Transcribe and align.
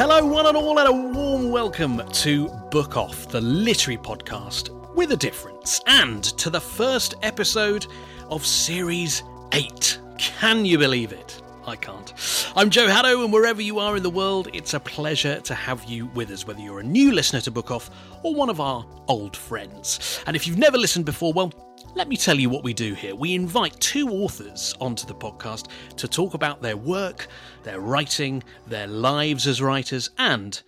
Hello, 0.00 0.24
one 0.24 0.46
and 0.46 0.56
all, 0.56 0.78
and 0.78 0.88
a 0.88 0.92
warm 0.92 1.50
welcome 1.50 2.00
to 2.10 2.48
Book 2.70 2.96
Off, 2.96 3.28
the 3.28 3.40
literary 3.42 3.98
podcast 3.98 4.70
with 4.94 5.12
a 5.12 5.16
difference, 5.16 5.82
and 5.86 6.24
to 6.38 6.48
the 6.48 6.58
first 6.58 7.16
episode 7.20 7.86
of 8.30 8.46
Series 8.46 9.22
8. 9.52 10.00
Can 10.16 10.64
you 10.64 10.78
believe 10.78 11.12
it? 11.12 11.42
I 11.66 11.76
can't. 11.76 12.14
I'm 12.56 12.70
Joe 12.70 12.88
Haddow, 12.88 13.24
and 13.24 13.30
wherever 13.30 13.60
you 13.60 13.78
are 13.78 13.94
in 13.94 14.02
the 14.02 14.08
world, 14.08 14.48
it's 14.54 14.72
a 14.72 14.80
pleasure 14.80 15.38
to 15.40 15.54
have 15.54 15.84
you 15.84 16.06
with 16.14 16.30
us, 16.30 16.46
whether 16.46 16.60
you're 16.60 16.80
a 16.80 16.82
new 16.82 17.12
listener 17.12 17.42
to 17.42 17.50
Book 17.50 17.70
Off 17.70 17.90
or 18.22 18.34
one 18.34 18.48
of 18.48 18.58
our 18.58 18.86
old 19.06 19.36
friends. 19.36 20.24
And 20.26 20.34
if 20.34 20.46
you've 20.46 20.56
never 20.56 20.78
listened 20.78 21.04
before, 21.04 21.34
well, 21.34 21.52
let 21.94 22.08
me 22.08 22.16
tell 22.16 22.38
you 22.38 22.48
what 22.48 22.64
we 22.64 22.72
do 22.72 22.94
here. 22.94 23.14
We 23.14 23.34
invite 23.34 23.78
two 23.80 24.08
authors 24.08 24.74
onto 24.80 25.06
the 25.06 25.14
podcast 25.14 25.68
to 25.96 26.08
talk 26.08 26.34
about 26.34 26.62
their 26.62 26.76
work, 26.76 27.26
their 27.62 27.80
writing, 27.80 28.42
their 28.66 28.86
lives 28.86 29.46
as 29.46 29.60
writers, 29.60 30.10
and 30.18 30.60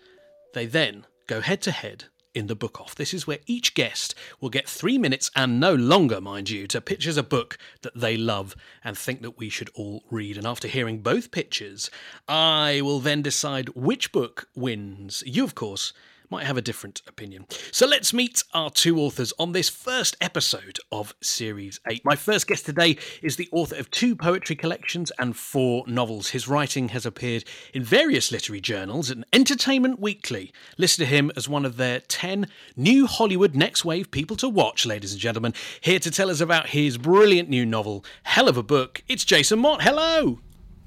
they 0.55 0.67
then 0.67 1.07
go 1.27 1.41
head 1.41 1.63
to 1.63 1.71
head 1.71 2.05
in 2.35 2.47
the 2.47 2.55
book 2.55 2.81
off. 2.81 2.95
This 2.95 3.15
is 3.15 3.27
where 3.27 3.39
each 3.47 3.75
guest 3.75 4.15
will 4.41 4.49
get 4.51 4.69
three 4.69 4.99
minutes 4.99 5.31
and 5.37 5.61
no 5.61 5.75
longer, 5.75 6.21
mind 6.21 6.51
you, 6.51 6.67
to 6.69 6.81
pitch 6.81 7.07
us 7.07 7.17
a 7.17 7.23
book 7.23 7.59
that 7.83 7.95
they 7.95 8.17
love 8.17 8.57
and 8.83 8.97
think 8.97 9.23
that 9.23 9.39
we 9.39 9.49
should 9.49 9.71
all 9.75 10.03
read. 10.11 10.37
And 10.37 10.47
after 10.47 10.67
hearing 10.67 11.01
both 11.01 11.31
pitches, 11.31 11.91
I 12.27 12.81
will 12.83 13.01
then 13.01 13.23
decide 13.23 13.69
which 13.71 14.13
book 14.13 14.49
wins. 14.55 15.23
You, 15.27 15.45
of 15.45 15.55
course, 15.55 15.93
might 16.33 16.47
have 16.47 16.57
a 16.57 16.63
different 16.63 17.03
opinion. 17.07 17.45
So 17.73 17.87
let's 17.87 18.15
meet 18.15 18.43
our 18.55 18.71
two 18.71 18.99
authors 18.99 19.35
on 19.39 19.53
this 19.53 19.69
first 19.69 20.17
episode 20.19 20.79
of 20.91 21.15
Series 21.21 21.79
8. 21.87 22.07
My 22.07 22.17
first 22.17 22.47
guest 22.47 22.65
today 22.65 22.97
is 23.21 23.37
the 23.37 23.51
author 23.53 23.77
of 23.77 23.91
two 23.91 24.17
poetry 24.17 24.57
collections 24.57 25.13
and 25.19 25.37
four 25.37 25.85
novels. 25.87 26.31
His 26.31 26.49
writing 26.49 26.89
has 26.89 27.05
appeared 27.05 27.45
in 27.75 27.85
various 27.85 28.33
literary 28.33 28.63
journals 28.63 29.11
and 29.11 29.27
Entertainment 29.35 30.01
Weekly 30.01 30.55
listed 30.79 31.09
him 31.09 31.31
as 31.37 31.51
one 31.51 31.67
of 31.67 31.77
their 31.77 32.01
10 32.01 32.47
new 32.77 33.07
Hollywood 33.07 33.55
next 33.55 33.85
wave 33.85 34.11
people 34.11 34.37
to 34.39 34.49
watch, 34.49 34.87
ladies 34.87 35.13
and 35.13 35.21
gentlemen. 35.21 35.53
Here 35.83 35.99
to 35.99 36.11
tell 36.11 36.31
us 36.31 36.41
about 36.41 36.71
his 36.71 36.97
brilliant 36.97 37.51
new 37.51 37.67
novel, 37.67 38.07
Hell 38.23 38.49
of 38.49 38.57
a 38.57 38.63
Book, 38.63 39.03
it's 39.07 39.27
Jason 39.27 39.59
Mott. 39.59 39.83
Hello! 39.83 40.39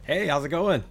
Hey, 0.01 0.25
how's 0.25 0.43
it 0.43 0.49
going? 0.49 0.83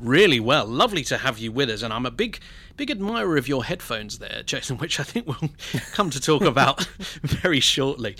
Really 0.00 0.38
well. 0.38 0.64
Lovely 0.64 1.02
to 1.04 1.18
have 1.18 1.38
you 1.38 1.50
with 1.50 1.68
us. 1.68 1.82
And 1.82 1.92
I'm 1.92 2.06
a 2.06 2.12
big, 2.12 2.38
big 2.76 2.88
admirer 2.88 3.36
of 3.36 3.48
your 3.48 3.64
headphones 3.64 4.20
there, 4.20 4.44
Jason, 4.44 4.78
which 4.78 5.00
I 5.00 5.02
think 5.02 5.26
we'll 5.26 5.50
come 5.92 6.08
to 6.10 6.20
talk 6.20 6.42
about 6.42 6.84
very 7.22 7.58
shortly. 7.58 8.14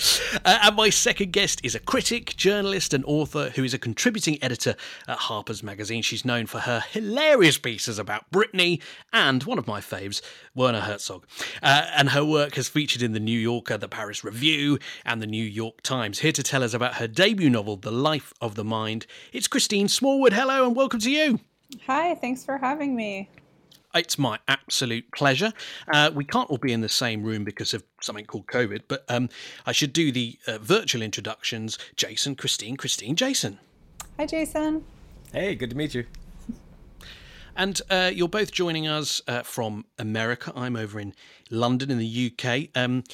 Uh, 0.44 0.58
and 0.62 0.74
my 0.74 0.90
second 0.90 1.32
guest 1.32 1.60
is 1.62 1.76
a 1.76 1.78
critic, 1.78 2.34
journalist, 2.36 2.92
and 2.92 3.04
author 3.04 3.50
who 3.50 3.62
is 3.62 3.74
a 3.74 3.78
contributing 3.78 4.42
editor 4.42 4.74
at 5.06 5.18
Harper's 5.18 5.62
Magazine. 5.62 6.02
She's 6.02 6.24
known 6.24 6.46
for 6.46 6.58
her 6.58 6.80
hilarious 6.80 7.58
pieces 7.58 8.00
about 8.00 8.28
Britney 8.32 8.82
and 9.12 9.44
one 9.44 9.58
of 9.58 9.68
my 9.68 9.80
faves, 9.80 10.20
Werner 10.56 10.80
Herzog. 10.80 11.28
Uh, 11.62 11.86
and 11.96 12.08
her 12.08 12.24
work 12.24 12.56
has 12.56 12.68
featured 12.68 13.02
in 13.02 13.12
The 13.12 13.20
New 13.20 13.38
Yorker, 13.38 13.78
The 13.78 13.86
Paris 13.86 14.24
Review, 14.24 14.80
and 15.04 15.22
The 15.22 15.28
New 15.28 15.44
York 15.44 15.82
Times. 15.82 16.18
Here 16.18 16.32
to 16.32 16.42
tell 16.42 16.64
us 16.64 16.74
about 16.74 16.94
her 16.94 17.06
debut 17.06 17.50
novel, 17.50 17.76
The 17.76 17.92
Life 17.92 18.32
of 18.40 18.56
the 18.56 18.64
Mind, 18.64 19.06
it's 19.32 19.46
Christine 19.46 19.86
Smallwood. 19.86 20.32
Hello, 20.32 20.66
and 20.66 20.74
welcome 20.74 20.98
to 20.98 21.10
you. 21.12 21.38
Hi, 21.86 22.14
thanks 22.14 22.44
for 22.44 22.58
having 22.58 22.96
me. 22.96 23.28
It's 23.94 24.18
my 24.18 24.38
absolute 24.48 25.10
pleasure. 25.12 25.52
Uh, 25.92 26.10
we 26.14 26.24
can't 26.24 26.48
all 26.50 26.58
be 26.58 26.72
in 26.72 26.82
the 26.82 26.88
same 26.88 27.22
room 27.22 27.44
because 27.44 27.74
of 27.74 27.82
something 28.00 28.26
called 28.26 28.46
COVID, 28.46 28.82
but 28.86 29.04
um, 29.08 29.28
I 29.66 29.72
should 29.72 29.92
do 29.92 30.12
the 30.12 30.38
uh, 30.46 30.58
virtual 30.58 31.02
introductions. 31.02 31.78
Jason, 31.96 32.36
Christine, 32.36 32.76
Christine, 32.76 33.16
Jason. 33.16 33.58
Hi, 34.18 34.26
Jason. 34.26 34.84
Hey, 35.32 35.54
good 35.54 35.70
to 35.70 35.76
meet 35.76 35.94
you. 35.94 36.04
And 37.56 37.80
uh, 37.90 38.10
you're 38.14 38.28
both 38.28 38.52
joining 38.52 38.86
us 38.86 39.20
uh, 39.26 39.42
from 39.42 39.84
America. 39.98 40.52
I'm 40.54 40.76
over 40.76 41.00
in 41.00 41.12
London 41.50 41.90
in 41.90 41.98
the 41.98 42.32
UK. 42.32 42.68
Um, 42.74 43.04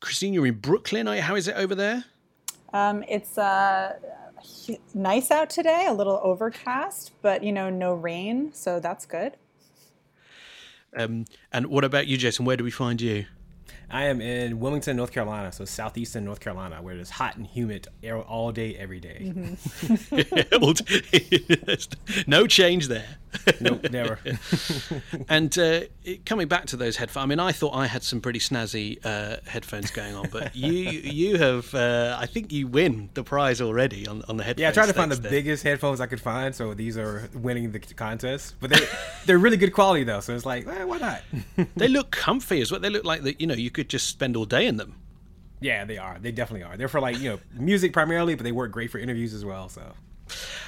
Christine, 0.00 0.34
you're 0.34 0.46
in 0.46 0.58
Brooklyn. 0.58 1.06
How 1.06 1.36
is 1.36 1.48
it 1.48 1.56
over 1.56 1.74
there? 1.74 2.04
Um, 2.74 3.02
it's 3.08 3.38
uh, 3.38 3.94
nice 4.94 5.30
out 5.30 5.50
today, 5.50 5.86
a 5.86 5.92
little 5.92 6.20
overcast, 6.22 7.12
but 7.22 7.42
you 7.42 7.52
know, 7.52 7.70
no 7.70 7.94
rain, 7.94 8.52
so 8.52 8.80
that's 8.80 9.06
good. 9.06 9.36
Um, 10.96 11.24
and 11.52 11.66
what 11.66 11.84
about 11.84 12.06
you, 12.06 12.16
Jason? 12.16 12.44
Where 12.44 12.56
do 12.56 12.64
we 12.64 12.70
find 12.70 13.00
you? 13.00 13.26
I 13.90 14.04
am 14.04 14.20
in 14.20 14.60
Wilmington, 14.60 14.96
North 14.96 15.12
Carolina, 15.12 15.52
so 15.52 15.64
southeastern 15.64 16.24
North 16.24 16.40
Carolina, 16.40 16.82
where 16.82 16.96
it's 16.96 17.10
hot 17.10 17.36
and 17.36 17.46
humid 17.46 17.88
all 18.28 18.52
day, 18.52 18.76
every 18.76 19.00
day. 19.00 19.32
Mm-hmm. 19.34 19.50
no 22.30 22.46
change 22.46 22.88
there. 22.88 23.18
Nope, 23.60 23.90
never. 23.90 24.18
and 25.28 25.56
uh, 25.58 25.80
coming 26.24 26.48
back 26.48 26.66
to 26.66 26.76
those 26.76 26.96
headphones, 26.96 27.24
I 27.24 27.26
mean, 27.26 27.40
I 27.40 27.52
thought 27.52 27.74
I 27.74 27.86
had 27.86 28.02
some 28.02 28.20
pretty 28.20 28.38
snazzy 28.38 28.98
uh, 29.04 29.36
headphones 29.46 29.90
going 29.90 30.14
on, 30.14 30.28
but 30.30 30.54
you 30.54 30.72
you 30.72 31.38
have, 31.38 31.74
uh, 31.74 32.16
I 32.18 32.26
think 32.26 32.52
you 32.52 32.66
win 32.66 33.10
the 33.14 33.24
prize 33.24 33.60
already 33.60 34.06
on, 34.06 34.22
on 34.28 34.36
the 34.36 34.44
headphones. 34.44 34.62
Yeah, 34.62 34.68
I 34.68 34.72
tried 34.72 34.86
to 34.86 34.92
find 34.92 35.10
the 35.10 35.16
there. 35.16 35.30
biggest 35.30 35.62
headphones 35.62 36.00
I 36.00 36.06
could 36.06 36.20
find, 36.20 36.54
so 36.54 36.74
these 36.74 36.96
are 36.96 37.28
winning 37.34 37.72
the 37.72 37.80
contest. 37.80 38.54
But 38.60 38.70
they 38.70 38.86
they're 39.26 39.38
really 39.38 39.56
good 39.56 39.72
quality 39.72 40.04
though, 40.04 40.20
so 40.20 40.34
it's 40.34 40.46
like, 40.46 40.66
eh, 40.66 40.84
why 40.84 40.98
not? 40.98 41.22
they 41.76 41.88
look 41.88 42.10
comfy 42.10 42.60
as 42.60 42.70
well. 42.70 42.80
They 42.80 42.90
look 42.90 43.04
like 43.04 43.22
that. 43.22 43.40
You 43.40 43.46
know, 43.46 43.54
you 43.54 43.70
could 43.74 43.90
just 43.90 44.08
spend 44.08 44.36
all 44.36 44.46
day 44.46 44.66
in 44.66 44.76
them. 44.76 44.96
Yeah, 45.60 45.84
they 45.84 45.98
are. 45.98 46.18
They 46.18 46.32
definitely 46.32 46.64
are. 46.64 46.76
They're 46.76 46.88
for 46.88 47.00
like 47.00 47.18
you 47.18 47.30
know 47.30 47.40
music 47.54 47.92
primarily, 47.92 48.34
but 48.34 48.44
they 48.44 48.52
work 48.52 48.70
great 48.70 48.90
for 48.90 48.98
interviews 48.98 49.34
as 49.34 49.44
well. 49.44 49.68
So. 49.68 49.82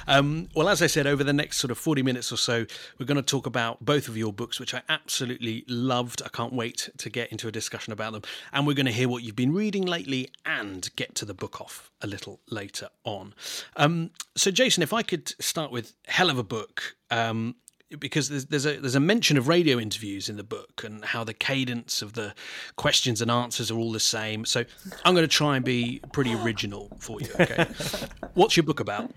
Um, 0.07 0.49
well, 0.55 0.69
as 0.69 0.81
I 0.81 0.87
said, 0.87 1.07
over 1.07 1.23
the 1.23 1.33
next 1.33 1.57
sort 1.57 1.71
of 1.71 1.77
40 1.77 2.03
minutes 2.03 2.31
or 2.31 2.37
so, 2.37 2.65
we're 2.97 3.05
going 3.05 3.17
to 3.17 3.21
talk 3.21 3.45
about 3.45 3.83
both 3.83 4.07
of 4.07 4.15
your 4.15 4.31
books, 4.31 4.59
which 4.59 4.73
I 4.73 4.81
absolutely 4.87 5.65
loved. 5.67 6.21
I 6.23 6.29
can't 6.29 6.53
wait 6.53 6.89
to 6.97 7.09
get 7.09 7.31
into 7.31 7.47
a 7.47 7.51
discussion 7.51 7.91
about 7.91 8.13
them. 8.13 8.21
And 8.53 8.65
we're 8.65 8.75
going 8.75 8.85
to 8.85 8.91
hear 8.91 9.09
what 9.09 9.23
you've 9.23 9.35
been 9.35 9.53
reading 9.53 9.85
lately 9.85 10.29
and 10.45 10.89
get 10.95 11.15
to 11.15 11.25
the 11.25 11.33
book 11.33 11.59
off 11.59 11.91
a 12.01 12.07
little 12.07 12.39
later 12.49 12.89
on. 13.03 13.33
Um, 13.75 14.11
so, 14.35 14.51
Jason, 14.51 14.83
if 14.83 14.93
I 14.93 15.01
could 15.01 15.33
start 15.41 15.71
with 15.71 15.93
Hell 16.05 16.29
of 16.29 16.37
a 16.37 16.43
Book. 16.43 16.95
Um, 17.09 17.55
because 17.99 18.29
there's, 18.29 18.45
there's 18.45 18.65
a 18.65 18.79
there's 18.79 18.95
a 18.95 18.99
mention 18.99 19.37
of 19.37 19.47
radio 19.47 19.79
interviews 19.79 20.29
in 20.29 20.37
the 20.37 20.43
book 20.43 20.83
and 20.83 21.05
how 21.05 21.23
the 21.23 21.33
cadence 21.33 22.01
of 22.01 22.13
the 22.13 22.33
questions 22.75 23.21
and 23.21 23.31
answers 23.31 23.71
are 23.71 23.77
all 23.77 23.91
the 23.91 23.99
same. 23.99 24.45
So 24.45 24.65
I'm 25.05 25.13
going 25.13 25.27
to 25.27 25.33
try 25.33 25.55
and 25.55 25.63
be 25.63 26.01
pretty 26.11 26.33
original 26.33 26.89
for 26.99 27.21
you. 27.21 27.29
Okay, 27.39 27.65
what's 28.33 28.57
your 28.57 28.63
book 28.63 28.79
about? 28.79 29.11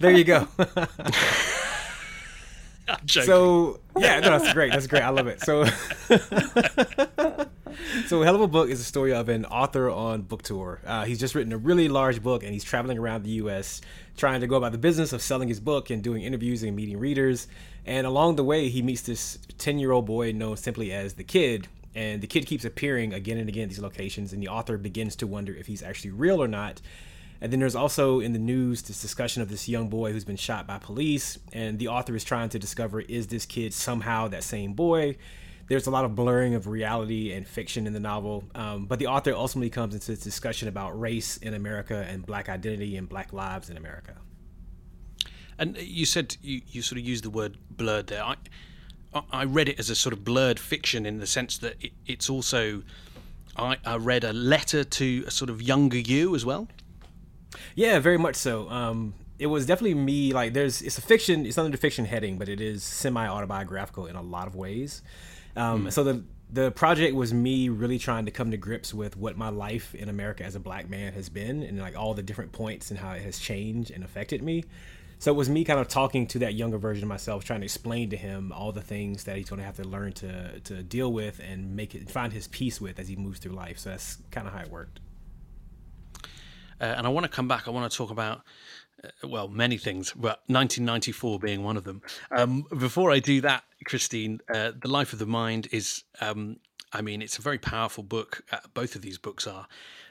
There 0.00 0.12
you 0.12 0.24
go. 0.24 0.48
I'm. 3.06 3.26
So 3.26 3.80
yeah, 3.98 4.20
no, 4.20 4.38
that's 4.38 4.52
great. 4.52 4.72
That's 4.72 4.86
great. 4.86 5.02
I 5.02 5.10
love 5.10 5.26
it. 5.26 5.40
So 5.40 5.64
so 8.06 8.22
hell 8.22 8.34
of 8.34 8.40
a 8.40 8.48
book 8.48 8.70
is 8.70 8.80
a 8.80 8.84
story 8.84 9.12
of 9.12 9.28
an 9.28 9.44
author 9.46 9.90
on 9.90 10.22
book 10.22 10.42
tour. 10.42 10.80
Uh, 10.86 11.04
he's 11.04 11.18
just 11.18 11.34
written 11.34 11.52
a 11.52 11.58
really 11.58 11.88
large 11.88 12.22
book 12.22 12.42
and 12.42 12.52
he's 12.52 12.64
traveling 12.64 12.98
around 12.98 13.24
the 13.24 13.30
us 13.30 13.80
trying 14.16 14.40
to 14.40 14.46
go 14.46 14.56
about 14.56 14.72
the 14.72 14.78
business 14.78 15.12
of 15.12 15.22
selling 15.22 15.48
his 15.48 15.60
book 15.60 15.90
and 15.90 16.02
doing 16.02 16.22
interviews 16.22 16.62
and 16.62 16.74
meeting 16.74 16.98
readers. 16.98 17.46
And 17.86 18.06
along 18.06 18.36
the 18.36 18.44
way 18.44 18.68
he 18.68 18.82
meets 18.82 19.02
this 19.02 19.38
10 19.58 19.78
year 19.78 19.92
old 19.92 20.06
boy 20.06 20.32
known 20.32 20.56
simply 20.56 20.92
as 20.92 21.14
the 21.14 21.24
kid. 21.24 21.68
And 21.94 22.20
the 22.20 22.26
kid 22.26 22.46
keeps 22.46 22.64
appearing 22.64 23.14
again 23.14 23.38
and 23.38 23.48
again 23.48 23.64
at 23.64 23.68
these 23.70 23.78
locations 23.78 24.32
and 24.32 24.42
the 24.42 24.48
author 24.48 24.76
begins 24.76 25.16
to 25.16 25.26
wonder 25.26 25.54
if 25.54 25.66
he's 25.66 25.82
actually 25.82 26.10
real 26.10 26.42
or 26.42 26.48
not. 26.48 26.80
And 27.40 27.52
then 27.52 27.60
there's 27.60 27.76
also 27.76 28.18
in 28.20 28.32
the 28.32 28.38
news 28.38 28.82
this 28.82 29.00
discussion 29.00 29.42
of 29.42 29.48
this 29.48 29.68
young 29.68 29.88
boy 29.88 30.12
who's 30.12 30.24
been 30.24 30.36
shot 30.36 30.66
by 30.66 30.78
police 30.78 31.38
and 31.52 31.78
the 31.78 31.88
author 31.88 32.14
is 32.16 32.24
trying 32.24 32.48
to 32.50 32.58
discover 32.58 33.00
is 33.00 33.28
this 33.28 33.46
kid 33.46 33.72
somehow 33.72 34.28
that 34.28 34.42
same 34.42 34.72
boy 34.72 35.16
there's 35.68 35.86
a 35.86 35.90
lot 35.90 36.04
of 36.04 36.14
blurring 36.14 36.54
of 36.54 36.66
reality 36.66 37.32
and 37.32 37.46
fiction 37.46 37.86
in 37.86 37.92
the 37.92 38.00
novel. 38.00 38.44
Um, 38.54 38.86
but 38.86 38.98
the 38.98 39.06
author 39.06 39.32
ultimately 39.32 39.70
comes 39.70 39.94
into 39.94 40.06
this 40.08 40.20
discussion 40.20 40.66
about 40.66 40.98
race 40.98 41.36
in 41.36 41.54
America 41.54 42.06
and 42.08 42.24
black 42.24 42.48
identity 42.48 42.96
and 42.96 43.08
black 43.08 43.32
lives 43.32 43.68
in 43.68 43.76
America. 43.76 44.14
And 45.58 45.76
you 45.76 46.06
said 46.06 46.36
you, 46.42 46.62
you 46.68 46.82
sort 46.82 46.98
of 46.98 47.06
used 47.06 47.24
the 47.24 47.30
word 47.30 47.58
blurred 47.70 48.06
there. 48.06 48.24
I, 48.24 48.36
I 49.30 49.44
read 49.44 49.68
it 49.68 49.78
as 49.78 49.90
a 49.90 49.94
sort 49.94 50.12
of 50.12 50.24
blurred 50.24 50.58
fiction 50.58 51.04
in 51.04 51.18
the 51.18 51.26
sense 51.26 51.58
that 51.58 51.76
it, 51.80 51.92
it's 52.06 52.30
also. 52.30 52.82
I, 53.56 53.76
I 53.84 53.96
read 53.96 54.22
a 54.22 54.32
letter 54.32 54.84
to 54.84 55.24
a 55.26 55.32
sort 55.32 55.50
of 55.50 55.60
younger 55.60 55.98
you 55.98 56.36
as 56.36 56.46
well. 56.46 56.68
Yeah, 57.74 57.98
very 57.98 58.16
much 58.18 58.36
so. 58.36 58.70
Um, 58.70 59.14
it 59.38 59.46
was 59.46 59.66
definitely 59.66 59.94
me. 59.94 60.32
Like, 60.32 60.52
there's 60.52 60.80
it's 60.80 60.96
a 60.96 61.02
fiction. 61.02 61.44
It's 61.44 61.58
under 61.58 61.72
the 61.72 61.76
fiction 61.76 62.04
heading, 62.04 62.38
but 62.38 62.48
it 62.48 62.60
is 62.60 62.84
semi 62.84 63.26
autobiographical 63.26 64.06
in 64.06 64.14
a 64.14 64.22
lot 64.22 64.46
of 64.46 64.54
ways. 64.54 65.02
Um, 65.58 65.86
mm. 65.86 65.92
So 65.92 66.04
the 66.04 66.24
the 66.50 66.70
project 66.70 67.14
was 67.14 67.34
me 67.34 67.68
really 67.68 67.98
trying 67.98 68.24
to 68.24 68.30
come 68.30 68.52
to 68.52 68.56
grips 68.56 68.94
with 68.94 69.18
what 69.18 69.36
my 69.36 69.50
life 69.50 69.94
in 69.94 70.08
America 70.08 70.44
as 70.44 70.54
a 70.54 70.60
black 70.60 70.88
man 70.88 71.12
has 71.12 71.28
been, 71.28 71.62
and 71.62 71.78
like 71.78 71.96
all 71.96 72.14
the 72.14 72.22
different 72.22 72.52
points 72.52 72.90
and 72.90 72.98
how 72.98 73.12
it 73.12 73.22
has 73.22 73.38
changed 73.38 73.90
and 73.90 74.02
affected 74.02 74.42
me. 74.42 74.64
So 75.18 75.32
it 75.32 75.34
was 75.34 75.50
me 75.50 75.64
kind 75.64 75.80
of 75.80 75.88
talking 75.88 76.28
to 76.28 76.38
that 76.40 76.54
younger 76.54 76.78
version 76.78 77.02
of 77.02 77.08
myself, 77.08 77.44
trying 77.44 77.60
to 77.60 77.64
explain 77.64 78.10
to 78.10 78.16
him 78.16 78.52
all 78.52 78.70
the 78.70 78.80
things 78.80 79.24
that 79.24 79.36
he's 79.36 79.48
going 79.48 79.58
to 79.58 79.66
have 79.66 79.76
to 79.76 79.84
learn 79.84 80.12
to 80.14 80.60
to 80.60 80.82
deal 80.82 81.12
with 81.12 81.40
and 81.40 81.74
make 81.76 81.94
it 81.94 82.08
find 82.08 82.32
his 82.32 82.46
peace 82.46 82.80
with 82.80 82.98
as 82.98 83.08
he 83.08 83.16
moves 83.16 83.40
through 83.40 83.52
life. 83.52 83.78
So 83.78 83.90
that's 83.90 84.18
kind 84.30 84.46
of 84.46 84.54
how 84.54 84.60
it 84.60 84.70
worked. 84.70 85.00
Uh, 86.80 86.84
and 86.84 87.06
I 87.06 87.10
want 87.10 87.24
to 87.24 87.28
come 87.28 87.48
back. 87.48 87.66
I 87.66 87.72
want 87.72 87.90
to 87.90 87.98
talk 87.98 88.10
about 88.10 88.42
well, 89.22 89.48
many 89.48 89.76
things, 89.76 90.12
but 90.12 90.42
1994 90.46 91.38
being 91.38 91.62
one 91.62 91.76
of 91.76 91.84
them. 91.84 92.02
Um, 92.30 92.66
before 92.76 93.10
I 93.10 93.18
do 93.18 93.40
that, 93.42 93.64
Christine, 93.84 94.40
uh, 94.52 94.72
The 94.80 94.88
Life 94.88 95.12
of 95.12 95.18
the 95.18 95.26
Mind 95.26 95.68
is, 95.72 96.04
um, 96.20 96.58
I 96.92 97.02
mean, 97.02 97.22
it's 97.22 97.38
a 97.38 97.42
very 97.42 97.58
powerful 97.58 98.02
book. 98.02 98.42
Uh, 98.50 98.58
both 98.74 98.96
of 98.96 99.02
these 99.02 99.18
books 99.18 99.46
are. 99.46 99.66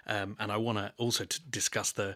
Um, 0.07 0.37
and 0.39 0.51
I 0.51 0.57
want 0.57 0.77
to 0.77 0.93
also 0.97 1.25
to 1.25 1.41
discuss 1.49 1.91
the 1.91 2.15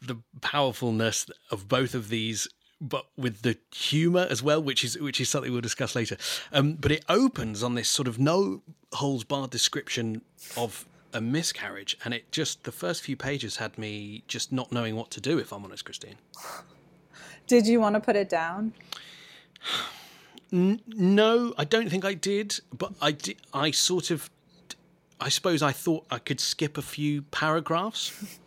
the 0.00 0.16
powerfulness 0.40 1.26
of 1.50 1.68
both 1.68 1.94
of 1.94 2.08
these 2.08 2.46
but 2.80 3.06
with 3.16 3.42
the 3.42 3.56
humor 3.74 4.26
as 4.28 4.42
well, 4.42 4.62
which 4.62 4.84
is 4.84 4.98
which 4.98 5.20
is 5.20 5.28
something 5.28 5.50
we'll 5.50 5.60
discuss 5.60 5.94
later. 5.94 6.16
Um, 6.52 6.74
but 6.74 6.92
it 6.92 7.04
opens 7.08 7.62
on 7.62 7.74
this 7.74 7.88
sort 7.88 8.08
of 8.08 8.18
no 8.18 8.62
holds 8.92 9.24
barred 9.24 9.50
description 9.50 10.22
of 10.56 10.84
a 11.14 11.20
miscarriage, 11.20 11.96
and 12.04 12.12
it 12.12 12.30
just 12.32 12.64
the 12.64 12.72
first 12.72 13.02
few 13.02 13.16
pages 13.16 13.56
had 13.56 13.78
me 13.78 14.24
just 14.28 14.52
not 14.52 14.72
knowing 14.72 14.96
what 14.96 15.10
to 15.12 15.20
do. 15.20 15.38
If 15.38 15.52
I'm 15.52 15.64
honest, 15.64 15.84
Christine. 15.84 16.16
Did 17.46 17.66
you 17.66 17.80
want 17.80 17.94
to 17.94 18.00
put 18.00 18.16
it 18.16 18.28
down? 18.28 18.72
N- 20.52 20.80
no, 20.86 21.52
I 21.58 21.64
don't 21.64 21.90
think 21.90 22.04
I 22.04 22.14
did. 22.14 22.60
But 22.76 22.94
I 23.00 23.12
did. 23.12 23.36
I 23.52 23.70
sort 23.70 24.10
of. 24.10 24.30
I 25.20 25.28
suppose 25.28 25.62
I 25.62 25.72
thought 25.72 26.06
I 26.10 26.18
could 26.18 26.40
skip 26.40 26.76
a 26.76 26.82
few 26.82 27.22
paragraphs. 27.22 28.38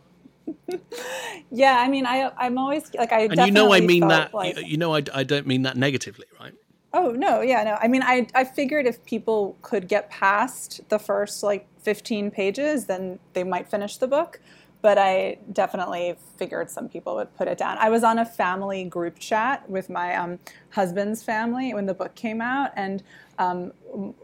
yeah, 1.50 1.78
I 1.78 1.88
mean, 1.88 2.06
I 2.06 2.30
I'm 2.36 2.58
always 2.58 2.92
like 2.94 3.12
I. 3.12 3.22
And 3.22 3.38
you 3.38 3.52
know, 3.52 3.72
I 3.72 3.80
mean 3.80 4.08
that. 4.08 4.34
Like, 4.34 4.58
you 4.66 4.76
know, 4.76 4.94
I, 4.94 5.02
I 5.14 5.22
don't 5.24 5.46
mean 5.46 5.62
that 5.62 5.76
negatively, 5.76 6.26
right? 6.40 6.54
Oh 6.92 7.10
no, 7.10 7.42
yeah, 7.42 7.62
no. 7.64 7.76
I 7.80 7.88
mean, 7.88 8.02
I 8.02 8.26
I 8.34 8.44
figured 8.44 8.86
if 8.86 9.04
people 9.04 9.58
could 9.62 9.88
get 9.88 10.10
past 10.10 10.80
the 10.88 10.98
first 10.98 11.42
like 11.42 11.66
15 11.82 12.30
pages, 12.30 12.86
then 12.86 13.18
they 13.34 13.44
might 13.44 13.68
finish 13.70 13.98
the 13.98 14.06
book. 14.08 14.40
But 14.80 14.96
I 14.98 15.38
definitely 15.52 16.16
figured 16.36 16.70
some 16.70 16.88
people 16.88 17.16
would 17.16 17.34
put 17.36 17.48
it 17.48 17.58
down. 17.58 17.78
I 17.78 17.90
was 17.90 18.04
on 18.04 18.18
a 18.18 18.24
family 18.24 18.84
group 18.84 19.18
chat 19.18 19.68
with 19.68 19.90
my 19.90 20.14
um, 20.14 20.38
husband's 20.70 21.22
family 21.22 21.74
when 21.74 21.86
the 21.86 21.94
book 21.94 22.14
came 22.14 22.40
out, 22.40 22.70
and 22.76 23.02
um, 23.38 23.72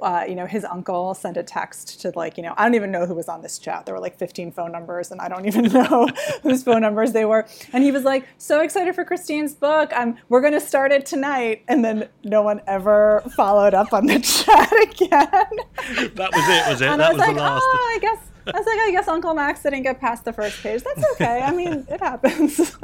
uh, 0.02 0.24
you 0.28 0.34
know, 0.34 0.46
his 0.46 0.64
uncle 0.64 1.14
sent 1.14 1.36
a 1.36 1.42
text 1.42 2.00
to 2.00 2.12
like, 2.16 2.36
you 2.36 2.42
know, 2.42 2.52
I 2.56 2.64
don't 2.64 2.74
even 2.74 2.90
know 2.90 3.06
who 3.06 3.14
was 3.14 3.28
on 3.28 3.42
this 3.42 3.58
chat. 3.58 3.86
There 3.86 3.94
were 3.94 4.00
like 4.00 4.18
15 4.18 4.50
phone 4.52 4.72
numbers, 4.72 5.12
and 5.12 5.20
I 5.20 5.28
don't 5.28 5.46
even 5.46 5.64
know 5.64 6.08
whose 6.42 6.62
phone 6.62 6.82
numbers 6.82 7.12
they 7.12 7.24
were. 7.24 7.46
And 7.72 7.84
he 7.84 7.92
was 7.92 8.02
like, 8.04 8.26
"So 8.38 8.60
excited 8.60 8.94
for 8.94 9.04
Christine's 9.04 9.54
book! 9.54 9.92
I'm 9.94 10.18
we're 10.28 10.40
going 10.40 10.52
to 10.52 10.60
start 10.60 10.92
it 10.92 11.06
tonight." 11.06 11.62
And 11.68 11.84
then 11.84 12.08
no 12.24 12.42
one 12.42 12.60
ever 12.66 13.22
followed 13.36 13.74
up 13.74 13.92
on 13.92 14.06
the 14.06 14.18
chat 14.20 14.72
again. 14.82 16.10
That 16.14 16.32
was 16.32 16.48
it. 16.48 16.70
Was 16.70 16.80
it? 16.80 16.88
And 16.88 17.00
that 17.00 17.10
I 17.10 17.12
was, 17.12 17.18
was 17.18 17.26
like, 17.26 17.36
the 17.36 17.42
last. 17.42 17.62
"Oh, 17.64 17.94
I 17.96 17.98
guess." 18.00 18.33
I 18.46 18.58
was 18.58 18.66
like, 18.66 18.78
I 18.78 18.90
guess 18.90 19.08
Uncle 19.08 19.34
Max 19.34 19.62
didn't 19.62 19.82
get 19.82 20.00
past 20.00 20.24
the 20.24 20.32
first 20.32 20.62
page. 20.62 20.82
That's 20.82 21.04
okay. 21.12 21.42
I 21.42 21.50
mean, 21.50 21.86
it 21.88 22.00
happens. 22.00 22.76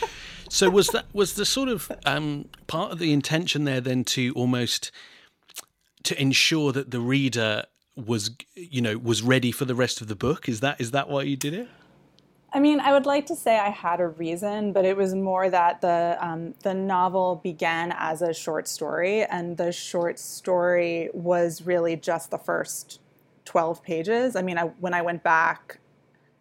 so 0.48 0.70
was 0.70 0.88
that 0.88 1.06
was 1.12 1.34
the 1.34 1.44
sort 1.44 1.68
of 1.68 1.90
um, 2.06 2.48
part 2.66 2.92
of 2.92 2.98
the 2.98 3.12
intention 3.12 3.64
there 3.64 3.80
then 3.80 4.04
to 4.04 4.32
almost 4.34 4.90
to 6.04 6.20
ensure 6.20 6.72
that 6.72 6.90
the 6.90 7.00
reader 7.00 7.64
was 7.96 8.30
you 8.54 8.80
know 8.80 8.96
was 8.96 9.22
ready 9.22 9.50
for 9.50 9.64
the 9.64 9.74
rest 9.74 10.00
of 10.00 10.06
the 10.06 10.14
book 10.14 10.48
is 10.48 10.60
that 10.60 10.80
is 10.80 10.92
that 10.92 11.08
why 11.08 11.22
you 11.22 11.36
did 11.36 11.52
it 11.52 11.68
I 12.50 12.60
mean, 12.60 12.80
I 12.80 12.92
would 12.92 13.04
like 13.04 13.26
to 13.26 13.36
say 13.36 13.58
I 13.58 13.68
had 13.68 14.00
a 14.00 14.08
reason, 14.08 14.72
but 14.72 14.86
it 14.86 14.96
was 14.96 15.14
more 15.14 15.50
that 15.50 15.82
the 15.82 16.16
um, 16.18 16.54
the 16.62 16.72
novel 16.72 17.40
began 17.42 17.94
as 17.98 18.22
a 18.22 18.32
short 18.32 18.66
story, 18.66 19.22
and 19.22 19.58
the 19.58 19.70
short 19.70 20.18
story 20.18 21.10
was 21.12 21.62
really 21.62 21.94
just 21.94 22.30
the 22.30 22.38
first 22.38 23.00
twelve 23.52 23.76
pages. 23.82 24.36
I 24.36 24.42
mean, 24.42 24.58
I, 24.62 24.64
when 24.84 24.94
I 25.00 25.02
went 25.02 25.22
back 25.22 25.80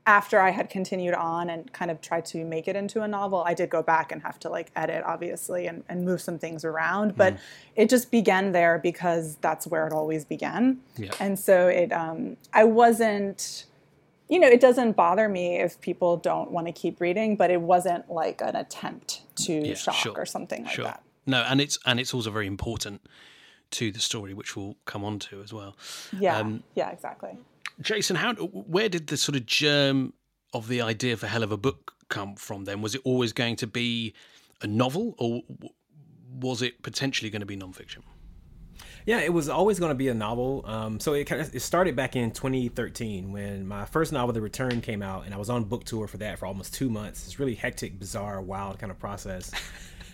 after 0.05 0.39
I 0.39 0.51
had 0.51 0.69
continued 0.69 1.13
on 1.13 1.49
and 1.49 1.61
kind 1.73 1.91
of 1.91 1.99
tried 1.99 2.25
to 2.33 2.37
make 2.45 2.65
it 2.71 2.75
into 2.75 3.01
a 3.01 3.07
novel, 3.07 3.43
I 3.51 3.53
did 3.53 3.69
go 3.69 3.81
back 3.83 4.11
and 4.13 4.21
have 4.21 4.39
to 4.39 4.49
like 4.49 4.71
edit, 4.73 5.03
obviously, 5.05 5.67
and, 5.67 5.83
and 5.89 6.05
move 6.05 6.21
some 6.21 6.39
things 6.39 6.63
around. 6.63 7.15
But 7.15 7.33
mm. 7.33 7.39
it 7.75 7.89
just 7.89 8.09
began 8.09 8.53
there 8.53 8.79
because 8.79 9.35
that's 9.41 9.67
where 9.67 9.85
it 9.87 9.93
always 9.93 10.23
began. 10.23 10.79
Yeah. 10.95 11.11
And 11.19 11.37
so 11.37 11.67
it, 11.67 11.91
um, 11.91 12.37
I 12.53 12.63
wasn't, 12.63 13.65
you 14.29 14.39
know, 14.39 14.47
it 14.47 14.61
doesn't 14.61 14.93
bother 14.95 15.27
me 15.27 15.59
if 15.59 15.79
people 15.81 16.15
don't 16.15 16.51
want 16.51 16.67
to 16.67 16.73
keep 16.73 17.01
reading, 17.01 17.35
but 17.35 17.51
it 17.51 17.61
wasn't 17.61 18.09
like 18.09 18.39
an 18.41 18.55
attempt 18.55 19.09
to 19.45 19.53
yeah, 19.53 19.75
shock 19.75 19.95
sure. 19.95 20.15
or 20.15 20.25
something 20.25 20.63
like 20.63 20.73
sure. 20.73 20.85
that. 20.85 21.03
No, 21.25 21.39
and 21.49 21.59
it's 21.59 21.77
and 21.85 21.99
it's 21.99 22.13
also 22.13 22.31
very 22.31 22.47
important 22.47 23.01
to 23.71 23.91
the 23.91 23.99
story, 23.99 24.33
which 24.33 24.55
we'll 24.55 24.75
come 24.85 25.03
on 25.03 25.19
to 25.19 25.41
as 25.41 25.53
well. 25.53 25.75
Yeah, 26.17 26.37
um, 26.37 26.63
yeah, 26.75 26.89
exactly. 26.89 27.37
Jason, 27.81 28.15
how 28.15 28.33
where 28.33 28.89
did 28.89 29.07
the 29.07 29.17
sort 29.17 29.35
of 29.35 29.45
germ 29.45 30.13
of 30.53 30.67
the 30.67 30.81
idea 30.81 31.17
for 31.17 31.27
Hell 31.27 31.43
of 31.43 31.51
a 31.51 31.57
Book 31.57 31.93
come 32.09 32.35
from? 32.35 32.65
Then 32.65 32.81
was 32.81 32.95
it 32.95 33.01
always 33.03 33.33
going 33.33 33.55
to 33.57 33.67
be 33.67 34.13
a 34.61 34.67
novel, 34.67 35.15
or 35.17 35.41
was 36.39 36.61
it 36.61 36.81
potentially 36.81 37.29
going 37.29 37.41
to 37.41 37.45
be 37.45 37.57
nonfiction? 37.57 37.99
Yeah, 39.05 39.21
it 39.21 39.31
was 39.31 39.47
always 39.47 39.79
going 39.79 39.91
to 39.91 39.95
be 39.95 40.09
a 40.09 40.13
novel. 40.13 40.65
Um, 40.65 40.99
so 40.99 41.13
it 41.13 41.23
kind 41.23 41.39
of, 41.39 41.55
it 41.55 41.61
started 41.61 41.95
back 41.95 42.17
in 42.17 42.29
2013 42.31 43.31
when 43.31 43.65
my 43.65 43.85
first 43.85 44.11
novel, 44.11 44.33
The 44.33 44.41
Return, 44.41 44.81
came 44.81 45.01
out, 45.01 45.25
and 45.25 45.33
I 45.33 45.37
was 45.37 45.49
on 45.49 45.63
book 45.63 45.85
tour 45.85 46.07
for 46.07 46.17
that 46.17 46.39
for 46.39 46.45
almost 46.45 46.73
two 46.73 46.89
months. 46.89 47.25
It's 47.25 47.39
really 47.39 47.55
hectic, 47.55 47.99
bizarre, 47.99 48.41
wild 48.41 48.79
kind 48.79 48.91
of 48.91 48.99
process. 48.99 49.49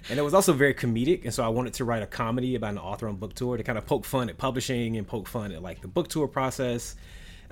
And 0.10 0.20
it 0.20 0.22
was 0.22 0.34
also 0.34 0.54
very 0.54 0.74
comedic, 0.74 1.24
and 1.24 1.34
so 1.34 1.44
I 1.44 1.50
wanted 1.50 1.74
to 1.76 1.86
write 1.86 2.04
a 2.04 2.08
comedy 2.08 2.56
about 2.56 2.72
an 2.72 2.78
author 2.78 3.08
on 3.08 3.16
book 3.16 3.34
tour 3.34 3.58
to 3.58 3.64
kind 3.64 3.78
of 3.78 3.86
poke 3.86 4.06
fun 4.06 4.30
at 4.30 4.38
publishing 4.38 4.98
and 4.98 5.08
poke 5.08 5.28
fun 5.28 5.52
at 5.52 5.62
like 5.62 5.82
the 5.82 5.88
book 5.88 6.08
tour 6.08 6.28
process 6.28 6.96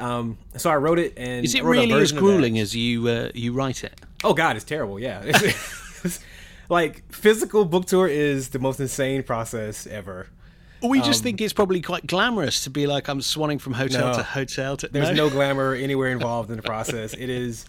um, 0.01 0.38
so 0.58 0.70
I 0.70 0.75
wrote 0.77 1.00
it, 1.00 1.13
and 1.15 1.46
is 1.46 1.53
it 1.53 1.63
really 1.63 1.91
as 1.93 2.12
grueling 2.12 2.58
as 2.60 2.75
you 2.75 3.08
uh, 3.08 3.29
you 3.34 3.53
write 3.53 3.84
it? 3.84 4.01
Oh 4.24 4.34
God, 4.34 4.55
it's 4.55 4.65
terrible. 4.65 5.00
Yeah, 5.00 5.22
it's, 5.25 6.20
like 6.70 7.03
physical 7.12 7.65
book 7.65 7.86
tour 7.86 8.08
is 8.08 8.50
the 8.50 8.60
most 8.60 8.79
insane 8.79 9.24
process 9.24 9.86
ever. 9.86 10.27
We 10.81 11.00
just 11.01 11.20
um, 11.20 11.25
think 11.25 11.41
it's 11.41 11.53
probably 11.53 11.81
quite 11.81 12.08
glamorous 12.08 12.63
to 12.63 12.72
be 12.72 12.88
like 12.88 13.08
I'm 13.08 13.20
swanning 13.20 13.62
from 13.62 13.74
hotel 13.74 14.08
no, 14.08 14.17
to 14.17 14.24
hotel. 14.24 14.77
To, 14.77 14.88
there's 14.88 15.10
no? 15.10 15.27
no 15.27 15.29
glamour 15.36 15.75
anywhere 15.75 16.10
involved 16.10 16.50
in 16.50 16.55
the 16.55 16.63
process. 16.63 17.13
it 17.13 17.29
is 17.29 17.65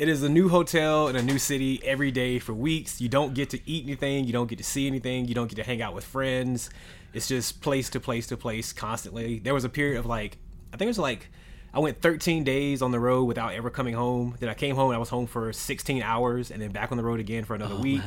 it 0.00 0.08
is 0.08 0.22
a 0.22 0.30
new 0.30 0.48
hotel 0.48 1.08
in 1.08 1.16
a 1.16 1.20
new 1.20 1.38
city 1.38 1.78
every 1.84 2.10
day 2.10 2.38
for 2.38 2.54
weeks. 2.54 3.02
You 3.02 3.10
don't 3.10 3.34
get 3.34 3.50
to 3.50 3.60
eat 3.68 3.84
anything. 3.84 4.24
You 4.24 4.32
don't 4.32 4.46
get 4.46 4.56
to 4.56 4.64
see 4.64 4.86
anything. 4.86 5.26
You 5.26 5.34
don't 5.34 5.46
get 5.46 5.56
to 5.56 5.62
hang 5.62 5.82
out 5.82 5.94
with 5.94 6.04
friends. 6.04 6.70
It's 7.12 7.28
just 7.28 7.60
place 7.60 7.90
to 7.90 8.00
place 8.00 8.26
to 8.28 8.38
place 8.38 8.72
constantly. 8.72 9.40
There 9.40 9.52
was 9.52 9.64
a 9.64 9.68
period 9.68 9.98
of 9.98 10.06
like, 10.06 10.38
I 10.72 10.78
think 10.78 10.86
it 10.86 10.96
was 10.96 10.98
like 10.98 11.28
I 11.74 11.80
went 11.80 12.00
13 12.00 12.44
days 12.44 12.80
on 12.80 12.92
the 12.92 12.98
road 12.98 13.24
without 13.24 13.52
ever 13.52 13.68
coming 13.68 13.92
home. 13.92 14.36
Then 14.40 14.48
I 14.48 14.54
came 14.54 14.74
home 14.74 14.88
and 14.88 14.96
I 14.96 14.98
was 14.98 15.10
home 15.10 15.26
for 15.26 15.52
16 15.52 16.02
hours 16.02 16.50
and 16.50 16.62
then 16.62 16.70
back 16.70 16.92
on 16.92 16.96
the 16.96 17.04
road 17.04 17.20
again 17.20 17.44
for 17.44 17.54
another 17.54 17.74
oh, 17.74 17.82
week. 17.82 18.00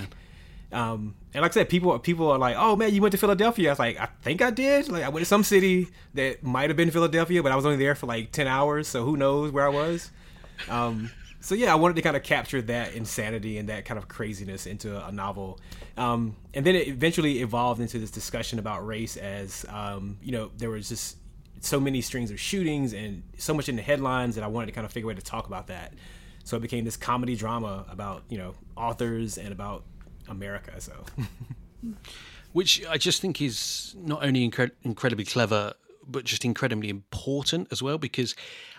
Um, 0.71 1.13
and 1.35 1.43
like 1.43 1.51
I 1.51 1.53
said, 1.53 1.69
people 1.69 2.00
people 2.00 2.31
are 2.31 2.39
like, 2.39 2.55
"Oh 2.57 2.75
man, 2.75 2.95
you 2.95 3.03
went 3.03 3.12
to 3.12 3.19
Philadelphia." 3.19 3.69
I 3.69 3.71
was 3.73 3.77
like, 3.77 4.00
"I 4.00 4.07
think 4.23 4.41
I 4.41 4.50
did." 4.50 4.89
Like 4.89 5.03
I 5.03 5.09
went 5.09 5.21
to 5.21 5.27
some 5.27 5.43
city 5.43 5.89
that 6.15 6.41
might 6.41 6.71
have 6.71 6.77
been 6.77 6.89
Philadelphia, 6.89 7.43
but 7.43 7.51
I 7.51 7.55
was 7.55 7.63
only 7.63 7.77
there 7.77 7.93
for 7.93 8.07
like 8.07 8.31
ten 8.31 8.47
hours, 8.47 8.88
so 8.88 9.05
who 9.05 9.15
knows 9.15 9.51
where 9.51 9.67
I 9.67 9.69
was. 9.69 10.09
Um, 10.67 11.12
so 11.43 11.55
yeah, 11.55 11.73
I 11.73 11.75
wanted 11.75 11.97
to 11.97 12.01
kind 12.01 12.15
of 12.15 12.23
capture 12.23 12.62
that 12.62 12.93
insanity 12.93 13.57
and 13.57 13.67
that 13.67 13.83
kind 13.83 13.97
of 13.97 14.07
craziness 14.07 14.65
into 14.65 15.05
a 15.05 15.12
novel, 15.12 15.59
um, 15.97 16.38
and 16.53 16.65
then 16.65 16.73
it 16.73 16.88
eventually 16.88 17.41
evolved 17.41 17.81
into 17.81 18.00
this 18.00 18.12
discussion 18.12 18.59
about 18.59 18.88
race. 18.88 19.17
As 19.17 19.65
um, 19.67 20.17
you 20.23 20.31
know, 20.31 20.51
there 20.57 20.69
was 20.69 20.88
just 20.88 21.17
so 21.59 21.81
many 21.81 22.00
strings 22.00 22.31
of 22.31 22.39
shootings 22.39 22.93
and 22.93 23.23
so 23.38 23.53
much 23.53 23.67
in 23.67 23.75
the 23.75 23.81
headlines 23.81 24.35
that 24.35 24.43
I 24.45 24.47
wanted 24.47 24.67
to 24.67 24.71
kind 24.71 24.85
of 24.85 24.93
figure 24.93 25.07
a 25.07 25.09
way 25.09 25.15
to 25.15 25.21
talk 25.21 25.47
about 25.47 25.67
that. 25.67 25.93
So 26.45 26.55
it 26.55 26.62
became 26.62 26.85
this 26.85 26.95
comedy 26.95 27.35
drama 27.35 27.85
about 27.89 28.23
you 28.29 28.38
know 28.38 28.55
authors 28.77 29.38
and 29.38 29.51
about 29.51 29.83
America. 30.29 30.79
So, 30.79 31.03
which 32.53 32.85
I 32.88 32.97
just 32.97 33.19
think 33.19 33.41
is 33.41 33.93
not 33.97 34.23
only 34.23 34.50
incre- 34.50 34.71
incredibly 34.83 35.25
clever, 35.25 35.73
but 36.07 36.23
just 36.23 36.45
incredibly 36.45 36.88
important 36.88 37.67
as 37.69 37.83
well, 37.83 37.97
because 37.97 38.33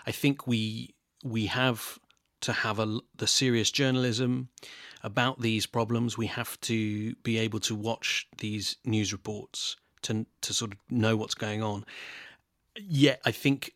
I 0.07 0.11
think 0.11 0.47
we 0.47 0.95
we 1.23 1.45
have 1.45 1.99
to 2.45 2.53
have 2.53 2.79
a, 2.79 2.99
the 3.17 3.27
serious 3.27 3.71
journalism 3.71 4.49
about 5.03 5.41
these 5.41 5.65
problems. 5.65 6.17
We 6.17 6.27
have 6.27 6.59
to 6.61 7.15
be 7.15 7.37
able 7.37 7.59
to 7.61 7.75
watch 7.75 8.27
these 8.37 8.77
news 8.85 9.11
reports 9.11 9.75
to 10.03 10.25
to 10.41 10.53
sort 10.53 10.73
of 10.73 10.77
know 10.89 11.15
what's 11.15 11.35
going 11.35 11.61
on. 11.61 11.85
Yet, 12.77 13.21
I 13.25 13.31
think 13.31 13.73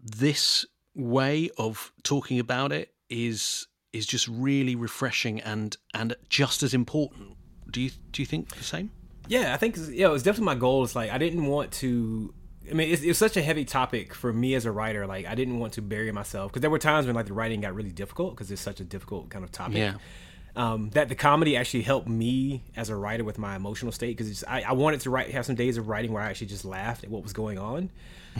this 0.00 0.64
way 0.94 1.50
of 1.58 1.92
talking 2.02 2.38
about 2.38 2.72
it 2.72 2.94
is 3.08 3.66
is 3.92 4.06
just 4.06 4.28
really 4.28 4.74
refreshing 4.74 5.40
and 5.40 5.76
and 5.94 6.14
just 6.28 6.62
as 6.62 6.74
important. 6.74 7.36
Do 7.70 7.80
you 7.80 7.90
do 8.10 8.22
you 8.22 8.26
think 8.26 8.54
the 8.56 8.64
same? 8.64 8.90
Yeah, 9.28 9.54
I 9.54 9.56
think 9.56 9.76
yeah, 9.90 10.06
it 10.06 10.10
was 10.10 10.22
definitely 10.22 10.54
my 10.54 10.60
goal. 10.60 10.84
It's 10.84 10.94
like 10.94 11.10
I 11.10 11.18
didn't 11.18 11.46
want 11.46 11.72
to. 11.72 12.34
I 12.70 12.74
mean, 12.74 12.90
it's, 12.90 13.02
it's 13.02 13.18
such 13.18 13.36
a 13.36 13.42
heavy 13.42 13.64
topic 13.64 14.14
for 14.14 14.32
me 14.32 14.54
as 14.54 14.64
a 14.64 14.72
writer. 14.72 15.06
Like 15.06 15.26
I 15.26 15.34
didn't 15.34 15.58
want 15.58 15.74
to 15.74 15.82
bury 15.82 16.10
myself 16.12 16.52
because 16.52 16.62
there 16.62 16.70
were 16.70 16.78
times 16.78 17.06
when 17.06 17.14
like 17.14 17.26
the 17.26 17.34
writing 17.34 17.60
got 17.60 17.74
really 17.74 17.92
difficult 17.92 18.34
because 18.34 18.50
it's 18.50 18.62
such 18.62 18.80
a 18.80 18.84
difficult 18.84 19.30
kind 19.30 19.44
of 19.44 19.52
topic. 19.52 19.76
Yeah. 19.76 19.94
Um, 20.56 20.88
that 20.90 21.10
the 21.10 21.14
comedy 21.14 21.54
actually 21.54 21.82
helped 21.82 22.08
me 22.08 22.62
as 22.76 22.88
a 22.88 22.96
writer 22.96 23.24
with 23.24 23.38
my 23.38 23.56
emotional 23.56 23.92
state 23.92 24.16
because 24.16 24.42
I, 24.44 24.62
I 24.62 24.72
wanted 24.72 25.00
to 25.00 25.10
write 25.10 25.30
have 25.32 25.44
some 25.44 25.54
days 25.54 25.76
of 25.76 25.88
writing 25.88 26.12
where 26.12 26.22
I 26.22 26.30
actually 26.30 26.46
just 26.46 26.64
laughed 26.64 27.04
at 27.04 27.10
what 27.10 27.22
was 27.22 27.34
going 27.34 27.58
on 27.58 27.90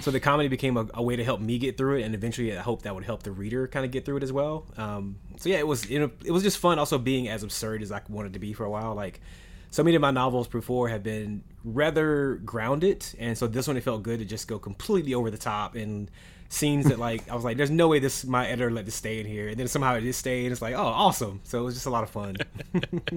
so 0.00 0.11
the 0.11 0.21
comedy 0.21 0.49
became 0.49 0.76
a, 0.76 0.87
a, 0.95 1.02
way 1.02 1.16
to 1.16 1.25
help 1.25 1.40
me 1.40 1.59
get 1.59 1.76
through 1.76 1.99
it, 1.99 2.02
and 2.02 2.14
eventually 2.14 2.56
I 2.56 2.61
hope 2.61 2.83
that 2.83 2.95
would 2.95 3.04
help 3.04 3.23
the 3.23 3.33
reader 3.33 3.66
kind 3.66 3.85
of 3.85 3.90
get 3.90 4.04
through 4.04 4.18
it 4.18 4.23
as 4.23 4.33
well. 4.33 4.66
Um, 4.76 5.16
so 5.38 5.49
yeah, 5.49 5.56
it 5.56 5.66
was 5.66 5.85
it, 5.90 6.02
it 6.25 6.30
was 6.30 6.42
just 6.42 6.59
fun. 6.59 6.78
Also 6.78 6.99
being 6.99 7.28
as 7.28 7.42
absurd 7.42 7.83
as 7.83 7.90
I 7.90 8.02
wanted 8.09 8.35
to 8.35 8.38
be 8.38 8.52
for 8.52 8.64
a 8.64 8.71
while. 8.71 8.95
Like 8.95 9.21
so 9.71 9.83
many 9.83 9.97
of 9.97 10.03
my 10.03 10.11
novels 10.11 10.49
before 10.49 10.89
have 10.89 11.03
been 11.03 11.43
rather 11.65 12.37
grounded, 12.45 13.07
and 13.19 13.37
so 13.37 13.47
this 13.47 13.67
one 13.67 13.77
it 13.77 13.83
felt 13.83 14.03
good 14.03 14.19
to 14.21 14.25
just 14.25 14.49
go 14.49 14.59
completely 14.59 15.15
over 15.15 15.31
the 15.31 15.39
top 15.39 15.75
and 15.75 16.11
scenes 16.49 16.87
that 16.87 16.99
like 16.99 17.29
I 17.29 17.35
was 17.35 17.45
like, 17.45 17.57
there's 17.57 17.71
no 17.71 17.89
way 17.89 17.99
this 17.99 18.25
my 18.25 18.47
editor 18.47 18.71
let 18.71 18.85
this 18.85 18.95
stay 18.95 19.21
in 19.21 19.27
here, 19.27 19.49
and 19.49 19.59
then 19.59 19.69
somehow 19.69 19.95
it 19.95 20.03
just 20.03 20.21
stayed. 20.21 20.45
And 20.45 20.53
it's 20.53 20.63
like, 20.63 20.75
oh, 20.75 20.87
awesome! 20.87 21.41
So 21.45 21.61
it 21.61 21.65
was 21.65 21.75
just 21.75 21.87
a 21.87 21.91
lot 21.91 22.05
of 22.05 22.11
fun. 22.11 22.37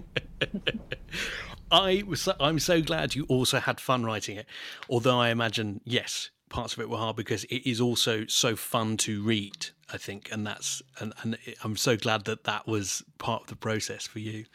I 1.72 2.04
was 2.06 2.28
I'm 2.40 2.60
so 2.60 2.82
glad 2.82 3.16
you 3.16 3.26
also 3.26 3.60
had 3.60 3.80
fun 3.80 4.04
writing 4.04 4.38
it. 4.38 4.48
Although 4.90 5.20
I 5.20 5.30
imagine 5.30 5.82
yes, 5.86 6.32
parts 6.50 6.74
of 6.74 6.80
it 6.80 6.90
were 6.90 6.98
hard 6.98 7.16
because 7.16 7.44
it 7.46 7.70
is 7.70 7.80
also 7.80 8.26
so 8.26 8.56
fun 8.56 8.98
to 8.98 9.24
read. 9.24 9.68
I 9.92 9.98
think, 9.98 10.32
and 10.32 10.46
that's 10.46 10.84
and, 11.00 11.14
and 11.24 11.38
I'm 11.64 11.76
so 11.76 11.98
glad 11.98 12.26
that 12.26 12.44
that 12.44 12.68
was 12.68 13.04
part 13.18 13.44
of 13.44 13.48
the 13.48 13.56
process 13.56 14.06
for 14.06 14.20
you. 14.20 14.46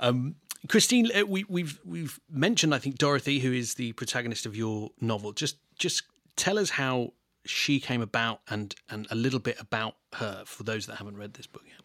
Um, 0.00 0.34
Christine, 0.68 1.10
uh, 1.14 1.26
we, 1.26 1.44
we've 1.48 1.80
we've 1.84 2.20
mentioned 2.30 2.74
I 2.74 2.78
think 2.78 2.98
Dorothy, 2.98 3.38
who 3.40 3.52
is 3.52 3.74
the 3.74 3.92
protagonist 3.92 4.46
of 4.46 4.56
your 4.56 4.90
novel. 5.00 5.32
Just 5.32 5.58
just 5.78 6.04
tell 6.36 6.58
us 6.58 6.70
how 6.70 7.12
she 7.44 7.80
came 7.80 8.02
about 8.02 8.40
and 8.48 8.74
and 8.88 9.06
a 9.10 9.14
little 9.14 9.40
bit 9.40 9.60
about 9.60 9.96
her 10.14 10.44
for 10.46 10.62
those 10.62 10.86
that 10.86 10.96
haven't 10.96 11.16
read 11.16 11.34
this 11.34 11.46
book 11.46 11.62
yet. 11.66 11.80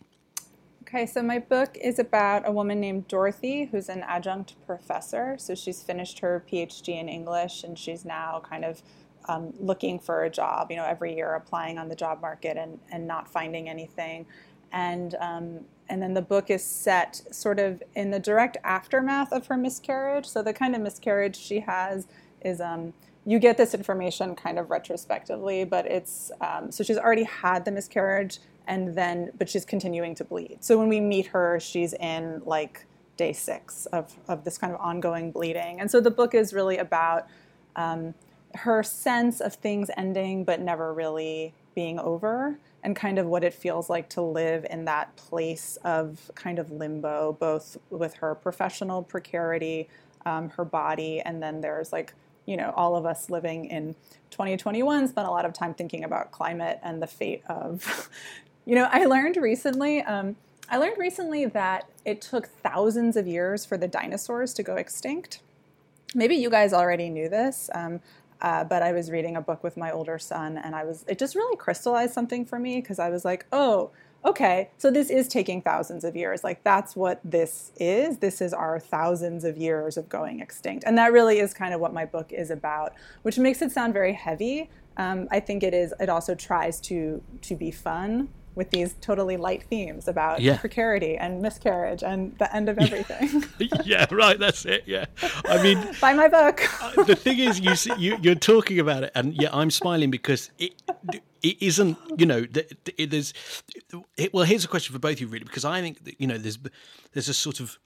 Okay, 0.94 1.06
so 1.06 1.24
my 1.24 1.40
book 1.40 1.78
is 1.82 2.00
about 2.00 2.46
a 2.46 2.52
woman 2.52 2.82
named 2.82 3.08
Dorothy 3.08 3.64
who's 3.72 3.88
an 3.88 4.04
adjunct 4.04 4.56
professor. 4.66 5.38
So 5.40 5.56
she's 5.56 5.82
finished 5.82 6.20
her 6.20 6.44
PhD 6.52 7.00
in 7.00 7.08
English 7.08 7.64
and 7.64 7.80
she's 7.80 8.04
now 8.04 8.42
kind 8.44 8.66
of 8.66 8.82
um, 9.30 9.54
looking 9.58 10.00
for 10.00 10.26
a 10.26 10.30
job, 10.30 10.70
you 10.70 10.76
know, 10.76 10.84
every 10.84 11.16
year 11.16 11.36
applying 11.36 11.78
on 11.78 11.88
the 11.88 11.96
job 11.96 12.20
market 12.20 12.58
and, 12.58 12.78
and 12.92 13.08
not 13.08 13.32
finding 13.32 13.70
anything. 13.70 14.26
And, 14.74 15.16
um, 15.22 15.60
and 15.92 16.02
then 16.02 16.14
the 16.14 16.22
book 16.22 16.50
is 16.50 16.64
set 16.64 17.22
sort 17.32 17.60
of 17.60 17.84
in 17.96 18.12
the 18.12 18.20
direct 18.20 18.56
aftermath 18.64 19.34
of 19.34 19.46
her 19.48 19.58
miscarriage. 19.58 20.26
So 20.26 20.42
the 20.42 20.54
kind 20.54 20.74
of 20.74 20.82
miscarriage 20.82 21.36
she 21.36 21.60
has 21.60 22.08
is 22.46 22.62
um, 22.62 22.94
you 23.26 23.40
get 23.40 23.58
this 23.58 23.74
information 23.74 24.34
kind 24.34 24.58
of 24.58 24.72
retrospectively, 24.72 25.66
but 25.66 25.86
it's 25.86 26.32
um, 26.40 26.72
so 26.72 26.82
she's 26.82 26.98
already 26.98 27.26
had 27.26 27.66
the 27.66 27.72
miscarriage 27.72 28.40
and 28.68 28.96
then, 28.96 29.32
but 29.38 29.50
she's 29.50 29.66
continuing 29.66 30.16
to 30.16 30.24
bleed. 30.24 30.60
So 30.62 30.78
when 30.78 30.88
we 30.88 31.02
meet 31.02 31.28
her, 31.28 31.60
she's 31.60 31.94
in 31.94 32.42
like 32.46 32.86
day 33.18 33.34
six 33.34 33.86
of, 33.88 34.16
of 34.30 34.46
this 34.46 34.58
kind 34.58 34.74
of 34.74 34.80
ongoing 34.80 35.30
bleeding. 35.30 35.82
And 35.82 35.92
so 35.92 36.00
the 36.00 36.10
book 36.10 36.34
is 36.34 36.54
really 36.54 36.78
about 36.78 37.28
um, 37.76 38.14
her 38.56 38.82
sense 38.82 39.42
of 39.42 39.56
things 39.56 39.92
ending 39.98 40.46
but 40.46 40.62
never 40.62 40.94
really 40.94 41.54
being 41.76 42.00
over 42.00 42.58
and 42.84 42.96
kind 42.96 43.20
of 43.20 43.26
what 43.28 43.44
it 43.44 43.54
feels 43.54 43.90
like 43.90 44.10
to 44.10 44.22
live 44.22 44.66
in 44.70 44.86
that 44.86 45.16
place 45.16 45.78
of 45.84 46.32
kind 46.36 46.60
of 46.60 46.72
limbo 46.72 47.34
both 47.40 47.78
with 47.90 48.16
her 48.16 48.36
professional 48.36 49.04
precarity 49.04 49.88
um, 50.26 50.50
her 50.50 50.66
body 50.66 51.20
and 51.22 51.42
then 51.42 51.62
there's 51.62 51.92
like 51.92 52.14
you 52.46 52.58
know 52.58 52.74
all 52.76 52.96
of 52.96 53.06
us 53.06 53.30
living 53.30 53.66
in 53.66 53.96
2021 54.32 55.08
spent 55.08 55.28
a 55.28 55.32
lot 55.32 55.46
of 55.46 55.54
time 55.54 55.74
thinking 55.74 56.04
about 56.04 56.32
climate 56.32 56.80
and 56.84 57.02
the 57.02 57.08
fate 57.08 57.44
of 57.48 58.10
you 58.66 58.76
know 58.76 58.88
i 58.92 59.06
learned 59.06 59.38
recently 59.38 60.02
um, 60.02 60.36
i 60.70 60.78
learned 60.78 60.98
recently 60.98 61.46
that 61.46 61.88
it 62.06 62.22
took 62.22 62.48
thousands 62.48 63.16
of 63.16 63.28
years 63.28 63.66
for 63.66 63.78
the 63.78 63.88
dinosaurs 63.88 64.54
to 64.56 64.64
go 64.64 64.76
extinct. 64.76 65.42
Maybe 66.14 66.36
you 66.36 66.50
guys 66.50 66.74
already 66.74 67.10
knew 67.10 67.30
this 67.30 67.70
um, 67.74 68.02
uh, 68.42 68.64
but 68.64 68.82
I 68.82 68.92
was 68.92 69.12
reading 69.12 69.36
a 69.36 69.42
book 69.42 69.64
with 69.64 69.78
my 69.78 69.92
older 69.92 70.18
son, 70.18 70.58
and 70.58 70.76
I 70.76 70.84
was 70.84 71.06
it 71.08 71.20
just 71.20 71.36
really 71.36 71.56
crystallized 71.56 72.14
something 72.14 72.46
for 72.46 72.60
me 72.60 72.82
because 72.82 73.00
I 73.00 73.10
was 73.10 73.24
like, 73.24 73.46
oh, 73.52 73.92
okay, 74.26 74.70
so 74.78 74.92
this 74.92 75.10
is 75.10 75.28
taking 75.28 75.62
thousands 75.62 76.04
of 76.04 76.16
years. 76.16 76.44
Like 76.44 76.64
that's 76.64 76.96
what 76.96 77.20
this 77.24 77.72
is. 77.78 78.18
This 78.18 78.42
is 78.42 78.54
our 78.54 78.80
thousands 78.80 79.44
of 79.44 79.58
years 79.58 79.98
of 79.98 80.10
going 80.10 80.40
extinct, 80.40 80.84
and 80.86 80.98
that 80.98 81.12
really 81.12 81.40
is 81.40 81.54
kind 81.54 81.74
of 81.74 81.80
what 81.80 81.94
my 81.94 82.06
book 82.06 82.32
is 82.32 82.50
about, 82.50 82.94
which 83.22 83.38
makes 83.38 83.62
it 83.62 83.72
sound 83.72 83.94
very 83.94 84.14
heavy. 84.14 84.70
Um, 84.98 85.28
I 85.32 85.40
think 85.40 85.64
it 85.64 85.74
is. 85.74 85.94
It 86.00 86.10
also 86.10 86.36
tries 86.36 86.82
to 86.82 87.22
to 87.42 87.56
be 87.56 87.72
fun 87.72 88.30
with 88.56 88.70
these 88.72 88.96
totally 89.02 89.38
light 89.38 89.64
themes 89.64 90.08
about 90.08 90.42
yeah. 90.42 90.58
precarity 90.58 91.16
and 91.18 91.42
miscarriage 91.42 92.04
and 92.04 92.38
the 92.38 92.54
end 92.56 92.70
of 92.70 92.78
everything. 92.78 93.44
yeah, 93.86 94.06
right. 94.12 94.38
That's 94.38 94.66
it. 94.66 94.84
Yeah, 94.86 95.06
I 95.46 95.62
mean, 95.64 95.96
buy 96.02 96.14
my 96.14 96.28
book. 96.28 96.62
Uh, 96.82 97.04
the 97.04 97.16
thing 97.16 97.38
is, 97.38 97.60
you 97.60 97.76
see, 97.76 97.94
you 97.98 98.18
you're 98.22 98.36
talking 98.36 98.80
about 98.80 99.04
it, 99.04 99.12
and 99.14 99.34
yeah, 99.40 99.50
I'm 99.54 99.70
smiling 99.72 100.10
because 100.10 100.50
it 100.58 100.74
it 101.42 101.62
isn't. 101.62 101.98
You 102.18 102.26
know, 102.26 102.46
there's. 102.98 103.34
It, 104.18 104.34
well, 104.34 104.44
here's 104.44 104.66
a 104.66 104.68
question 104.68 104.94
for 104.94 105.00
both 105.00 105.14
of 105.14 105.22
you, 105.22 105.28
really, 105.28 105.46
because 105.46 105.64
I 105.64 105.80
think 105.82 106.04
that, 106.06 106.20
you 106.20 106.28
know 106.28 106.38
there's 106.38 106.58
there's 107.14 107.30
a 107.30 107.34
sort 107.34 107.60
of 107.60 107.78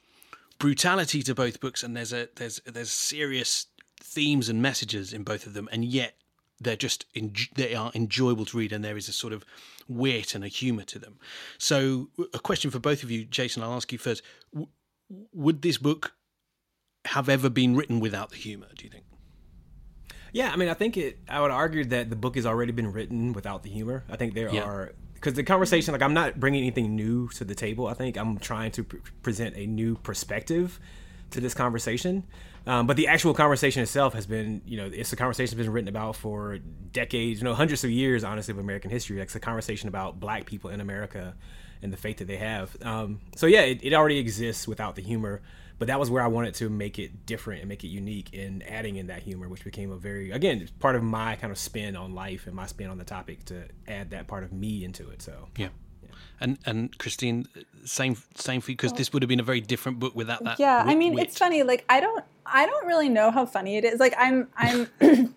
brutality 0.60 1.22
to 1.24 1.36
both 1.36 1.60
books, 1.60 1.84
and 1.84 1.96
there's 1.96 2.14
a 2.14 2.30
there's 2.36 2.62
there's 2.66 2.92
serious 2.92 3.68
themes 4.02 4.50
and 4.50 4.62
messages 4.62 5.14
in 5.14 5.24
both 5.24 5.46
of 5.46 5.54
them, 5.54 5.68
and 5.72 5.86
yet 5.86 6.16
they're 6.60 6.76
just 6.76 7.06
they 7.56 7.76
are 7.76 7.92
enjoyable 7.94 8.46
to 8.46 8.58
read, 8.58 8.72
and 8.72 8.84
there 8.84 8.98
is 8.98 9.10
a 9.10 9.14
sort 9.14 9.34
of 9.34 9.46
wit 9.88 10.36
and 10.36 10.44
a 10.44 10.48
humour 10.48 10.84
to 10.84 11.00
them. 11.00 11.20
So, 11.58 12.10
a 12.34 12.40
question 12.40 12.72
for 12.72 12.80
both 12.80 13.04
of 13.04 13.12
you, 13.12 13.26
Jason. 13.26 13.64
I'll 13.64 13.74
ask 13.74 13.92
you 13.92 13.98
first: 13.98 14.22
w- 14.54 14.70
Would 15.34 15.62
this 15.62 15.78
book 15.78 16.14
have 17.06 17.30
ever 17.30 17.50
been 17.50 17.76
written 17.76 18.00
without 18.00 18.32
the 18.32 18.38
humour? 18.38 18.68
Do 18.76 18.86
you 18.86 18.90
think? 18.90 19.06
Yeah, 20.34 20.52
I 20.52 20.58
mean, 20.58 20.70
I 20.70 20.74
think 20.74 20.98
it. 20.98 21.20
I 21.30 21.42
would 21.42 21.52
argue 21.52 21.86
that 21.86 22.10
the 22.10 22.16
book 22.16 22.36
has 22.36 22.46
already 22.46 22.72
been 22.72 22.92
written 22.92 23.34
without 23.34 23.64
the 23.64 23.70
humor. 23.70 24.04
I 24.10 24.18
think 24.18 24.34
there 24.34 24.50
yeah. 24.50 24.64
are 24.64 24.94
because 25.14 25.34
the 25.34 25.44
conversation, 25.44 25.92
like, 25.92 26.02
I'm 26.02 26.14
not 26.14 26.40
bringing 26.40 26.62
anything 26.62 26.96
new 26.96 27.30
to 27.30 27.44
the 27.44 27.56
table. 27.56 27.88
I 27.88 27.94
think 27.94 28.18
I'm 28.18 28.38
trying 28.38 28.72
to 28.72 28.84
pre- 28.84 29.00
present 29.24 29.56
a 29.56 29.66
new 29.66 29.96
perspective 29.96 30.80
to 31.32 31.40
this 31.40 31.54
conversation. 31.54 32.26
Um, 32.68 32.88
but 32.88 32.98
the 32.98 33.08
actual 33.08 33.34
conversation 33.34 33.84
itself 33.84 34.14
has 34.14 34.26
been, 34.26 34.62
you 34.66 34.78
know, 34.78 34.90
it's 34.92 35.14
a 35.14 35.16
conversation 35.16 35.56
that's 35.58 35.66
been 35.66 35.74
written 35.74 35.88
about 35.88 36.16
for 36.16 36.58
decades, 36.92 37.40
you 37.40 37.44
know, 37.44 37.54
hundreds 37.54 37.84
of 37.84 37.92
years, 37.92 38.24
honestly, 38.24 38.52
of 38.52 38.58
American 38.58 38.90
history. 38.90 39.20
It's 39.20 39.36
a 39.36 39.40
conversation 39.40 39.88
about 39.88 40.20
black 40.20 40.46
people 40.46 40.72
in 40.72 40.82
America 40.82 41.36
and 41.82 41.94
the 41.94 41.98
fate 41.98 42.18
that 42.18 42.26
they 42.26 42.38
have. 42.38 42.76
Um, 42.82 43.22
so 43.36 43.46
yeah, 43.46 43.62
it, 43.62 43.80
it, 43.84 43.94
already 43.94 44.18
exists 44.18 44.68
without 44.68 44.96
the 44.96 45.04
humor, 45.04 45.42
but 45.78 45.88
that 45.90 46.00
was 46.00 46.10
where 46.10 46.24
I 46.24 46.28
wanted 46.28 46.56
to 46.56 46.70
make 46.70 46.98
it 46.98 47.26
different 47.26 47.62
and 47.62 47.70
make 47.70 47.84
it 47.84 47.90
unique 47.90 48.34
in 48.34 48.64
adding 48.64 48.96
in 48.96 49.08
that 49.08 49.22
humor, 49.22 49.48
which 49.48 49.64
became 49.64 49.92
a 49.92 49.98
very, 49.98 50.32
again, 50.32 50.68
part 50.80 50.96
of 50.96 51.04
my 51.04 51.36
kind 51.36 51.52
of 51.52 51.60
spin 51.60 51.96
on 51.96 52.16
life 52.16 52.48
and 52.48 52.56
my 52.56 52.66
spin 52.66 52.90
on 52.90 52.98
the 52.98 53.04
topic 53.04 53.46
to 53.46 53.66
add 53.88 54.10
that 54.12 54.28
part 54.28 54.44
of 54.44 54.52
me 54.52 54.84
into 54.84 55.10
it. 55.10 55.22
So 55.22 55.50
yeah. 55.58 55.70
And 56.40 56.58
and 56.66 56.98
Christine, 56.98 57.48
same 57.86 58.18
same 58.36 58.62
for 58.62 58.72
you 58.72 58.78
because 58.78 58.94
this 58.94 59.14
would 59.14 59.22
have 59.24 59.30
been 59.30 59.40
a 59.40 59.44
very 59.44 59.62
different 59.62 60.00
book 60.00 60.16
without 60.16 60.44
that. 60.44 60.60
Yeah, 60.60 60.84
I 60.86 60.96
mean, 60.96 61.14
wit. 61.14 61.28
it's 61.28 61.38
funny. 61.38 61.64
Like, 61.64 61.86
I 61.90 62.00
don't, 62.00 62.24
I 62.46 62.66
don't 62.66 62.86
really 62.86 63.10
know 63.10 63.32
how 63.32 63.46
funny 63.46 63.78
it 63.78 63.86
is. 63.86 64.00
Like, 64.00 64.14
I'm, 64.18 64.48
I'm, 64.58 64.90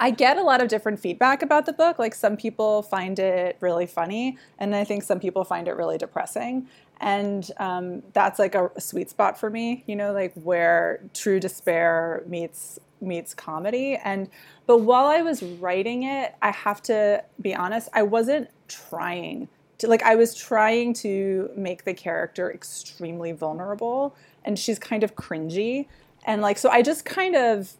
I 0.00 0.10
get 0.10 0.36
a 0.36 0.42
lot 0.42 0.60
of 0.60 0.68
different 0.68 1.00
feedback 1.00 1.42
about 1.42 1.66
the 1.66 1.72
book. 1.72 1.98
Like, 1.98 2.14
some 2.14 2.36
people 2.36 2.82
find 2.82 3.18
it 3.18 3.56
really 3.60 3.86
funny, 3.86 4.36
and 4.58 4.74
I 4.74 4.84
think 4.84 5.02
some 5.02 5.18
people 5.18 5.44
find 5.44 5.66
it 5.68 5.76
really 5.76 5.98
depressing. 5.98 6.68
And 7.00 7.50
um, 7.56 8.02
that's 8.12 8.38
like 8.38 8.54
a, 8.54 8.70
a 8.76 8.80
sweet 8.80 9.10
spot 9.10 9.38
for 9.38 9.50
me, 9.50 9.82
you 9.86 9.96
know, 9.96 10.12
like 10.12 10.32
where 10.34 11.02
true 11.14 11.40
despair 11.40 12.22
meets 12.26 12.78
meets 13.00 13.34
comedy. 13.34 13.96
And 13.96 14.28
but 14.66 14.78
while 14.78 15.06
I 15.06 15.22
was 15.22 15.42
writing 15.42 16.04
it, 16.04 16.34
I 16.40 16.52
have 16.52 16.80
to 16.82 17.24
be 17.40 17.54
honest, 17.54 17.88
I 17.92 18.04
wasn't 18.04 18.48
trying 18.68 19.48
like 19.88 20.02
I 20.02 20.14
was 20.14 20.34
trying 20.34 20.94
to 20.94 21.50
make 21.56 21.84
the 21.84 21.94
character 21.94 22.50
extremely 22.50 23.32
vulnerable 23.32 24.16
and 24.44 24.58
she's 24.58 24.78
kind 24.78 25.04
of 25.04 25.14
cringy. 25.14 25.86
And 26.24 26.42
like 26.42 26.58
so 26.58 26.70
I 26.70 26.82
just 26.82 27.04
kind 27.04 27.36
of 27.36 27.72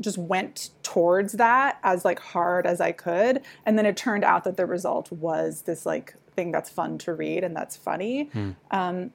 just 0.00 0.18
went 0.18 0.70
towards 0.82 1.34
that 1.34 1.78
as 1.82 2.04
like 2.04 2.18
hard 2.20 2.66
as 2.66 2.80
I 2.80 2.92
could. 2.92 3.42
And 3.66 3.76
then 3.76 3.86
it 3.86 3.96
turned 3.96 4.24
out 4.24 4.44
that 4.44 4.56
the 4.56 4.66
result 4.66 5.12
was 5.12 5.62
this 5.62 5.84
like 5.84 6.14
thing 6.34 6.52
that's 6.52 6.70
fun 6.70 6.98
to 6.98 7.12
read 7.12 7.44
and 7.44 7.54
that's 7.54 7.76
funny. 7.76 8.30
Um, 8.70 9.12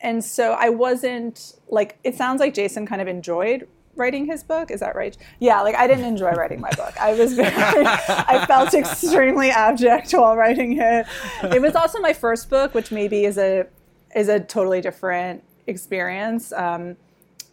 and 0.00 0.24
so 0.24 0.52
I 0.52 0.68
wasn't 0.70 1.54
like 1.68 1.98
it 2.02 2.16
sounds 2.16 2.40
like 2.40 2.54
Jason 2.54 2.86
kind 2.86 3.00
of 3.00 3.08
enjoyed 3.08 3.68
writing 3.96 4.26
his 4.26 4.42
book. 4.42 4.70
Is 4.70 4.80
that 4.80 4.94
right? 4.96 5.16
Yeah, 5.38 5.60
like 5.62 5.74
I 5.74 5.86
didn't 5.86 6.04
enjoy 6.04 6.30
writing 6.32 6.60
my 6.60 6.70
book. 6.70 6.94
I 7.00 7.14
was 7.14 7.34
very 7.34 7.52
I 7.54 8.44
felt 8.46 8.74
extremely 8.82 9.50
abject 9.50 10.12
while 10.12 10.36
writing 10.36 10.78
it. 10.78 11.06
It 11.42 11.60
was 11.60 11.74
also 11.74 12.00
my 12.00 12.12
first 12.12 12.48
book, 12.50 12.74
which 12.74 12.90
maybe 12.90 13.24
is 13.24 13.38
a 13.38 13.66
is 14.14 14.28
a 14.28 14.40
totally 14.40 14.80
different 14.80 15.42
experience. 15.66 16.52
Um, 16.52 16.96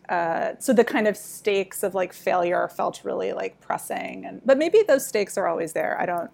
uh, 0.08 0.54
so 0.60 0.74
the 0.74 0.84
kind 0.84 1.08
of 1.08 1.16
stakes 1.16 1.84
of 1.84 1.94
like 1.94 2.14
failure 2.14 2.68
felt 2.68 3.04
really 3.04 3.32
like 3.32 3.60
pressing, 3.62 4.26
and 4.26 4.42
but 4.46 4.58
maybe 4.58 4.84
those 4.88 5.06
stakes 5.06 5.38
are 5.38 5.48
always 5.48 5.74
there. 5.74 6.00
I 6.00 6.06
don't, 6.06 6.32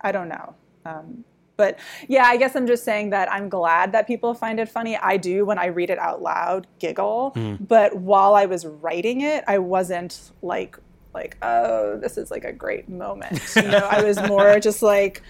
I 0.00 0.12
don't 0.12 0.28
know. 0.28 0.54
Um, 0.84 1.24
but 1.62 1.78
yeah, 2.08 2.24
I 2.24 2.36
guess 2.38 2.56
I'm 2.56 2.66
just 2.66 2.82
saying 2.82 3.10
that 3.10 3.30
I'm 3.30 3.48
glad 3.48 3.92
that 3.92 4.08
people 4.08 4.34
find 4.34 4.58
it 4.58 4.68
funny. 4.68 4.96
I 4.96 5.16
do 5.16 5.44
when 5.44 5.60
I 5.60 5.66
read 5.66 5.90
it 5.90 5.98
out 5.98 6.20
loud, 6.20 6.66
giggle. 6.80 7.36
But 7.60 7.94
while 7.98 8.34
I 8.34 8.46
was 8.46 8.66
writing 8.66 9.20
it, 9.20 9.44
I 9.46 9.58
wasn't 9.58 10.32
like 10.42 10.76
like 11.14 11.36
oh, 11.40 11.98
this 11.98 12.18
is 12.18 12.32
like 12.32 12.44
a 12.44 12.52
great 12.52 12.88
moment. 12.88 13.40
You 13.56 13.68
know, 13.68 13.88
I 13.88 14.02
was 14.02 14.20
more 14.26 14.58
just 14.58 14.82
like 14.82 15.22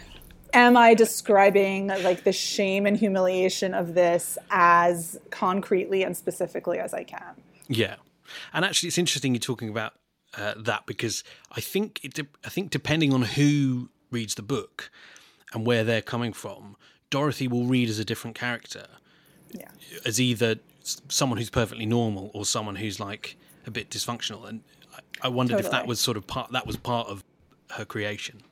am 0.55 0.75
I 0.75 0.95
describing 0.95 1.89
like 1.89 2.25
the 2.25 2.33
shame 2.33 2.87
and 2.87 2.97
humiliation 2.97 3.75
of 3.75 3.93
this 3.93 4.39
as 4.51 5.19
concretely 5.31 6.03
and 6.03 6.17
specifically 6.17 6.79
as 6.79 6.95
I 6.95 7.05
can? 7.05 7.35
Yeah, 7.69 7.97
and 8.55 8.65
actually, 8.65 8.89
it's 8.89 8.97
interesting 8.97 9.35
you're 9.35 9.41
talking 9.41 9.69
about 9.69 9.93
uh, 10.39 10.55
that 10.57 10.87
because 10.87 11.25
I 11.51 11.61
think 11.61 12.01
it. 12.03 12.15
de- 12.15 12.35
I 12.43 12.49
think 12.49 12.71
depending 12.71 13.13
on 13.13 13.21
who 13.21 13.91
reads 14.11 14.35
the 14.35 14.43
book 14.43 14.91
and 15.53 15.67
where 15.67 15.85
they're 15.85 16.03
coming 16.03 16.33
from, 16.33 16.77
Dorothy 17.11 17.47
will 17.49 17.65
read 17.67 17.89
as 17.89 17.99
a 17.99 18.05
different 18.05 18.37
character, 18.37 18.87
Yeah. 19.53 19.69
as 20.05 20.21
either 20.21 20.57
someone 21.09 21.39
who's 21.39 21.51
perfectly 21.51 21.87
normal 21.87 22.31
or 22.35 22.45
someone 22.45 22.77
who's 22.77 22.99
like 22.99 23.37
a 23.67 23.71
bit 23.71 23.91
dysfunctional. 23.91 24.49
And 24.49 24.63
I, 24.95 25.27
I 25.27 25.29
wondered 25.29 25.61
if 25.61 25.71
that 25.71 25.87
was 25.87 26.01
sort 26.01 26.17
of 26.17 26.27
part. 26.27 26.53
That 26.53 26.67
was 26.67 26.77
part 26.77 27.09
of 27.09 27.23
her 27.73 27.85
creation. 27.85 28.43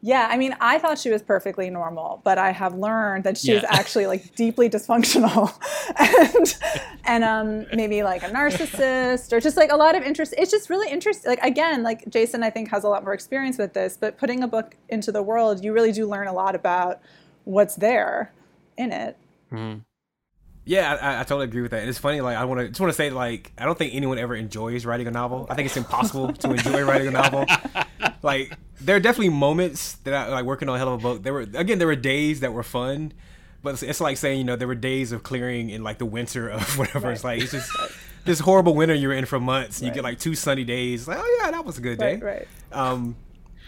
Yeah, 0.00 0.28
I 0.30 0.36
mean, 0.36 0.54
I 0.60 0.78
thought 0.78 0.96
she 0.96 1.10
was 1.10 1.22
perfectly 1.22 1.70
normal, 1.70 2.20
but 2.22 2.38
I 2.38 2.52
have 2.52 2.72
learned 2.74 3.24
that 3.24 3.36
she's 3.36 3.62
Yeah. 3.62 3.66
actually 3.68 4.06
like 4.06 4.32
deeply 4.36 4.70
dysfunctional, 4.70 5.52
and 5.98 6.56
and 7.04 7.24
um, 7.24 7.66
maybe 7.76 8.04
like 8.04 8.22
a 8.22 8.28
narcissist 8.30 9.32
or 9.32 9.40
just 9.40 9.56
like 9.56 9.72
a 9.72 9.76
lot 9.76 9.96
of 9.96 10.04
interest. 10.04 10.34
It's 10.38 10.52
just 10.52 10.70
really 10.70 10.88
interesting. 10.88 11.28
Like 11.28 11.42
again, 11.42 11.82
like 11.82 12.08
Jason, 12.08 12.44
I 12.44 12.50
think 12.50 12.70
has 12.70 12.84
a 12.84 12.88
lot 12.88 13.02
more 13.02 13.12
experience 13.12 13.58
with 13.58 13.72
this, 13.72 13.96
but 13.96 14.18
putting 14.18 14.44
a 14.44 14.46
book 14.48 14.76
into 14.88 15.10
the 15.10 15.22
world, 15.22 15.64
you 15.64 15.72
really 15.72 15.90
do 15.90 16.06
learn 16.06 16.28
a 16.28 16.32
lot 16.32 16.54
about 16.54 17.00
what's 17.42 17.74
there 17.74 18.32
in 18.76 18.92
it. 18.92 19.16
Yeah, 20.64 20.98
I, 21.00 21.20
I 21.20 21.22
totally 21.24 21.44
agree 21.46 21.62
with 21.62 21.70
that. 21.70 21.80
And 21.80 21.88
it's 21.88 21.98
funny, 21.98 22.20
like 22.20 22.36
I 22.36 22.44
want 22.44 22.60
to 22.60 22.68
just 22.68 22.78
want 22.78 22.90
to 22.92 22.96
say, 22.96 23.10
like 23.10 23.52
I 23.58 23.64
don't 23.64 23.76
think 23.76 23.94
anyone 23.94 24.18
ever 24.18 24.36
enjoys 24.36 24.84
writing 24.86 25.08
a 25.08 25.10
novel. 25.10 25.46
I 25.50 25.54
think 25.54 25.66
it's 25.66 25.76
impossible 25.76 26.32
to 26.34 26.50
enjoy 26.52 26.84
writing 26.84 27.08
a 27.08 27.12
novel. 27.12 27.46
Like 28.22 28.56
there 28.80 28.96
are 28.96 29.00
definitely 29.00 29.30
moments 29.30 29.94
that 30.04 30.14
I 30.14 30.28
like 30.28 30.44
working 30.44 30.68
on 30.68 30.76
a 30.76 30.78
hell 30.78 30.88
of 30.88 31.00
a 31.00 31.02
book. 31.02 31.22
There 31.22 31.32
were 31.32 31.40
again, 31.40 31.78
there 31.78 31.86
were 31.86 31.96
days 31.96 32.40
that 32.40 32.52
were 32.52 32.62
fun, 32.62 33.12
but 33.62 33.74
it's, 33.74 33.82
it's 33.82 34.00
like 34.00 34.16
saying 34.16 34.38
you 34.38 34.44
know 34.44 34.56
there 34.56 34.68
were 34.68 34.74
days 34.74 35.12
of 35.12 35.22
clearing 35.22 35.70
in 35.70 35.82
like 35.82 35.98
the 35.98 36.06
winter 36.06 36.48
of 36.48 36.78
whatever. 36.78 37.10
It's 37.12 37.24
like 37.24 37.42
it's 37.42 37.52
just 37.52 37.70
this 38.24 38.40
horrible 38.40 38.74
winter 38.74 38.94
you're 38.94 39.12
in 39.12 39.24
for 39.24 39.40
months. 39.40 39.80
You 39.82 39.90
get 39.90 40.02
like 40.02 40.18
two 40.18 40.34
sunny 40.34 40.64
days. 40.64 41.06
Like 41.08 41.18
oh 41.20 41.40
yeah, 41.42 41.50
that 41.50 41.64
was 41.64 41.78
a 41.78 41.80
good 41.80 41.98
day. 41.98 42.16
Right, 42.16 42.22
right. 42.22 42.48
Um, 42.72 43.16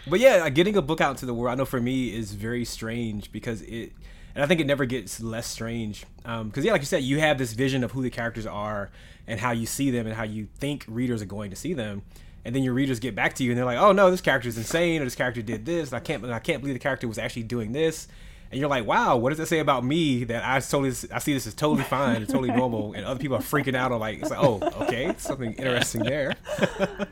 but 0.07 0.19
yeah, 0.19 0.37
like, 0.37 0.55
getting 0.55 0.75
a 0.77 0.81
book 0.81 1.01
out 1.01 1.11
into 1.11 1.25
the 1.25 1.33
world, 1.33 1.53
I 1.53 1.55
know 1.55 1.65
for 1.65 1.79
me 1.79 2.13
is 2.13 2.33
very 2.33 2.65
strange 2.65 3.31
because 3.31 3.61
it, 3.61 3.93
and 4.33 4.43
I 4.43 4.47
think 4.47 4.61
it 4.61 4.67
never 4.67 4.85
gets 4.85 5.21
less 5.21 5.47
strange. 5.47 6.05
Because 6.23 6.63
yeah, 6.65 6.71
like 6.71 6.81
you 6.81 6.87
said, 6.87 7.03
you 7.03 7.19
have 7.19 7.37
this 7.37 7.53
vision 7.53 7.83
of 7.83 7.91
who 7.91 8.01
the 8.01 8.09
characters 8.09 8.45
are 8.45 8.89
and 9.27 9.39
how 9.39 9.51
you 9.51 9.65
see 9.65 9.91
them 9.91 10.07
and 10.07 10.15
how 10.15 10.23
you 10.23 10.47
think 10.57 10.85
readers 10.87 11.21
are 11.21 11.25
going 11.25 11.49
to 11.51 11.55
see 11.55 11.73
them, 11.73 12.01
and 12.45 12.55
then 12.55 12.63
your 12.63 12.73
readers 12.73 12.99
get 12.99 13.15
back 13.15 13.33
to 13.35 13.43
you 13.43 13.51
and 13.51 13.57
they're 13.57 13.65
like, 13.65 13.77
oh 13.77 13.91
no, 13.91 14.09
this 14.11 14.21
character 14.21 14.49
is 14.49 14.57
insane, 14.57 15.01
or 15.01 15.05
this 15.05 15.15
character 15.15 15.41
did 15.41 15.65
this, 15.65 15.89
and 15.91 15.97
I 15.97 15.99
can't, 15.99 16.25
I 16.25 16.39
can't 16.39 16.61
believe 16.61 16.75
the 16.75 16.79
character 16.79 17.07
was 17.07 17.17
actually 17.17 17.43
doing 17.43 17.71
this. 17.71 18.07
And 18.51 18.59
you're 18.59 18.69
like, 18.69 18.85
wow, 18.85 19.15
what 19.15 19.29
does 19.29 19.37
that 19.37 19.45
say 19.45 19.59
about 19.59 19.85
me 19.85 20.25
that 20.25 20.43
I 20.43 20.59
totally, 20.59 20.89
I 21.13 21.19
see 21.19 21.33
this 21.33 21.47
as 21.47 21.53
totally 21.53 21.83
fine 21.85 22.17
and 22.17 22.27
totally 22.27 22.51
normal, 22.51 22.93
and 22.93 23.05
other 23.05 23.19
people 23.19 23.37
are 23.37 23.41
freaking 23.41 23.75
out 23.75 23.91
or 23.93 23.97
like, 23.97 24.19
it's 24.19 24.29
like, 24.29 24.43
oh, 24.43 24.59
okay, 24.81 25.13
something 25.17 25.53
interesting 25.53 26.03
there. 26.03 26.35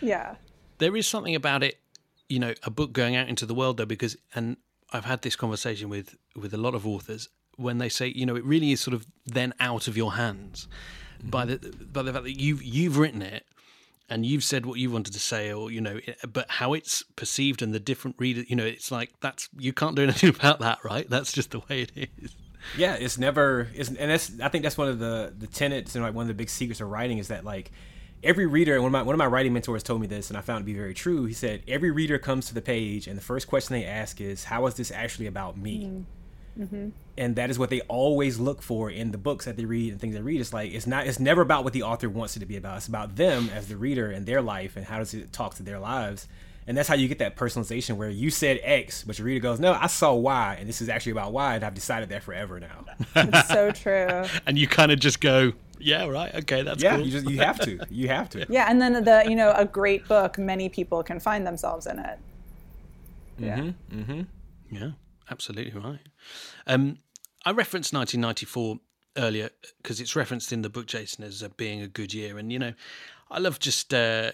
Yeah. 0.00 0.34
there 0.78 0.94
is 0.96 1.06
something 1.06 1.34
about 1.34 1.62
it, 1.62 1.78
you 2.28 2.38
know, 2.38 2.52
a 2.62 2.70
book 2.70 2.92
going 2.92 3.16
out 3.16 3.28
into 3.28 3.46
the 3.46 3.54
world 3.54 3.78
though, 3.78 3.86
because 3.86 4.16
and 4.34 4.58
I've 4.92 5.06
had 5.06 5.22
this 5.22 5.34
conversation 5.36 5.88
with 5.88 6.16
with 6.36 6.52
a 6.52 6.58
lot 6.58 6.74
of 6.74 6.86
authors 6.86 7.28
when 7.56 7.78
they 7.78 7.88
say, 7.88 8.08
you 8.08 8.26
know, 8.26 8.36
it 8.36 8.44
really 8.44 8.72
is 8.72 8.80
sort 8.80 8.94
of 8.94 9.06
then 9.24 9.54
out 9.60 9.88
of 9.88 9.96
your 9.96 10.14
hands 10.14 10.68
by 11.22 11.46
the 11.46 11.56
by 11.90 12.02
the 12.02 12.12
fact 12.12 12.24
that 12.24 12.38
you've 12.38 12.62
you've 12.62 12.98
written 12.98 13.22
it 13.22 13.46
and 14.08 14.26
you've 14.26 14.44
said 14.44 14.66
what 14.66 14.78
you 14.78 14.90
wanted 14.90 15.12
to 15.12 15.20
say, 15.20 15.52
or 15.52 15.70
you 15.70 15.80
know, 15.80 16.00
but 16.30 16.50
how 16.50 16.72
it's 16.74 17.02
perceived 17.16 17.62
and 17.62 17.72
the 17.72 17.80
different 17.80 18.16
reader, 18.18 18.42
you 18.42 18.56
know, 18.56 18.64
it's 18.64 18.90
like 18.90 19.10
that's 19.20 19.48
you 19.58 19.72
can't 19.72 19.96
do 19.96 20.02
anything 20.04 20.30
about 20.30 20.60
that, 20.60 20.84
right? 20.84 21.08
That's 21.08 21.32
just 21.32 21.52
the 21.52 21.60
way 21.60 21.82
it 21.82 21.92
is. 22.20 22.36
Yeah, 22.76 22.94
it's 22.94 23.18
never 23.18 23.68
it's 23.74 23.88
and 23.88 24.10
that's 24.10 24.32
I 24.40 24.48
think 24.48 24.62
that's 24.62 24.78
one 24.78 24.88
of 24.88 24.98
the 24.98 25.32
the 25.36 25.46
tenets 25.46 25.94
and 25.94 26.04
like 26.04 26.14
one 26.14 26.22
of 26.22 26.28
the 26.28 26.34
big 26.34 26.48
secrets 26.48 26.80
of 26.80 26.88
writing 26.88 27.18
is 27.18 27.28
that 27.28 27.44
like 27.44 27.70
every 28.22 28.46
reader 28.46 28.74
and 28.74 28.82
one 28.82 28.88
of 28.88 28.92
my 28.92 29.02
one 29.02 29.14
of 29.14 29.18
my 29.18 29.26
writing 29.26 29.52
mentors 29.52 29.82
told 29.82 30.00
me 30.00 30.06
this 30.06 30.30
and 30.30 30.38
I 30.38 30.40
found 30.40 30.58
it 30.58 30.62
to 30.62 30.66
be 30.66 30.74
very 30.74 30.94
true. 30.94 31.26
He 31.26 31.34
said 31.34 31.62
every 31.68 31.90
reader 31.90 32.18
comes 32.18 32.46
to 32.48 32.54
the 32.54 32.62
page 32.62 33.06
and 33.06 33.16
the 33.16 33.22
first 33.22 33.46
question 33.46 33.74
they 33.74 33.84
ask 33.84 34.20
is 34.20 34.44
how 34.44 34.66
is 34.66 34.74
this 34.74 34.90
actually 34.90 35.26
about 35.26 35.56
me? 35.56 35.84
Mm. 35.84 36.04
Mm-hmm. 36.58 36.90
And 37.16 37.36
that 37.36 37.50
is 37.50 37.58
what 37.58 37.70
they 37.70 37.80
always 37.82 38.38
look 38.38 38.62
for 38.62 38.90
in 38.90 39.10
the 39.10 39.18
books 39.18 39.44
that 39.44 39.56
they 39.56 39.64
read 39.64 39.92
and 39.92 40.00
things 40.00 40.14
they 40.14 40.20
read. 40.20 40.40
It's 40.40 40.52
like 40.52 40.72
it's 40.72 40.86
not 40.86 41.06
it's 41.06 41.20
never 41.20 41.42
about 41.42 41.64
what 41.64 41.72
the 41.72 41.82
author 41.82 42.08
wants 42.08 42.36
it 42.36 42.40
to 42.40 42.46
be 42.46 42.56
about. 42.56 42.78
It's 42.78 42.88
about 42.88 43.16
them 43.16 43.50
as 43.54 43.68
the 43.68 43.76
reader 43.76 44.10
and 44.10 44.26
their 44.26 44.42
life 44.42 44.76
and 44.76 44.86
how 44.86 44.98
does 44.98 45.14
it 45.14 45.32
talk 45.32 45.54
to 45.56 45.62
their 45.62 45.78
lives. 45.78 46.28
And 46.66 46.76
that's 46.76 46.88
how 46.88 46.94
you 46.94 47.08
get 47.08 47.18
that 47.18 47.36
personalization 47.36 47.96
where 47.96 48.08
you 48.08 48.30
said 48.30 48.58
X, 48.62 49.04
but 49.04 49.18
your 49.18 49.26
reader 49.26 49.40
goes, 49.40 49.60
No, 49.60 49.74
I 49.74 49.86
saw 49.86 50.14
Y, 50.14 50.56
and 50.58 50.66
this 50.66 50.80
is 50.80 50.88
actually 50.88 51.12
about 51.12 51.32
Y, 51.32 51.56
and 51.56 51.64
I've 51.64 51.74
decided 51.74 52.08
that 52.08 52.22
forever 52.22 52.58
now. 52.58 52.86
It's 53.14 53.48
so 53.48 53.70
true. 53.72 54.24
And 54.46 54.56
you 54.56 54.66
kind 54.66 54.90
of 54.90 54.98
just 54.98 55.20
go, 55.20 55.52
yeah, 55.78 56.06
right, 56.06 56.34
okay, 56.36 56.62
that's 56.62 56.82
yeah, 56.82 56.96
cool. 56.96 57.04
you 57.04 57.10
just 57.12 57.28
you 57.28 57.38
have 57.40 57.60
to. 57.60 57.78
You 57.90 58.08
have 58.08 58.30
to. 58.30 58.46
Yeah, 58.48 58.66
and 58.70 58.80
then 58.80 59.04
the 59.04 59.24
you 59.28 59.36
know 59.36 59.52
a 59.54 59.66
great 59.66 60.08
book, 60.08 60.38
many 60.38 60.68
people 60.70 61.02
can 61.02 61.20
find 61.20 61.46
themselves 61.46 61.86
in 61.86 61.98
it. 61.98 62.18
Mm-hmm, 63.38 63.44
yeah. 63.44 63.72
Mm-hmm. 63.92 64.22
Yeah, 64.70 64.90
absolutely 65.30 65.78
right. 65.78 66.00
Um, 66.66 66.98
I 67.44 67.50
referenced 67.50 67.92
1994 67.92 68.78
earlier 69.16 69.50
because 69.82 70.00
it's 70.00 70.16
referenced 70.16 70.52
in 70.52 70.62
the 70.62 70.70
book, 70.70 70.86
Jason, 70.86 71.24
as 71.24 71.42
uh, 71.42 71.48
being 71.56 71.80
a 71.82 71.88
good 71.88 72.12
year. 72.14 72.38
And, 72.38 72.52
you 72.52 72.58
know, 72.58 72.74
I 73.30 73.38
love 73.38 73.58
just 73.58 73.92
uh, 73.92 74.32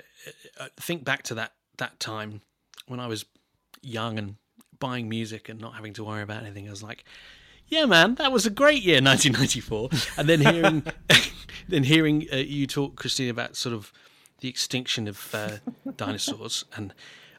uh, 0.58 0.68
think 0.76 1.04
back 1.04 1.22
to 1.24 1.34
that, 1.34 1.52
that 1.78 2.00
time 2.00 2.40
when 2.86 3.00
I 3.00 3.06
was 3.06 3.24
young 3.82 4.18
and 4.18 4.36
buying 4.78 5.08
music 5.08 5.48
and 5.48 5.60
not 5.60 5.74
having 5.74 5.92
to 5.94 6.04
worry 6.04 6.22
about 6.22 6.42
anything. 6.42 6.66
I 6.66 6.70
was 6.70 6.82
like, 6.82 7.04
yeah, 7.66 7.86
man, 7.86 8.16
that 8.16 8.32
was 8.32 8.46
a 8.46 8.50
great 8.50 8.82
year, 8.82 8.96
1994. 9.02 9.90
And 10.16 10.28
then 10.28 10.40
hearing, 10.40 10.82
then 11.68 11.84
hearing 11.84 12.26
uh, 12.32 12.36
you 12.36 12.66
talk, 12.66 12.96
Christine, 12.96 13.30
about 13.30 13.56
sort 13.56 13.74
of 13.74 13.92
the 14.40 14.48
extinction 14.48 15.06
of 15.06 15.34
uh, 15.34 15.58
dinosaurs, 15.96 16.64
and 16.74 16.94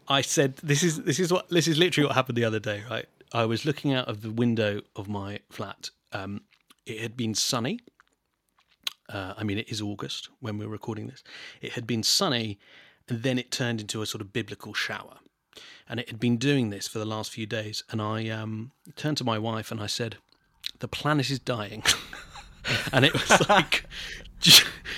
I 0.08 0.22
said, 0.22 0.58
"This 0.58 0.84
is 0.84 1.04
this 1.04 1.20
is 1.20 1.32
what 1.32 1.50
this 1.50 1.68
is 1.68 1.78
literally 1.78 2.08
what 2.08 2.16
happened 2.16 2.38
the 2.38 2.46
other 2.46 2.60
day." 2.60 2.84
Right, 2.90 3.08
I 3.34 3.46
was 3.46 3.66
looking 3.66 3.94
out 3.94 4.08
of 4.08 4.22
the 4.22 4.32
window 4.32 4.82
of 4.96 5.08
my 5.08 5.40
flat. 5.50 5.90
Um, 6.12 6.42
it 6.86 7.00
had 7.00 7.16
been 7.16 7.34
sunny. 7.34 7.80
Uh, 9.10 9.34
I 9.38 9.44
mean, 9.44 9.58
it 9.58 9.70
is 9.70 9.82
August 9.82 10.30
when 10.40 10.58
we're 10.58 10.68
recording 10.68 11.08
this. 11.08 11.24
It 11.62 11.74
had 11.74 11.86
been 11.88 12.04
sunny, 12.04 12.60
and 13.08 13.24
then 13.24 13.38
it 13.38 13.52
turned 13.52 13.82
into 13.82 14.02
a 14.02 14.06
sort 14.06 14.22
of 14.22 14.34
biblical 14.34 14.74
shower. 14.74 15.18
and 15.90 16.00
it 16.00 16.10
had 16.10 16.20
been 16.20 16.38
doing 16.38 16.70
this 16.70 16.88
for 16.88 17.00
the 17.00 17.06
last 17.06 17.32
few 17.32 17.46
days. 17.46 17.84
And 17.90 18.02
I 18.02 18.30
um, 18.30 18.72
turned 18.96 19.18
to 19.18 19.24
my 19.26 19.38
wife 19.38 19.72
and 19.72 19.82
I 19.82 19.88
said, 19.88 20.18
"The 20.80 20.88
planet 20.88 21.30
is 21.30 21.40
dying," 21.40 21.84
and 22.94 23.06
it 23.06 23.14
was 23.14 23.50
like. 23.50 23.86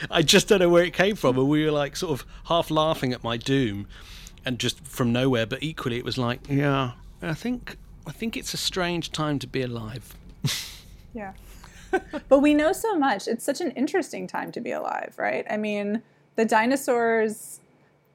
I 0.10 0.22
just 0.22 0.48
don't 0.48 0.60
know 0.60 0.70
where 0.70 0.84
it 0.84 0.94
came 0.94 1.16
from, 1.16 1.38
and 1.38 1.50
we 1.50 1.66
were 1.66 1.72
like 1.72 1.96
sort 1.96 2.20
of 2.20 2.26
half 2.46 2.72
laughing 2.72 3.12
at 3.14 3.24
my 3.24 3.36
doom, 3.38 3.88
and 4.46 4.60
just 4.60 4.86
from 4.86 5.12
nowhere. 5.12 5.46
But 5.46 5.64
equally, 5.64 5.98
it 5.98 6.06
was 6.06 6.18
like, 6.18 6.42
yeah, 6.50 6.92
I 7.22 7.34
think 7.34 7.78
I 8.06 8.12
think 8.12 8.36
it's 8.36 8.54
a 8.54 8.58
strange 8.58 9.12
time 9.12 9.40
to 9.40 9.48
be 9.48 9.62
alive. 9.62 10.16
yeah. 11.14 11.34
but 12.30 12.40
we 12.40 12.54
know 12.54 12.74
so 12.74 12.98
much. 12.98 13.28
It's 13.28 13.46
such 13.46 13.62
an 13.62 13.72
interesting 13.72 14.28
time 14.28 14.52
to 14.54 14.62
be 14.62 14.72
alive, 14.72 15.16
right? 15.18 15.46
I 15.50 15.58
mean, 15.58 16.02
the 16.36 16.46
dinosaurs. 16.46 17.60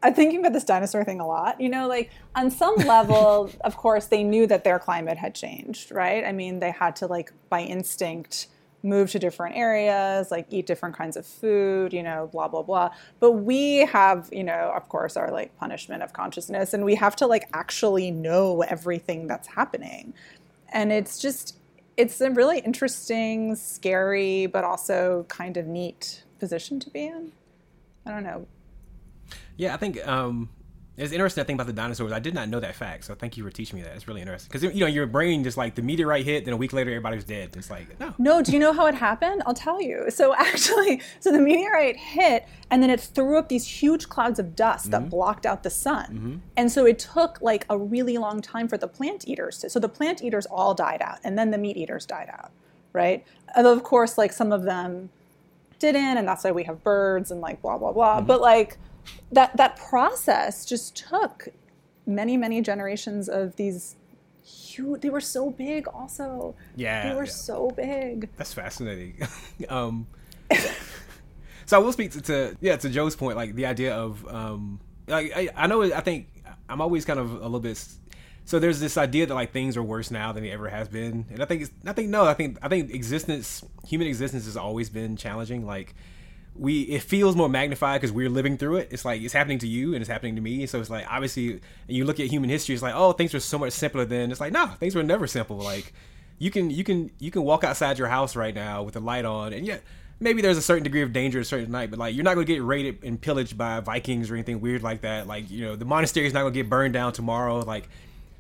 I'm 0.01 0.15
thinking 0.15 0.41
about 0.41 0.53
this 0.53 0.63
dinosaur 0.63 1.03
thing 1.03 1.21
a 1.21 1.27
lot. 1.27 1.61
You 1.61 1.69
know, 1.69 1.89
like 1.89 2.11
on 2.37 2.51
some 2.51 2.75
level, 2.77 3.51
of 3.63 3.77
course, 3.77 4.07
they 4.07 4.23
knew 4.23 4.47
that 4.47 4.65
their 4.65 4.79
climate 4.79 5.19
had 5.19 5.35
changed, 5.35 5.91
right? 5.91 6.25
I 6.25 6.33
mean, 6.33 6.61
they 6.61 6.71
had 6.71 6.95
to, 6.97 7.07
like, 7.07 7.33
by 7.49 7.63
instinct, 7.63 8.49
move 8.83 9.11
to 9.11 9.19
different 9.19 9.57
areas, 9.57 10.31
like 10.31 10.47
eat 10.51 10.67
different 10.67 10.97
kinds 10.97 11.17
of 11.17 11.27
food, 11.27 11.93
you 11.93 12.03
know, 12.03 12.29
blah, 12.33 12.49
blah, 12.49 12.63
blah. 12.63 12.91
But 13.21 13.33
we 13.33 13.79
have, 13.87 14.29
you 14.33 14.45
know, 14.45 14.73
of 14.75 14.89
course, 14.89 15.17
our 15.17 15.31
like 15.31 15.57
punishment 15.59 16.03
of 16.03 16.13
consciousness, 16.13 16.75
and 16.75 16.85
we 16.85 16.95
have 16.95 17.17
to 17.17 17.27
like 17.27 17.49
actually 17.53 18.11
know 18.11 18.63
everything 18.63 19.27
that's 19.27 19.49
happening. 19.49 20.15
And 20.73 20.93
it's 20.93 21.19
just, 21.19 21.57
it's 21.97 22.21
a 22.21 22.31
really 22.31 22.61
interesting, 22.61 23.57
scary, 23.57 24.47
but 24.47 24.65
also 24.65 25.25
kind 25.29 25.57
of 25.57 25.67
neat 25.67 26.23
position 26.39 26.79
to 26.81 26.91
be 26.91 27.07
in. 27.07 27.33
I 28.07 28.11
don't 28.13 28.25
know. 28.25 28.47
Yeah, 29.57 29.75
I 29.75 29.77
think 29.77 30.07
um, 30.07 30.49
it's 30.99 31.13
interesting. 31.13 31.43
I 31.43 31.45
think 31.45 31.57
about 31.57 31.69
the 31.69 31.73
dinosaurs. 31.73 32.13
I 32.13 32.19
did 32.19 32.35
not 32.35 32.49
know 32.49 32.59
that 32.61 32.75
fact, 32.75 33.05
so 33.05 33.15
thank 33.15 33.37
you 33.37 33.45
for 33.45 33.51
teaching 33.51 33.79
me 33.79 33.85
that. 33.85 33.95
It's 33.95 34.09
really 34.09 34.21
interesting 34.21 34.49
because 34.53 34.75
you 34.75 34.81
know 34.81 34.87
your 34.87 35.07
brain 35.07 35.45
just 35.45 35.57
like 35.57 35.75
the 35.75 35.83
meteorite 35.83 36.25
hit, 36.25 36.45
then 36.45 36.55
a 36.55 36.57
week 36.57 36.73
later 36.73 36.91
everybody 36.91 37.17
was 37.17 37.25
dead. 37.25 37.57
It's 37.57 37.71
like 37.71 37.99
no. 38.01 38.15
No, 38.19 38.43
do 38.43 38.53
you 38.53 38.59
know 38.59 38.73
how 38.73 38.87
it 38.87 38.95
happened? 38.95 39.43
I'll 39.47 39.55
tell 39.55 39.81
you. 39.81 40.11
So 40.11 40.35
actually, 40.39 41.01
so 41.21 41.31
the 41.31 41.39
meteorite 41.39 41.97
hit, 41.97 42.47
and 42.71 42.83
then 42.83 42.91
it 42.91 43.01
threw 43.01 43.39
up 43.39 43.49
these 43.49 43.67
huge 43.67 44.09
clouds 44.09 44.39
of 44.39 44.57
dust 44.57 44.91
mm-hmm. 44.91 45.05
that 45.05 45.11
blocked 45.11 45.47
out 45.47 45.63
the 45.63 45.71
sun, 45.71 46.07
mm-hmm. 46.07 46.37
and 46.57 46.71
so 46.71 46.85
it 46.85 46.99
took 46.99 47.41
like 47.41 47.65
a 47.71 47.79
really 47.79 48.19
long 48.19 48.43
time 48.43 48.67
for 48.67 48.77
the 48.77 48.89
plant 48.89 49.27
eaters 49.29 49.59
to. 49.59 49.71
So 49.71 49.79
the 49.79 49.89
plant 49.89 50.23
eaters 50.23 50.47
all 50.47 50.75
died 50.75 51.01
out, 51.01 51.19
and 51.23 51.39
then 51.39 51.51
the 51.51 51.59
meat 51.59 51.77
eaters 51.77 52.07
died 52.07 52.29
out, 52.33 52.51
right? 52.93 53.25
And 53.55 53.67
of 53.67 53.83
course, 53.85 54.19
like 54.19 54.33
some 54.33 54.53
of 54.53 54.65
them 54.65 55.11
didn't, 55.79 56.19
and 56.19 56.27
that's 56.27 56.45
why 56.45 56.51
we 56.51 56.65
have 56.65 56.83
birds 56.83 57.31
and 57.31 57.41
like 57.41 57.63
blah 57.63 57.79
blah 57.79 57.93
blah. 57.93 58.17
Mm-hmm. 58.19 58.27
But 58.27 58.41
like 58.41 58.79
that 59.33 59.57
that 59.57 59.77
process 59.77 60.65
just 60.65 60.97
took 60.97 61.49
many 62.07 62.37
many 62.37 62.61
generations 62.61 63.29
of 63.29 63.57
these 63.57 63.97
huge 64.43 65.01
they 65.03 65.11
were 65.11 65.21
so 65.21 65.51
big 65.51 65.87
also. 65.89 66.55
Yeah 66.77 67.09
they 67.09 67.15
were 67.15 67.25
yeah. 67.25 67.31
so 67.31 67.71
big. 67.71 68.29
That's 68.37 68.53
fascinating. 68.53 69.27
Um 69.69 70.07
so 71.67 71.77
i 71.77 71.79
will 71.79 71.93
speak 71.93 72.11
to, 72.11 72.23
to, 72.23 72.57
yeah 72.63 72.75
to 72.75 72.89
joe's 72.89 73.15
point 73.15 73.37
like 73.37 73.55
the 73.55 73.67
idea 73.67 73.95
of 73.95 74.27
um 74.29 74.81
like 75.07 75.31
I, 75.37 75.51
I 75.55 75.67
know 75.67 75.83
i 75.83 76.01
think 76.01 76.29
i'm 76.71 76.81
always 76.81 77.05
kind 77.05 77.21
of 77.21 77.31
a 77.33 77.43
little 77.43 77.61
bit 77.61 77.77
so 78.49 78.59
there's 78.59 78.81
this 78.81 78.97
idea 78.97 79.27
that 79.27 79.35
like 79.35 79.53
things 79.53 79.77
are 79.77 79.83
worse 79.83 80.11
now 80.11 80.33
than 80.33 80.43
they 80.43 80.51
ever 80.51 80.71
has 80.71 80.89
been. 80.89 81.27
And 81.31 81.43
i 81.43 81.45
think 81.45 81.61
it's 81.61 81.71
i 81.85 81.93
think 81.93 82.09
no 82.09 82.25
i 82.25 82.33
think 82.33 82.57
i 82.63 82.69
think 82.69 82.95
existence 82.95 83.63
human 83.87 84.09
existence 84.09 84.47
has 84.47 84.57
always 84.57 84.89
been 84.89 85.19
challenging. 85.19 85.67
Like 85.67 85.95
we 86.59 86.83
it 86.83 87.03
feels 87.03 87.37
more 87.37 87.49
magnified 87.49 88.01
because 88.01 88.13
we're 88.13 88.29
living 88.29 88.57
through 88.57 88.77
it. 88.77 88.89
It's 88.91 89.05
like 89.05 89.23
it's 89.23 89.33
happening 89.33 89.59
to 89.61 89.69
you 89.69 89.95
and 89.95 90.03
it's 90.03 90.11
happening 90.11 90.35
to 90.37 90.43
me. 90.43 90.67
So 90.67 90.81
it's 90.81 90.91
like 90.91 91.07
obviously 91.09 91.61
you 91.87 92.05
look 92.05 92.19
at 92.19 92.27
human 92.27 92.51
history, 92.51 92.75
it's 92.75 92.83
like 92.83 92.95
oh 92.97 93.13
things 93.13 93.33
were 93.33 93.41
so 93.41 93.59
much 93.59 93.73
simpler 93.73 94.05
then. 94.05 94.31
It's 94.31 94.41
like 94.41 94.53
no, 94.53 94.67
things 94.67 94.95
were 94.95 95.03
never 95.03 95.27
simple. 95.27 95.59
Like 95.59 95.93
you 96.39 96.51
can 96.51 96.71
you 96.71 96.85
can 96.85 97.11
you 97.19 97.31
can 97.31 97.43
walk 97.43 97.65
outside 97.65 97.99
your 97.99 98.09
house 98.09 98.35
right 98.35 98.55
now 98.55 98.83
with 98.83 98.95
the 98.95 99.01
light 99.01 99.25
on, 99.25 99.53
and 99.53 99.67
yet 99.67 99.83
maybe 100.21 100.43
there's 100.43 100.57
a 100.57 100.63
certain 100.63 100.83
degree 100.83 101.03
of 101.03 101.13
danger 101.13 101.41
a 101.41 101.45
certain 101.45 101.71
night, 101.71 101.91
but 101.91 101.99
like 101.99 102.15
you're 102.15 102.25
not 102.25 102.35
gonna 102.35 102.45
get 102.45 102.63
raided 102.63 103.05
and 103.05 103.21
pillaged 103.21 103.57
by 103.57 103.81
Vikings 103.81 104.31
or 104.31 104.35
anything 104.35 104.61
weird 104.61 104.83
like 104.83 105.03
that. 105.03 105.27
Like 105.27 105.51
you 105.51 105.65
know 105.65 105.77
the 105.77 105.85
monastery 105.85 106.27
is 106.27 106.33
not 106.33 106.41
gonna 106.41 106.53
get 106.53 106.69
burned 106.69 106.95
down 106.95 107.13
tomorrow. 107.13 107.61
Like 107.61 107.89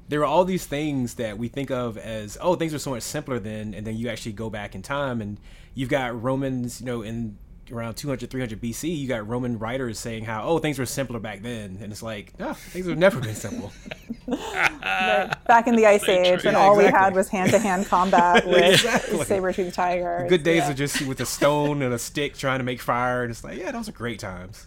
there 0.08 0.20
are 0.20 0.26
all 0.26 0.44
these 0.44 0.64
things 0.66 1.14
that 1.14 1.38
we 1.38 1.48
think 1.48 1.70
of 1.70 1.98
as 1.98 2.36
oh 2.40 2.56
things 2.56 2.72
were 2.72 2.78
so 2.78 2.90
much 2.90 3.02
simpler 3.02 3.38
then, 3.38 3.74
and 3.74 3.86
then 3.86 3.96
you 3.96 4.08
actually 4.08 4.32
go 4.32 4.50
back 4.50 4.74
in 4.74 4.82
time 4.82 5.20
and 5.20 5.38
you've 5.74 5.88
got 5.88 6.20
Romans 6.20 6.80
you 6.80 6.86
know 6.86 7.02
in 7.02 7.38
around 7.72 7.94
200 7.94 8.30
300 8.30 8.60
bc 8.60 8.96
you 8.96 9.08
got 9.08 9.26
roman 9.26 9.58
writers 9.58 9.98
saying 9.98 10.24
how 10.24 10.42
oh 10.44 10.58
things 10.58 10.78
were 10.78 10.86
simpler 10.86 11.18
back 11.18 11.42
then 11.42 11.78
and 11.80 11.92
it's 11.92 12.02
like 12.02 12.38
no 12.38 12.52
things 12.54 12.86
have 12.86 12.98
never 12.98 13.20
been 13.20 13.34
simple 13.34 13.72
back 14.26 15.66
in 15.66 15.76
the 15.76 15.86
ice 15.86 16.04
so 16.04 16.12
age 16.12 16.44
when 16.44 16.54
yeah, 16.54 16.60
all 16.60 16.78
exactly. 16.78 16.84
we 16.84 17.04
had 17.04 17.14
was 17.14 17.28
hand-to-hand 17.28 17.86
combat 17.86 18.46
with 18.46 18.74
exactly. 18.74 19.24
saber-toothed 19.24 19.74
tiger 19.74 20.26
good 20.28 20.42
days 20.42 20.64
yeah. 20.64 20.70
are 20.70 20.74
just 20.74 21.00
with 21.02 21.20
a 21.20 21.26
stone 21.26 21.82
and 21.82 21.94
a 21.94 21.98
stick 21.98 22.36
trying 22.36 22.58
to 22.58 22.64
make 22.64 22.80
fire 22.80 23.22
and 23.22 23.30
it's 23.30 23.44
like 23.44 23.58
yeah 23.58 23.70
those 23.70 23.88
are 23.88 23.92
great 23.92 24.18
times 24.18 24.66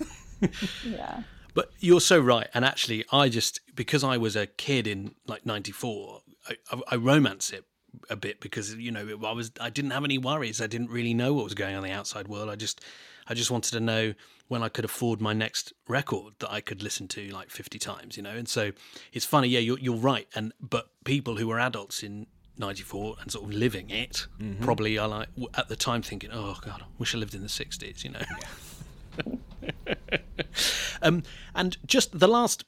yeah 0.84 1.24
but 1.54 1.70
you're 1.80 2.02
so 2.02 2.20
right 2.20 2.48
and 2.54 2.66
actually 2.66 3.06
i 3.12 3.30
just 3.30 3.60
because 3.76 4.04
i 4.04 4.18
was 4.18 4.36
a 4.36 4.48
kid 4.48 4.88
in 4.88 5.14
like 5.28 5.46
94 5.46 6.22
I, 6.48 6.56
I, 6.72 6.82
I 6.92 6.96
romance 6.96 7.52
it 7.52 7.66
a 8.10 8.16
bit 8.16 8.40
because 8.40 8.74
you 8.76 8.92
know 8.92 9.20
I 9.26 9.32
was 9.32 9.52
I 9.60 9.70
didn't 9.70 9.92
have 9.92 10.04
any 10.04 10.18
worries. 10.18 10.62
I 10.62 10.68
didn't 10.68 10.90
really 10.90 11.14
know 11.14 11.34
what 11.34 11.44
was 11.44 11.54
going 11.54 11.76
on 11.76 11.84
in 11.84 11.90
the 11.90 11.96
outside 11.96 12.28
world. 12.28 12.50
I 12.50 12.56
just 12.56 12.82
I 13.28 13.34
just 13.34 13.52
wanted 13.52 13.72
to 13.72 13.80
know 13.80 14.14
when 14.48 14.64
I 14.64 14.70
could 14.70 14.84
afford 14.84 15.22
my 15.22 15.34
next 15.34 15.74
record 15.88 16.34
that 16.40 16.52
I 16.52 16.60
could 16.60 16.84
listen 16.84 17.08
to 17.10 17.30
like 17.30 17.50
50 17.50 17.80
times, 17.80 18.18
you 18.18 18.24
know. 18.24 18.32
And 18.32 18.50
so 18.50 18.72
it's 19.14 19.26
funny, 19.26 19.48
yeah, 19.48 19.60
you're 19.60 19.80
you're 19.80 19.96
right. 19.96 20.28
And 20.36 20.54
but 20.60 20.90
people 21.04 21.38
who 21.38 21.48
were 21.48 21.60
adults 21.60 22.04
in 22.04 22.28
94 22.58 23.16
and 23.22 23.32
sort 23.32 23.46
of 23.46 23.54
living 23.54 23.90
it 23.90 24.28
mm-hmm. 24.40 24.64
probably 24.64 24.98
are 24.98 25.08
like 25.08 25.30
at 25.54 25.70
the 25.70 25.76
time 25.76 26.02
thinking, 26.02 26.32
"Oh 26.34 26.58
god, 26.62 26.82
I 26.82 26.86
wish 26.98 27.16
I 27.16 27.18
lived 27.18 27.34
in 27.34 27.42
the 27.42 27.48
60s," 27.48 28.04
you 28.04 28.12
know. 28.12 28.22
Yeah. 28.22 29.36
um, 31.02 31.24
and 31.56 31.78
just 31.86 32.18
the 32.18 32.28
last 32.28 32.64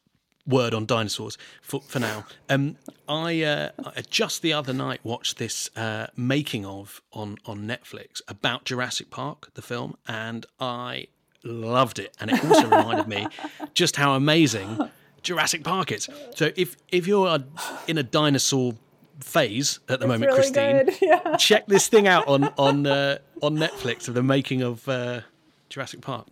word 0.45 0.73
on 0.73 0.85
dinosaurs 0.85 1.37
for, 1.61 1.81
for 1.81 1.99
now. 1.99 2.25
Um, 2.49 2.77
I, 3.07 3.41
uh, 3.43 3.69
just 4.09 4.41
the 4.41 4.53
other 4.53 4.73
night 4.73 4.99
watched 5.03 5.37
this 5.37 5.69
uh, 5.75 6.07
making 6.15 6.65
of 6.65 7.01
on 7.11 7.37
on 7.45 7.65
Netflix 7.65 8.21
about 8.27 8.65
Jurassic 8.65 9.09
Park, 9.09 9.49
the 9.53 9.61
film, 9.61 9.95
and 10.07 10.45
I 10.59 11.07
loved 11.43 11.99
it. 11.99 12.15
And 12.19 12.31
it 12.31 12.43
also 12.43 12.63
reminded 12.69 13.07
me 13.07 13.27
just 13.73 13.95
how 13.95 14.13
amazing 14.13 14.89
Jurassic 15.21 15.63
Park 15.63 15.91
is. 15.91 16.09
So 16.35 16.51
if 16.55 16.75
if 16.91 17.07
you're 17.07 17.39
in 17.87 17.97
a 17.97 18.03
dinosaur 18.03 18.75
phase 19.19 19.79
at 19.87 19.99
the 19.99 20.05
it's 20.05 20.11
moment, 20.11 20.31
really 20.31 20.35
Christine, 20.35 20.89
yeah. 21.01 21.35
check 21.37 21.67
this 21.67 21.87
thing 21.87 22.07
out 22.07 22.27
on 22.27 22.45
on 22.57 22.85
uh, 22.85 23.17
on 23.41 23.57
Netflix 23.57 24.07
of 24.07 24.13
the 24.13 24.23
making 24.23 24.61
of 24.61 24.87
uh, 24.87 25.21
Jurassic 25.69 26.01
Park. 26.01 26.27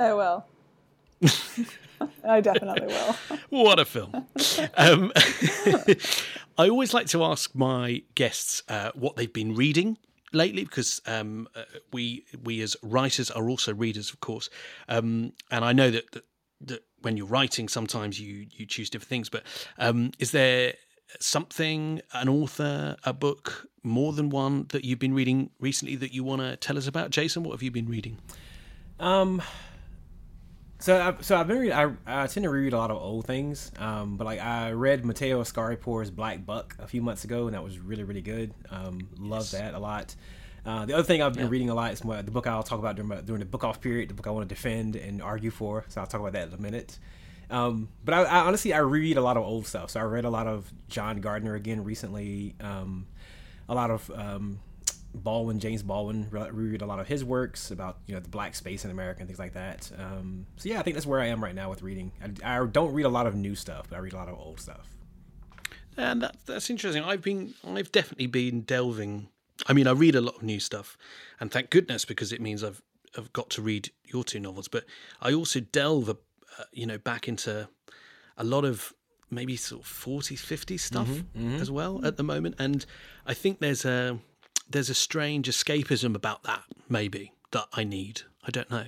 Oh 0.00 0.16
will. 0.16 0.46
I 2.28 2.40
definitely 2.40 2.86
will. 2.86 3.16
what 3.50 3.78
a 3.78 3.84
film. 3.84 4.26
Um, 4.76 5.12
I 6.58 6.68
always 6.68 6.94
like 6.94 7.06
to 7.08 7.24
ask 7.24 7.54
my 7.54 8.02
guests 8.14 8.62
uh, 8.68 8.90
what 8.94 9.16
they've 9.16 9.32
been 9.32 9.54
reading 9.54 9.98
lately 10.32 10.64
because 10.64 11.00
um, 11.06 11.48
uh, 11.54 11.62
we 11.92 12.24
we 12.42 12.60
as 12.60 12.76
writers 12.82 13.30
are 13.30 13.48
also 13.48 13.74
readers, 13.74 14.10
of 14.10 14.20
course, 14.20 14.50
um, 14.88 15.32
and 15.50 15.64
I 15.64 15.72
know 15.72 15.90
that, 15.90 16.10
that, 16.12 16.24
that 16.62 16.84
when 17.02 17.16
you're 17.16 17.26
writing, 17.26 17.68
sometimes 17.68 18.20
you 18.20 18.46
you 18.50 18.66
choose 18.66 18.90
different 18.90 19.08
things. 19.08 19.28
But 19.28 19.44
um, 19.78 20.12
is 20.18 20.30
there 20.32 20.74
something, 21.20 22.00
an 22.12 22.28
author, 22.28 22.96
a 23.04 23.12
book, 23.12 23.68
more 23.82 24.12
than 24.12 24.30
one 24.30 24.66
that 24.70 24.84
you've 24.84 24.98
been 24.98 25.14
reading 25.14 25.50
recently 25.60 25.96
that 25.96 26.12
you 26.12 26.24
want 26.24 26.40
to 26.40 26.56
tell 26.56 26.78
us 26.78 26.86
about, 26.86 27.10
Jason? 27.10 27.42
What 27.42 27.52
have 27.52 27.62
you 27.62 27.70
been 27.70 27.88
reading? 27.88 28.18
Um, 28.98 29.42
so, 30.78 31.00
I, 31.00 31.22
so 31.22 31.36
I've 31.36 31.46
been 31.46 31.58
reading. 31.58 31.76
I, 31.76 31.92
I 32.06 32.26
tend 32.26 32.44
to 32.44 32.50
reread 32.50 32.72
a 32.72 32.78
lot 32.78 32.90
of 32.90 32.96
old 32.96 33.26
things, 33.26 33.72
um, 33.78 34.16
but 34.16 34.24
like 34.24 34.40
I 34.40 34.72
read 34.72 35.04
Mateo 35.04 35.40
Askaripour's 35.42 36.10
Black 36.10 36.44
Buck 36.44 36.76
a 36.78 36.86
few 36.86 37.02
months 37.02 37.24
ago, 37.24 37.46
and 37.46 37.54
that 37.54 37.62
was 37.62 37.78
really, 37.78 38.04
really 38.04 38.22
good. 38.22 38.52
Um, 38.70 39.08
love 39.18 39.42
yes. 39.42 39.52
that 39.52 39.74
a 39.74 39.78
lot. 39.78 40.14
Uh, 40.66 40.86
the 40.86 40.94
other 40.94 41.02
thing 41.02 41.22
I've 41.22 41.34
been 41.34 41.44
yeah. 41.44 41.50
reading 41.50 41.70
a 41.70 41.74
lot 41.74 41.92
is 41.92 42.04
my, 42.04 42.22
the 42.22 42.30
book 42.30 42.46
I'll 42.46 42.62
talk 42.62 42.78
about 42.78 42.96
during, 42.96 43.08
my, 43.08 43.20
during 43.20 43.40
the 43.40 43.46
book 43.46 43.64
off 43.64 43.80
period, 43.80 44.08
the 44.08 44.14
book 44.14 44.26
I 44.26 44.30
want 44.30 44.48
to 44.48 44.54
defend 44.54 44.96
and 44.96 45.20
argue 45.20 45.50
for. 45.50 45.84
So 45.88 46.00
I'll 46.00 46.06
talk 46.06 46.20
about 46.20 46.32
that 46.32 46.48
in 46.48 46.54
a 46.54 46.60
minute. 46.60 46.98
Um, 47.50 47.88
but 48.02 48.14
I, 48.14 48.22
I, 48.22 48.38
honestly 48.46 48.72
I 48.72 48.78
read 48.78 49.18
a 49.18 49.20
lot 49.20 49.36
of 49.36 49.44
old 49.44 49.66
stuff. 49.66 49.90
So 49.90 50.00
I 50.00 50.04
read 50.04 50.24
a 50.24 50.30
lot 50.30 50.46
of 50.46 50.72
John 50.88 51.20
Gardner 51.20 51.54
again 51.54 51.84
recently. 51.84 52.54
Um, 52.60 53.06
a 53.68 53.74
lot 53.74 53.90
of 53.90 54.10
um, 54.14 54.60
Baldwin, 55.14 55.60
James 55.60 55.82
Baldwin, 55.82 56.28
read 56.30 56.82
a 56.82 56.86
lot 56.86 56.98
of 56.98 57.06
his 57.06 57.24
works 57.24 57.70
about 57.70 57.98
you 58.06 58.14
know 58.14 58.20
the 58.20 58.28
black 58.28 58.54
space 58.54 58.84
in 58.84 58.90
America 58.90 59.20
and 59.20 59.28
things 59.28 59.38
like 59.38 59.54
that. 59.54 59.90
Um, 59.96 60.46
so 60.56 60.68
yeah, 60.68 60.80
I 60.80 60.82
think 60.82 60.94
that's 60.94 61.06
where 61.06 61.20
I 61.20 61.26
am 61.26 61.42
right 61.42 61.54
now 61.54 61.70
with 61.70 61.82
reading. 61.82 62.12
I, 62.22 62.60
I, 62.60 62.66
don't 62.66 62.92
read 62.92 63.06
a 63.06 63.10
lot 63.10 63.26
of 63.26 63.34
new 63.34 63.54
stuff, 63.54 63.86
but 63.88 63.96
I 63.96 64.00
read 64.00 64.12
a 64.12 64.16
lot 64.16 64.28
of 64.28 64.38
old 64.38 64.60
stuff. 64.60 64.88
And 65.96 66.22
that, 66.22 66.36
that's 66.46 66.68
interesting. 66.68 67.04
I've 67.04 67.22
been, 67.22 67.54
I've 67.64 67.92
definitely 67.92 68.26
been 68.26 68.62
delving. 68.62 69.28
I 69.68 69.72
mean, 69.72 69.86
I 69.86 69.92
read 69.92 70.16
a 70.16 70.20
lot 70.20 70.36
of 70.36 70.42
new 70.42 70.58
stuff, 70.58 70.96
and 71.38 71.50
thank 71.50 71.70
goodness 71.70 72.04
because 72.04 72.32
it 72.32 72.40
means 72.40 72.64
I've 72.64 72.82
I've 73.16 73.32
got 73.32 73.50
to 73.50 73.62
read 73.62 73.90
your 74.02 74.24
two 74.24 74.40
novels. 74.40 74.66
But 74.66 74.84
I 75.22 75.32
also 75.32 75.60
delve, 75.60 76.10
uh, 76.10 76.14
you 76.72 76.86
know, 76.86 76.98
back 76.98 77.28
into 77.28 77.68
a 78.36 78.42
lot 78.42 78.64
of 78.64 78.92
maybe 79.30 79.56
sort 79.56 79.82
of 79.82 79.88
40s, 79.88 80.38
50s 80.38 80.80
stuff 80.80 81.08
as 81.60 81.70
well 81.70 82.04
at 82.04 82.16
the 82.16 82.22
moment, 82.22 82.56
and 82.58 82.84
I 83.26 83.34
think 83.34 83.60
there's 83.60 83.84
a 83.84 84.18
there's 84.68 84.90
a 84.90 84.94
strange 84.94 85.48
escapism 85.48 86.14
about 86.14 86.42
that 86.44 86.62
maybe 86.88 87.32
that 87.52 87.66
I 87.72 87.84
need. 87.84 88.22
I 88.46 88.50
don't 88.50 88.70
know. 88.70 88.84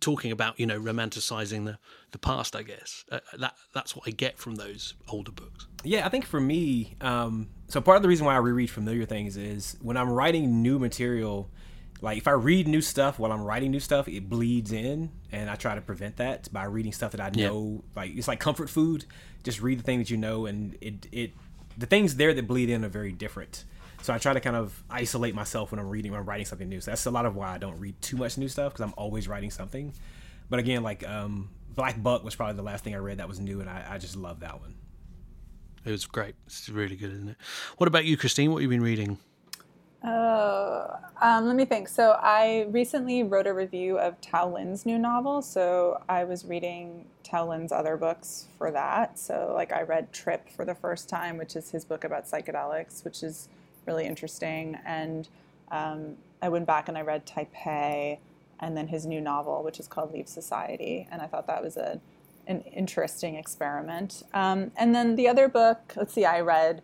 Talking 0.00 0.32
about 0.32 0.58
you 0.58 0.66
know 0.66 0.80
romanticizing 0.80 1.66
the 1.66 1.78
the 2.12 2.18
past, 2.18 2.56
I 2.56 2.62
guess 2.62 3.04
uh, 3.12 3.20
that 3.38 3.54
that's 3.74 3.94
what 3.94 4.06
I 4.08 4.10
get 4.12 4.38
from 4.38 4.54
those 4.54 4.94
older 5.08 5.32
books. 5.32 5.66
Yeah, 5.84 6.06
I 6.06 6.08
think 6.08 6.24
for 6.26 6.40
me, 6.40 6.96
um, 7.00 7.48
so 7.68 7.80
part 7.80 7.96
of 7.96 8.02
the 8.02 8.08
reason 8.08 8.24
why 8.26 8.34
I 8.34 8.38
reread 8.38 8.70
familiar 8.70 9.04
things 9.04 9.36
is 9.36 9.76
when 9.82 9.96
I'm 9.96 10.08
writing 10.08 10.62
new 10.62 10.78
material, 10.78 11.50
like 12.00 12.16
if 12.18 12.26
I 12.26 12.32
read 12.32 12.66
new 12.66 12.80
stuff 12.80 13.18
while 13.18 13.30
I'm 13.30 13.42
writing 13.42 13.70
new 13.70 13.80
stuff, 13.80 14.08
it 14.08 14.28
bleeds 14.28 14.72
in, 14.72 15.10
and 15.32 15.50
I 15.50 15.56
try 15.56 15.74
to 15.74 15.82
prevent 15.82 16.16
that 16.16 16.50
by 16.52 16.64
reading 16.64 16.92
stuff 16.92 17.12
that 17.12 17.20
I 17.20 17.30
Yeah. 17.34 17.48
know. 17.48 17.84
Like 17.94 18.12
it's 18.16 18.28
like 18.28 18.40
comfort 18.40 18.70
food. 18.70 19.04
Just 19.44 19.60
read 19.60 19.78
the 19.80 19.82
thing 19.82 19.98
that 19.98 20.08
you 20.08 20.16
know, 20.16 20.46
and 20.46 20.78
it 20.80 21.06
it 21.12 21.32
the 21.76 21.86
things 21.86 22.16
there 22.16 22.32
that 22.32 22.46
bleed 22.46 22.70
in 22.70 22.84
are 22.86 22.88
very 22.88 23.12
different. 23.12 23.64
So 24.02 24.14
I 24.14 24.18
try 24.18 24.32
to 24.32 24.40
kind 24.40 24.56
of 24.56 24.82
isolate 24.88 25.34
myself 25.34 25.70
when 25.70 25.78
I'm 25.78 25.88
reading 25.88 26.12
when 26.12 26.20
I'm 26.20 26.26
writing 26.26 26.46
something 26.46 26.68
new. 26.68 26.80
So 26.80 26.90
that's 26.90 27.06
a 27.06 27.10
lot 27.10 27.26
of 27.26 27.36
why 27.36 27.54
I 27.54 27.58
don't 27.58 27.78
read 27.78 28.00
too 28.00 28.16
much 28.16 28.38
new 28.38 28.48
stuff 28.48 28.72
because 28.72 28.84
I'm 28.84 28.94
always 28.96 29.28
writing 29.28 29.50
something. 29.50 29.92
But 30.48 30.58
again, 30.58 30.82
like 30.82 31.06
um, 31.06 31.50
Black 31.74 32.02
Buck 32.02 32.24
was 32.24 32.34
probably 32.34 32.56
the 32.56 32.62
last 32.62 32.82
thing 32.82 32.94
I 32.94 32.98
read 32.98 33.18
that 33.18 33.28
was 33.28 33.40
new, 33.40 33.60
and 33.60 33.68
I, 33.68 33.84
I 33.90 33.98
just 33.98 34.16
love 34.16 34.40
that 34.40 34.60
one. 34.60 34.74
It 35.84 35.90
was 35.90 36.06
great. 36.06 36.34
It's 36.46 36.68
really 36.68 36.96
good, 36.96 37.12
isn't 37.12 37.28
it? 37.28 37.36
What 37.78 37.86
about 37.86 38.04
you, 38.04 38.16
Christine? 38.16 38.52
What 38.52 38.62
have 38.62 38.70
you 38.70 38.76
been 38.76 38.82
reading? 38.82 39.18
Oh, 40.02 40.96
um, 41.20 41.46
let 41.46 41.56
me 41.56 41.64
think. 41.64 41.88
So 41.88 42.12
I 42.20 42.66
recently 42.70 43.22
wrote 43.22 43.46
a 43.46 43.52
review 43.52 43.98
of 43.98 44.18
Tao 44.20 44.48
Lin's 44.48 44.86
new 44.86 44.98
novel. 44.98 45.42
So 45.42 46.02
I 46.08 46.24
was 46.24 46.44
reading 46.44 47.06
Tao 47.22 47.48
Lin's 47.48 47.70
other 47.70 47.96
books 47.96 48.46
for 48.56 48.70
that. 48.70 49.18
So 49.18 49.52
like 49.54 49.72
I 49.72 49.82
read 49.82 50.12
Trip 50.12 50.48
for 50.48 50.64
the 50.64 50.74
first 50.74 51.08
time, 51.08 51.36
which 51.36 51.54
is 51.54 51.70
his 51.70 51.84
book 51.84 52.04
about 52.04 52.24
psychedelics, 52.24 53.04
which 53.04 53.22
is 53.22 53.48
really 53.86 54.06
interesting. 54.06 54.78
And 54.84 55.28
um, 55.70 56.16
I 56.42 56.48
went 56.48 56.66
back 56.66 56.88
and 56.88 56.96
I 56.98 57.02
read 57.02 57.26
Taipei, 57.26 58.18
and 58.60 58.76
then 58.76 58.88
his 58.88 59.06
new 59.06 59.20
novel, 59.20 59.62
which 59.62 59.80
is 59.80 59.88
called 59.88 60.12
Leave 60.12 60.28
Society. 60.28 61.08
And 61.10 61.22
I 61.22 61.26
thought 61.26 61.46
that 61.46 61.62
was 61.62 61.76
a 61.76 62.00
an 62.46 62.62
interesting 62.62 63.36
experiment. 63.36 64.22
Um, 64.34 64.72
and 64.76 64.94
then 64.94 65.14
the 65.14 65.28
other 65.28 65.46
book, 65.48 65.92
let's 65.96 66.12
see, 66.12 66.24
I 66.24 66.40
read. 66.40 66.82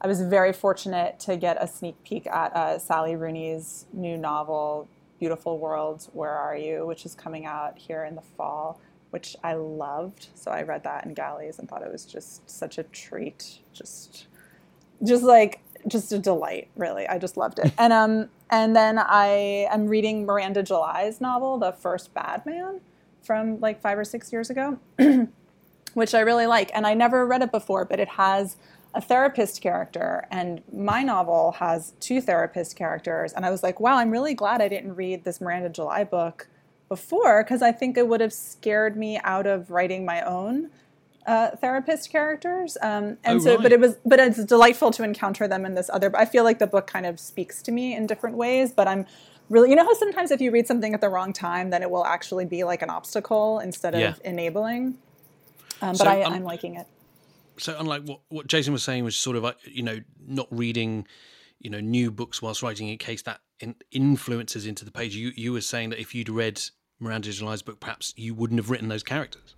I 0.00 0.08
was 0.08 0.20
very 0.20 0.52
fortunate 0.52 1.20
to 1.20 1.36
get 1.36 1.62
a 1.62 1.66
sneak 1.66 2.02
peek 2.02 2.26
at 2.26 2.54
uh, 2.54 2.78
Sally 2.78 3.14
Rooney's 3.14 3.86
new 3.92 4.16
novel, 4.16 4.88
Beautiful 5.18 5.58
World, 5.58 6.08
Where 6.12 6.32
Are 6.32 6.56
You, 6.56 6.86
which 6.86 7.06
is 7.06 7.14
coming 7.14 7.46
out 7.46 7.78
here 7.78 8.04
in 8.04 8.14
the 8.14 8.22
fall, 8.36 8.80
which 9.10 9.36
I 9.44 9.54
loved. 9.54 10.28
So 10.34 10.50
I 10.50 10.62
read 10.62 10.82
that 10.84 11.06
in 11.06 11.14
galleys 11.14 11.58
and 11.58 11.68
thought 11.68 11.82
it 11.82 11.92
was 11.92 12.04
just 12.04 12.48
such 12.50 12.76
a 12.76 12.82
treat. 12.82 13.60
Just, 13.72 14.26
just 15.04 15.22
like, 15.22 15.60
just 15.88 16.12
a 16.12 16.18
delight, 16.18 16.68
really. 16.76 17.06
I 17.08 17.18
just 17.18 17.36
loved 17.36 17.58
it. 17.58 17.72
and 17.78 17.92
um, 17.92 18.28
and 18.50 18.76
then 18.76 18.98
I 18.98 19.66
am 19.70 19.86
reading 19.86 20.24
Miranda 20.26 20.62
July's 20.62 21.20
novel, 21.20 21.58
The 21.58 21.72
First 21.72 22.14
Bad 22.14 22.46
Man, 22.46 22.80
from 23.22 23.60
like 23.60 23.80
five 23.80 23.98
or 23.98 24.04
six 24.04 24.32
years 24.32 24.50
ago 24.50 24.78
which 25.96 26.14
I 26.14 26.20
really 26.20 26.46
like. 26.46 26.70
And 26.74 26.86
I 26.86 26.92
never 26.92 27.26
read 27.26 27.40
it 27.40 27.50
before, 27.50 27.86
but 27.86 27.98
it 27.98 28.08
has 28.08 28.58
a 28.92 29.00
therapist 29.00 29.62
character. 29.62 30.26
And 30.30 30.62
my 30.70 31.02
novel 31.02 31.52
has 31.52 31.94
two 32.00 32.20
therapist 32.20 32.76
characters. 32.76 33.32
And 33.32 33.46
I 33.46 33.50
was 33.50 33.62
like, 33.62 33.80
wow, 33.80 33.96
I'm 33.96 34.10
really 34.10 34.34
glad 34.34 34.60
I 34.60 34.68
didn't 34.68 34.94
read 34.94 35.24
this 35.24 35.40
Miranda 35.40 35.70
July 35.70 36.04
book 36.04 36.48
before 36.90 37.42
because 37.42 37.62
I 37.62 37.72
think 37.72 37.96
it 37.96 38.08
would 38.08 38.20
have 38.20 38.34
scared 38.34 38.94
me 38.94 39.18
out 39.24 39.46
of 39.46 39.70
writing 39.70 40.04
my 40.04 40.20
own 40.20 40.68
uh, 41.26 41.50
therapist 41.56 42.10
characters. 42.10 42.76
Um, 42.82 43.18
and 43.24 43.36
Oh, 43.36 43.38
so, 43.38 43.54
right. 43.54 43.62
but 43.62 43.72
it 43.72 43.80
was, 43.80 43.96
but 44.04 44.18
it's 44.20 44.44
delightful 44.44 44.90
to 44.92 45.02
encounter 45.02 45.46
them 45.48 45.66
in 45.66 45.74
this 45.74 45.90
other. 45.92 46.10
I 46.16 46.24
feel 46.24 46.44
like 46.44 46.58
the 46.58 46.66
book 46.66 46.86
kind 46.86 47.06
of 47.06 47.18
speaks 47.18 47.62
to 47.62 47.72
me 47.72 47.94
in 47.94 48.06
different 48.06 48.36
ways, 48.36 48.72
but 48.72 48.86
I'm 48.88 49.06
really, 49.50 49.70
you 49.70 49.76
know 49.76 49.84
how 49.84 49.94
sometimes 49.94 50.30
if 50.30 50.40
you 50.40 50.50
read 50.50 50.66
something 50.66 50.94
at 50.94 51.00
the 51.00 51.08
wrong 51.08 51.32
time, 51.32 51.70
then 51.70 51.82
it 51.82 51.90
will 51.90 52.04
actually 52.06 52.44
be 52.44 52.64
like 52.64 52.82
an 52.82 52.90
obstacle 52.90 53.58
instead 53.60 53.94
of 53.94 54.00
Yeah. 54.00 54.14
enabling. 54.24 54.98
Um, 55.82 55.90
but 55.92 55.98
So, 55.98 56.06
I, 56.06 56.22
um, 56.22 56.32
I'm 56.32 56.44
liking 56.44 56.76
it. 56.76 56.86
so 57.58 57.76
unlike 57.78 58.02
what, 58.04 58.20
what 58.28 58.46
Jason 58.46 58.72
was 58.72 58.82
saying 58.82 59.04
was 59.04 59.16
sort 59.16 59.36
of 59.36 59.42
like, 59.42 59.56
you 59.64 59.82
know 59.82 60.00
not 60.26 60.46
reading 60.50 61.06
you 61.58 61.70
know 61.70 61.80
new 61.80 62.10
books 62.10 62.40
whilst 62.42 62.62
writing 62.62 62.88
in 62.88 62.98
case 62.98 63.22
that 63.22 63.40
in, 63.60 63.74
influences 63.90 64.66
into 64.66 64.84
the 64.84 64.90
page 64.90 65.14
you 65.16 65.32
you 65.36 65.52
were 65.52 65.60
saying 65.62 65.88
that 65.90 65.98
if 65.98 66.14
you'd 66.14 66.28
read 66.28 66.60
Miranda 67.00 67.30
July's 67.30 67.62
book 67.62 67.80
perhaps 67.80 68.12
you 68.16 68.34
wouldn't 68.34 68.58
have 68.58 68.68
written 68.70 68.88
those 68.88 69.02
characters 69.02 69.54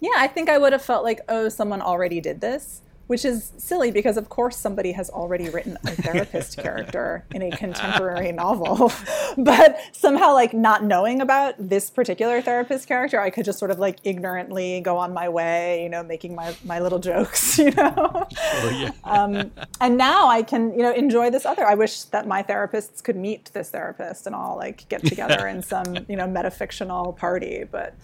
Yeah, 0.00 0.16
I 0.16 0.26
think 0.26 0.48
I 0.48 0.58
would 0.58 0.72
have 0.72 0.82
felt 0.82 1.04
like, 1.04 1.20
oh, 1.28 1.48
someone 1.48 1.80
already 1.80 2.20
did 2.20 2.40
this, 2.40 2.82
which 3.06 3.24
is 3.24 3.52
silly 3.58 3.90
because, 3.90 4.16
of 4.16 4.28
course, 4.28 4.56
somebody 4.56 4.92
has 4.92 5.10
already 5.10 5.48
written 5.50 5.76
a 5.84 5.90
therapist 5.90 6.56
character 6.62 7.24
in 7.34 7.42
a 7.42 7.50
contemporary 7.50 8.32
novel. 8.32 8.90
but 9.38 9.78
somehow, 9.92 10.32
like, 10.32 10.54
not 10.54 10.84
knowing 10.84 11.20
about 11.20 11.54
this 11.58 11.90
particular 11.90 12.40
therapist 12.40 12.88
character, 12.88 13.20
I 13.20 13.30
could 13.30 13.44
just 13.44 13.58
sort 13.58 13.70
of 13.70 13.78
like 13.78 13.98
ignorantly 14.04 14.80
go 14.80 14.96
on 14.96 15.12
my 15.12 15.28
way, 15.28 15.82
you 15.82 15.88
know, 15.88 16.02
making 16.02 16.34
my, 16.34 16.54
my 16.64 16.80
little 16.80 16.98
jokes, 16.98 17.58
you 17.58 17.70
know? 17.72 18.26
um, 19.04 19.50
and 19.80 19.96
now 19.96 20.28
I 20.28 20.42
can, 20.42 20.72
you 20.72 20.82
know, 20.82 20.92
enjoy 20.92 21.30
this 21.30 21.44
other. 21.44 21.66
I 21.66 21.74
wish 21.74 22.02
that 22.04 22.26
my 22.26 22.42
therapists 22.42 23.02
could 23.02 23.16
meet 23.16 23.50
this 23.52 23.70
therapist 23.70 24.26
and 24.26 24.34
all 24.34 24.56
like 24.56 24.88
get 24.88 25.04
together 25.04 25.46
in 25.46 25.62
some, 25.62 25.94
you 26.08 26.16
know, 26.16 26.26
metafictional 26.26 27.16
party, 27.16 27.64
but. 27.70 27.94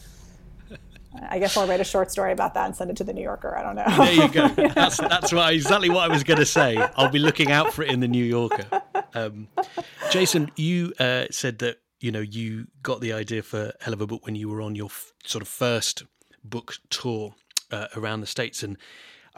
I 1.28 1.38
guess 1.38 1.56
I'll 1.56 1.66
write 1.66 1.80
a 1.80 1.84
short 1.84 2.10
story 2.10 2.32
about 2.32 2.54
that 2.54 2.66
and 2.66 2.76
send 2.76 2.90
it 2.90 2.96
to 2.98 3.04
the 3.04 3.12
New 3.12 3.22
Yorker. 3.22 3.56
I 3.56 3.62
don't 3.62 3.76
know. 3.76 4.04
there 4.04 4.12
you 4.12 4.28
go 4.28 4.48
that's 4.74 4.98
that's 4.98 5.32
what, 5.32 5.52
exactly 5.52 5.90
what 5.90 6.10
I 6.10 6.12
was 6.12 6.24
going 6.24 6.38
to 6.38 6.46
say 6.46 6.76
I'll 6.96 7.10
be 7.10 7.18
looking 7.18 7.50
out 7.50 7.72
for 7.72 7.82
it 7.82 7.90
in 7.90 8.00
the 8.00 8.08
New 8.08 8.24
Yorker 8.24 8.82
um, 9.14 9.48
Jason 10.10 10.50
you 10.56 10.92
uh, 10.98 11.26
said 11.30 11.58
that 11.60 11.78
you 12.00 12.12
know 12.12 12.20
you 12.20 12.66
got 12.82 13.00
the 13.00 13.12
idea 13.12 13.42
for 13.42 13.72
Hell 13.80 13.92
of 13.92 14.00
a 14.00 14.06
Book 14.06 14.24
when 14.24 14.36
you 14.36 14.48
were 14.48 14.62
on 14.62 14.74
your 14.74 14.86
f- 14.86 15.12
sort 15.24 15.42
of 15.42 15.48
first 15.48 16.04
book 16.44 16.74
tour 16.88 17.34
uh, 17.70 17.86
around 17.96 18.20
the 18.20 18.26
states 18.26 18.62
and 18.62 18.76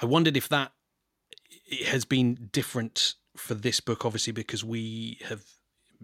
I 0.01 0.07
wondered 0.07 0.37
if 0.37 0.49
that 0.49 0.73
it 1.67 1.87
has 1.89 2.05
been 2.05 2.51
different 2.53 3.15
for 3.37 3.55
this 3.55 3.81
book, 3.81 4.05
obviously, 4.05 4.33
because 4.33 4.65
we 4.65 5.19
have 5.25 5.45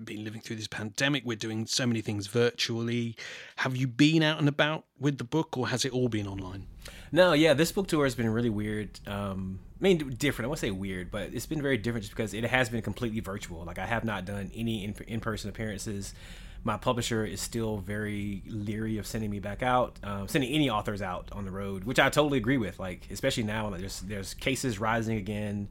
been 0.04 0.24
living 0.24 0.40
through 0.40 0.56
this 0.56 0.68
pandemic. 0.68 1.24
We're 1.24 1.36
doing 1.36 1.66
so 1.66 1.86
many 1.86 2.00
things 2.00 2.26
virtually. 2.26 3.16
Have 3.56 3.76
you 3.76 3.86
been 3.86 4.22
out 4.22 4.38
and 4.38 4.48
about 4.48 4.84
with 4.98 5.18
the 5.18 5.24
book, 5.24 5.56
or 5.56 5.68
has 5.68 5.84
it 5.84 5.92
all 5.92 6.08
been 6.08 6.26
online? 6.26 6.66
No, 7.12 7.32
yeah, 7.32 7.54
this 7.54 7.72
book 7.72 7.86
tour 7.86 8.04
has 8.04 8.14
been 8.14 8.28
really 8.28 8.50
weird. 8.50 9.00
Um, 9.06 9.60
I 9.80 9.82
mean, 9.82 10.14
different. 10.18 10.46
I 10.46 10.48
won't 10.48 10.58
say 10.58 10.70
weird, 10.70 11.10
but 11.10 11.32
it's 11.32 11.46
been 11.46 11.62
very 11.62 11.78
different 11.78 12.02
just 12.02 12.14
because 12.14 12.34
it 12.34 12.44
has 12.44 12.68
been 12.68 12.82
completely 12.82 13.20
virtual. 13.20 13.64
Like 13.64 13.78
I 13.78 13.86
have 13.86 14.04
not 14.04 14.24
done 14.24 14.50
any 14.54 14.84
in- 14.84 14.94
in-person 15.06 15.48
appearances. 15.50 16.14
My 16.64 16.76
publisher 16.76 17.24
is 17.24 17.40
still 17.40 17.78
very 17.78 18.42
leery 18.46 18.98
of 18.98 19.06
sending 19.06 19.30
me 19.30 19.38
back 19.38 19.62
out, 19.62 19.96
um, 20.02 20.26
sending 20.26 20.52
any 20.52 20.68
authors 20.68 21.00
out 21.00 21.28
on 21.32 21.44
the 21.44 21.52
road, 21.52 21.84
which 21.84 22.00
I 22.00 22.10
totally 22.10 22.38
agree 22.38 22.58
with. 22.58 22.80
Like 22.80 23.06
especially 23.10 23.44
now, 23.44 23.68
like, 23.68 23.80
there's 23.80 24.00
there's 24.00 24.34
cases 24.34 24.80
rising 24.80 25.16
again. 25.16 25.68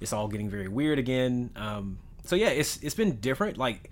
It's 0.00 0.12
all 0.12 0.28
getting 0.28 0.48
very 0.48 0.68
weird 0.68 1.00
again. 1.00 1.50
Um, 1.56 1.98
so 2.28 2.36
yeah, 2.36 2.48
it's 2.48 2.76
it's 2.78 2.94
been 2.94 3.16
different. 3.20 3.56
Like 3.56 3.90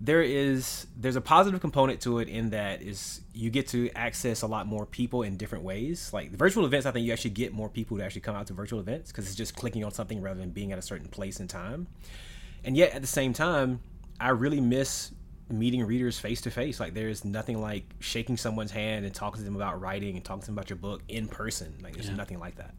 there 0.00 0.22
is 0.22 0.86
there's 0.96 1.16
a 1.16 1.20
positive 1.20 1.60
component 1.60 2.00
to 2.02 2.20
it 2.20 2.28
in 2.28 2.50
that 2.50 2.82
is 2.82 3.20
you 3.34 3.50
get 3.50 3.66
to 3.68 3.90
access 3.96 4.42
a 4.42 4.46
lot 4.46 4.66
more 4.66 4.86
people 4.86 5.22
in 5.22 5.36
different 5.36 5.64
ways. 5.64 6.12
Like 6.12 6.30
the 6.30 6.36
virtual 6.36 6.64
events 6.64 6.86
i 6.86 6.90
think 6.90 7.06
you 7.06 7.12
actually 7.12 7.30
get 7.30 7.52
more 7.52 7.68
people 7.68 7.96
to 7.96 8.04
actually 8.04 8.20
come 8.20 8.36
out 8.36 8.46
to 8.48 8.52
virtual 8.52 8.78
events 8.78 9.10
because 9.10 9.26
it's 9.26 9.34
just 9.34 9.56
clicking 9.56 9.84
on 9.84 9.90
something 9.90 10.20
rather 10.20 10.38
than 10.38 10.50
being 10.50 10.70
at 10.72 10.78
a 10.78 10.82
certain 10.82 11.08
place 11.08 11.40
and 11.40 11.50
time. 11.50 11.88
And 12.62 12.76
yet 12.76 12.92
at 12.94 13.00
the 13.00 13.08
same 13.08 13.32
time 13.32 13.80
i 14.20 14.30
really 14.30 14.60
miss 14.60 15.12
meeting 15.48 15.84
readers 15.84 16.18
face 16.18 16.40
to 16.40 16.50
face 16.50 16.80
like 16.80 16.92
there's 16.92 17.24
nothing 17.24 17.60
like 17.60 17.84
shaking 18.00 18.36
someone's 18.36 18.72
hand 18.72 19.04
and 19.04 19.14
talking 19.14 19.38
to 19.38 19.44
them 19.44 19.56
about 19.56 19.80
writing 19.80 20.16
and 20.16 20.24
talking 20.24 20.40
to 20.40 20.46
them 20.46 20.54
about 20.54 20.68
your 20.68 20.76
book 20.76 21.02
in 21.08 21.26
person. 21.28 21.74
Like 21.82 21.94
there's 21.94 22.10
nothing 22.10 22.38
like 22.38 22.56
that. 22.56 22.74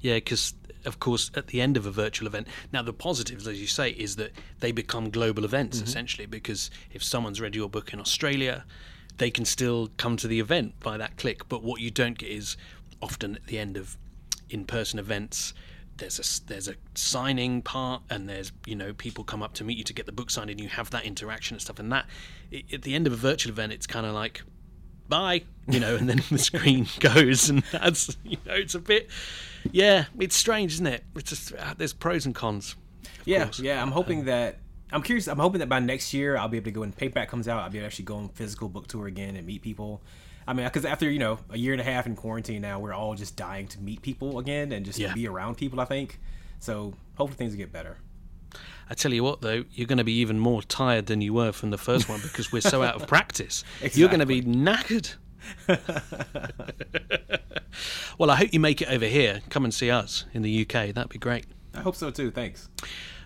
Yeah, 0.00 0.14
because 0.14 0.54
of 0.84 0.98
course, 0.98 1.30
at 1.34 1.48
the 1.48 1.60
end 1.60 1.76
of 1.76 1.86
a 1.86 1.90
virtual 1.90 2.26
event, 2.26 2.46
now 2.72 2.82
the 2.82 2.92
positives, 2.92 3.46
as 3.46 3.60
you 3.60 3.66
say, 3.66 3.90
is 3.90 4.16
that 4.16 4.32
they 4.60 4.72
become 4.72 5.10
global 5.10 5.44
events 5.44 5.78
mm-hmm. 5.78 5.86
essentially. 5.86 6.26
Because 6.26 6.70
if 6.92 7.02
someone's 7.02 7.40
read 7.40 7.54
your 7.54 7.68
book 7.68 7.92
in 7.92 8.00
Australia, 8.00 8.64
they 9.18 9.30
can 9.30 9.44
still 9.44 9.90
come 9.96 10.16
to 10.16 10.28
the 10.28 10.40
event 10.40 10.78
by 10.80 10.96
that 10.96 11.16
click. 11.16 11.48
But 11.48 11.62
what 11.62 11.80
you 11.80 11.90
don't 11.90 12.18
get 12.18 12.30
is 12.30 12.56
often 13.00 13.36
at 13.36 13.46
the 13.46 13.58
end 13.58 13.76
of 13.76 13.96
in-person 14.50 14.98
events. 14.98 15.54
There's 15.98 16.18
a 16.18 16.46
there's 16.48 16.68
a 16.68 16.74
signing 16.94 17.62
part, 17.62 18.02
and 18.08 18.28
there's 18.28 18.50
you 18.66 18.74
know 18.74 18.92
people 18.94 19.24
come 19.24 19.42
up 19.42 19.52
to 19.54 19.64
meet 19.64 19.78
you 19.78 19.84
to 19.84 19.92
get 19.92 20.06
the 20.06 20.12
book 20.12 20.30
signed, 20.30 20.50
and 20.50 20.60
you 20.60 20.68
have 20.68 20.90
that 20.90 21.04
interaction 21.04 21.54
and 21.54 21.62
stuff. 21.62 21.78
And 21.78 21.92
that 21.92 22.06
i 22.52 22.64
at 22.72 22.82
the 22.82 22.94
end 22.94 23.06
of 23.06 23.12
a 23.12 23.16
virtual 23.16 23.52
event, 23.52 23.72
it's 23.72 23.86
kind 23.86 24.06
of 24.06 24.14
like 24.14 24.42
bye, 25.08 25.42
you 25.68 25.78
know, 25.78 25.94
and 25.96 26.08
then 26.08 26.22
the 26.30 26.38
screen 26.50 26.86
goes, 26.98 27.50
and 27.50 27.62
that's 27.64 28.16
you 28.24 28.38
know, 28.46 28.54
it's 28.54 28.74
a 28.74 28.80
bit, 28.80 29.10
yeah, 29.70 30.06
it's 30.18 30.34
strange, 30.36 30.74
isn't 30.74 30.86
it? 30.86 31.04
It's 31.14 31.30
just 31.30 31.54
uh, 31.54 31.74
there's 31.76 31.92
pros 31.92 32.26
and 32.26 32.34
cons. 32.34 32.76
yeah 33.24 33.44
course. 33.44 33.60
yeah 33.60 33.80
i'm 33.80 33.92
hoping 33.92 34.24
that 34.24 34.58
i'm 34.92 35.02
curious 35.02 35.28
i'm 35.28 35.38
hoping 35.38 35.60
that 35.60 35.68
by 35.68 35.78
next 35.78 36.12
year 36.12 36.36
i'll 36.36 36.48
be 36.48 36.56
able 36.56 36.64
to 36.64 36.70
go 36.72 36.80
when 36.80 36.92
paperback 36.92 37.28
comes 37.28 37.46
out 37.46 37.62
i'll 37.62 37.70
be 37.70 37.78
able 37.78 37.84
to 37.84 37.86
actually 37.86 38.04
go 38.04 38.16
on 38.16 38.28
physical 38.30 38.68
book 38.68 38.86
tour 38.88 39.06
again 39.06 39.36
and 39.36 39.46
meet 39.46 39.62
people 39.62 40.00
I 40.44 40.54
mean, 40.54 40.66
because 40.66 40.84
after 40.84 41.08
you 41.08 41.20
know 41.20 41.38
a 41.50 41.56
year 41.56 41.70
and 41.72 41.80
a 41.80 41.84
half 41.84 42.04
in 42.04 42.16
quarantine 42.16 42.62
now, 42.62 42.80
we're 42.80 42.92
all 42.92 43.14
just 43.14 43.36
dying 43.36 43.68
to 43.68 43.80
meet 43.80 44.02
people 44.02 44.40
again 44.40 44.72
and 44.72 44.84
just 44.84 44.98
Yeah. 44.98 45.14
be 45.14 45.28
around 45.28 45.56
people. 45.56 45.80
I 45.80 45.84
think 45.84 46.18
so. 46.58 46.94
Hopefully 47.14 47.36
things 47.36 47.52
will 47.52 47.58
get 47.58 47.70
better. 47.72 47.98
I 48.90 48.94
tell 48.94 49.12
you 49.12 49.22
what, 49.22 49.40
though, 49.40 49.64
you're 49.72 49.86
going 49.86 49.98
to 49.98 50.04
be 50.04 50.14
even 50.14 50.40
more 50.40 50.60
tired 50.60 51.06
than 51.06 51.20
you 51.20 51.32
were 51.32 51.52
from 51.52 51.70
the 51.70 51.78
first 51.78 52.08
one 52.08 52.20
because 52.22 52.50
we're 52.50 52.60
so 52.60 52.82
out 52.82 52.96
of 53.00 53.06
practice. 53.16 53.62
You're 53.92 54.08
going 54.08 54.18
to 54.18 54.26
be 54.26 54.42
knackered. 54.42 55.14
well, 58.18 58.30
I 58.30 58.36
hope 58.36 58.52
you 58.52 58.60
make 58.60 58.80
it 58.82 58.88
over 58.88 59.06
here. 59.06 59.40
Come 59.50 59.64
and 59.64 59.72
see 59.72 59.90
us 59.90 60.24
in 60.32 60.42
the 60.42 60.62
UK. 60.62 60.94
That'd 60.94 61.08
be 61.08 61.18
great. 61.18 61.46
I 61.74 61.80
hope 61.80 61.96
so 61.96 62.10
too. 62.10 62.30
Thanks. 62.30 62.68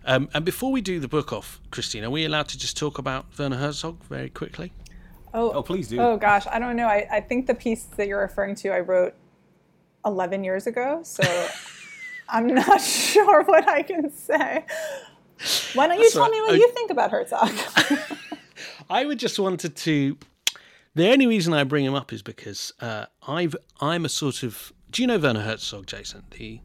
Um, 0.05 0.29
and 0.35 0.45
before 0.45 0.71
we 0.71 0.81
do 0.81 1.01
the 1.01 1.09
book 1.09 1.33
off, 1.33 1.61
Christine, 1.71 2.05
are 2.05 2.11
we 2.11 2.25
allowed 2.25 2.49
to 2.49 2.59
just 2.59 2.77
talk 2.77 2.99
about 2.99 3.27
Werner 3.39 3.57
Herzog 3.57 4.03
very 4.05 4.31
quickly? 4.31 4.73
Oh, 5.35 5.51
Oh, 5.53 5.63
please 5.63 5.89
do. 5.89 5.99
Oh 6.01 6.17
gosh, 6.17 6.47
I 6.51 6.59
don't 6.59 6.77
know. 6.77 6.87
I, 6.87 7.07
I 7.11 7.21
think 7.21 7.47
the 7.47 7.55
piece 7.55 7.83
that 7.97 8.07
you're 8.07 8.21
referring 8.21 8.55
to, 8.57 8.69
I 8.71 8.81
wrote 8.81 9.15
11 10.05 10.45
years 10.45 10.67
ago, 10.69 11.01
so 11.03 11.23
I'm 12.29 12.47
not 12.47 12.81
sure 12.81 13.43
what 13.45 13.69
I 13.69 13.83
can 13.83 14.11
say. 14.13 14.65
Why 15.75 15.89
don't 15.89 15.97
you 15.99 16.05
That's 16.05 16.15
tell 16.15 16.23
all 16.25 16.31
me 16.31 16.41
what 16.41 16.53
Oh. 16.53 16.55
you 16.55 16.71
think 16.73 16.91
about 16.91 17.11
Herzog? 17.11 17.51
I 18.91 19.05
would 19.05 19.19
just 19.19 19.39
wanted 19.41 19.75
to. 19.77 20.17
The 20.97 21.13
only 21.13 21.27
reason 21.27 21.53
I 21.53 21.63
bring 21.65 21.85
him 21.85 21.95
up 21.95 22.11
is 22.11 22.23
because 22.23 22.73
uh, 22.81 23.05
I've 23.29 23.55
I'm 23.83 24.07
a 24.07 24.09
sort 24.09 24.43
of. 24.43 24.73
Do 24.91 25.03
you 25.03 25.07
know 25.07 25.19
Werner 25.19 25.43
Herzog, 25.43 25.87
Jason? 25.87 26.25
The 26.31 26.61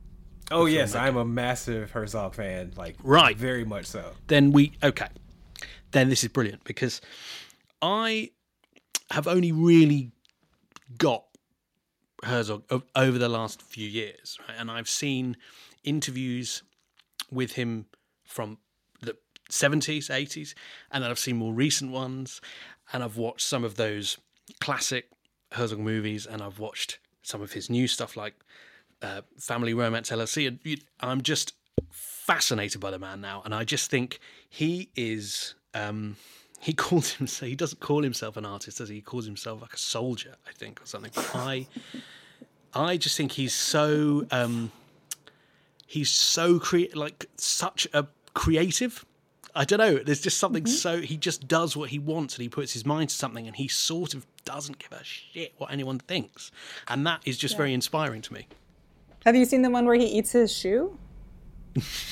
Oh 0.50 0.67
yes, 0.67 0.96
I'm 0.96 1.17
a 1.17 1.26
massive 1.26 1.91
Herzog 1.91 2.36
fan. 2.36 2.72
Like 2.78 2.96
Right. 3.04 3.38
very 3.38 3.65
much 3.65 3.86
so. 3.88 4.13
then 4.28 4.54
we 4.54 4.72
okay. 4.82 5.10
Then 5.91 6.08
this 6.08 6.24
is 6.24 6.30
brilliant 6.30 6.63
because 6.63 7.02
I 7.82 8.32
have 9.12 9.28
only 9.28 9.52
really 9.52 10.12
got 10.98 11.26
Herzog 12.24 12.63
over 12.96 13.17
the 13.17 13.28
last 13.28 13.62
few 13.62 13.88
years, 13.89 14.39
right? 14.48 14.56
and 14.58 14.72
I've 14.72 14.88
seen 14.88 15.36
interviews 15.84 16.63
with 17.30 17.54
him 17.54 17.88
from 18.24 18.60
the 19.02 19.17
70s, 19.50 20.10
80s, 20.10 20.54
and 20.91 21.04
then 21.04 21.12
I've 21.12 21.20
seen 21.20 21.36
more 21.36 21.54
recent 21.54 21.91
ones, 21.91 22.39
and 22.94 23.04
I've 23.04 23.18
watched 23.18 23.48
some 23.48 23.64
of 23.64 23.76
those 23.76 24.18
classic 24.60 25.10
Herzog 25.54 25.80
movies, 25.80 26.26
and 26.26 26.42
I've 26.42 26.60
watched 26.60 27.00
some 27.24 27.42
of 27.42 27.54
his 27.54 27.70
new 27.70 27.88
stuff 27.88 28.18
like 28.18 28.34
uh, 29.02 29.22
Family 29.38 29.74
Romance 29.74 30.10
LLC, 30.10 30.48
and 30.48 30.60
I'm 31.00 31.22
just 31.22 31.54
fascinated 31.90 32.80
by 32.80 32.92
the 32.92 33.00
man 33.00 33.22
now, 33.22 33.42
and 33.46 33.54
I 33.54 33.64
just 33.64 33.90
think 33.90 34.20
he 34.50 34.90
is. 34.96 35.56
Um, 35.74 36.18
he 36.60 36.74
calls 36.86 37.14
himself. 37.14 37.50
He 37.50 37.56
doesn't 37.56 37.80
call 37.80 38.04
himself 38.04 38.38
an 38.38 38.46
artist, 38.46 38.78
does 38.78 38.90
he? 38.90 38.96
He 38.96 39.02
calls 39.02 39.26
himself 39.26 39.62
like 39.62 39.74
a 39.74 39.78
soldier, 39.78 40.36
I 40.48 40.52
think, 40.54 40.82
or 40.82 40.86
something. 40.86 41.12
I, 41.34 41.68
I 42.74 42.98
just 42.98 43.18
think 43.18 43.34
he's 43.34 43.54
so. 43.54 44.26
Um, 44.32 44.72
he's 45.88 46.10
so 46.10 46.60
cre- 46.60 46.94
like 46.94 47.26
such 47.38 47.88
a 47.94 48.08
creative. 48.34 49.06
I 49.56 49.66
don't 49.66 49.80
know. 49.80 49.98
There's 49.98 50.22
just 50.22 50.38
something 50.38 50.64
mm-hmm. 50.64 50.74
so 50.74 51.02
he 51.02 51.18
just 51.18 51.48
does 51.48 51.76
what 51.76 51.90
he 51.90 52.00
wants 52.00 52.36
and 52.36 52.44
he 52.44 52.50
puts 52.50 52.74
his 52.74 52.86
mind 52.86 53.10
to 53.10 53.16
something 53.16 53.48
and 53.48 53.56
he 53.56 53.68
sort 53.68 54.14
of 54.14 54.26
doesn't 54.46 54.80
give 54.80 54.92
a 54.92 55.04
shit 55.04 55.54
what 55.58 55.72
anyone 55.72 56.00
thinks, 56.00 56.52
and 56.88 57.06
that 57.06 57.22
is 57.26 57.38
just 57.38 57.58
very 57.58 57.74
inspiring 57.74 58.22
to 58.22 58.34
me. 58.34 58.48
Have 59.26 59.36
you 59.36 59.46
seen 59.46 59.62
the 59.62 59.70
one 59.70 59.86
where 59.86 59.96
he 59.96 60.06
eats 60.06 60.32
his 60.32 60.52
shoe? 60.56 60.98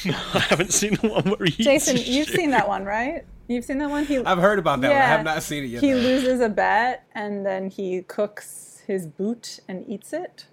no, 0.06 0.13
I 0.34 0.39
haven't 0.39 0.73
seen 0.73 0.95
the 0.95 1.08
one 1.08 1.23
where 1.23 1.47
he. 1.47 1.63
Jason, 1.63 1.97
eats 1.97 2.08
his 2.08 2.15
you've 2.15 2.28
shit. 2.28 2.36
seen 2.36 2.52
that 2.52 2.67
one, 2.67 2.86
right? 2.86 3.25
You've 3.47 3.65
seen 3.65 3.80
that 3.80 3.89
one? 3.89 4.06
He, 4.06 4.17
I've 4.19 4.38
heard 4.38 4.60
about 4.60 4.82
that 4.82 4.89
one. 4.89 4.97
I 4.97 5.06
have 5.06 5.23
not 5.23 5.41
seen 5.41 5.63
it 5.63 5.67
yet. 5.67 5.82
He 5.82 5.91
though. 5.91 5.97
loses 5.97 6.39
a 6.39 6.49
bet 6.49 7.06
and 7.15 7.43
then 7.45 7.69
he 7.69 8.04
cooks 8.04 8.84
his 8.86 9.08
boot 9.08 9.60
and 9.67 9.88
eats 9.89 10.13
it. 10.13 10.45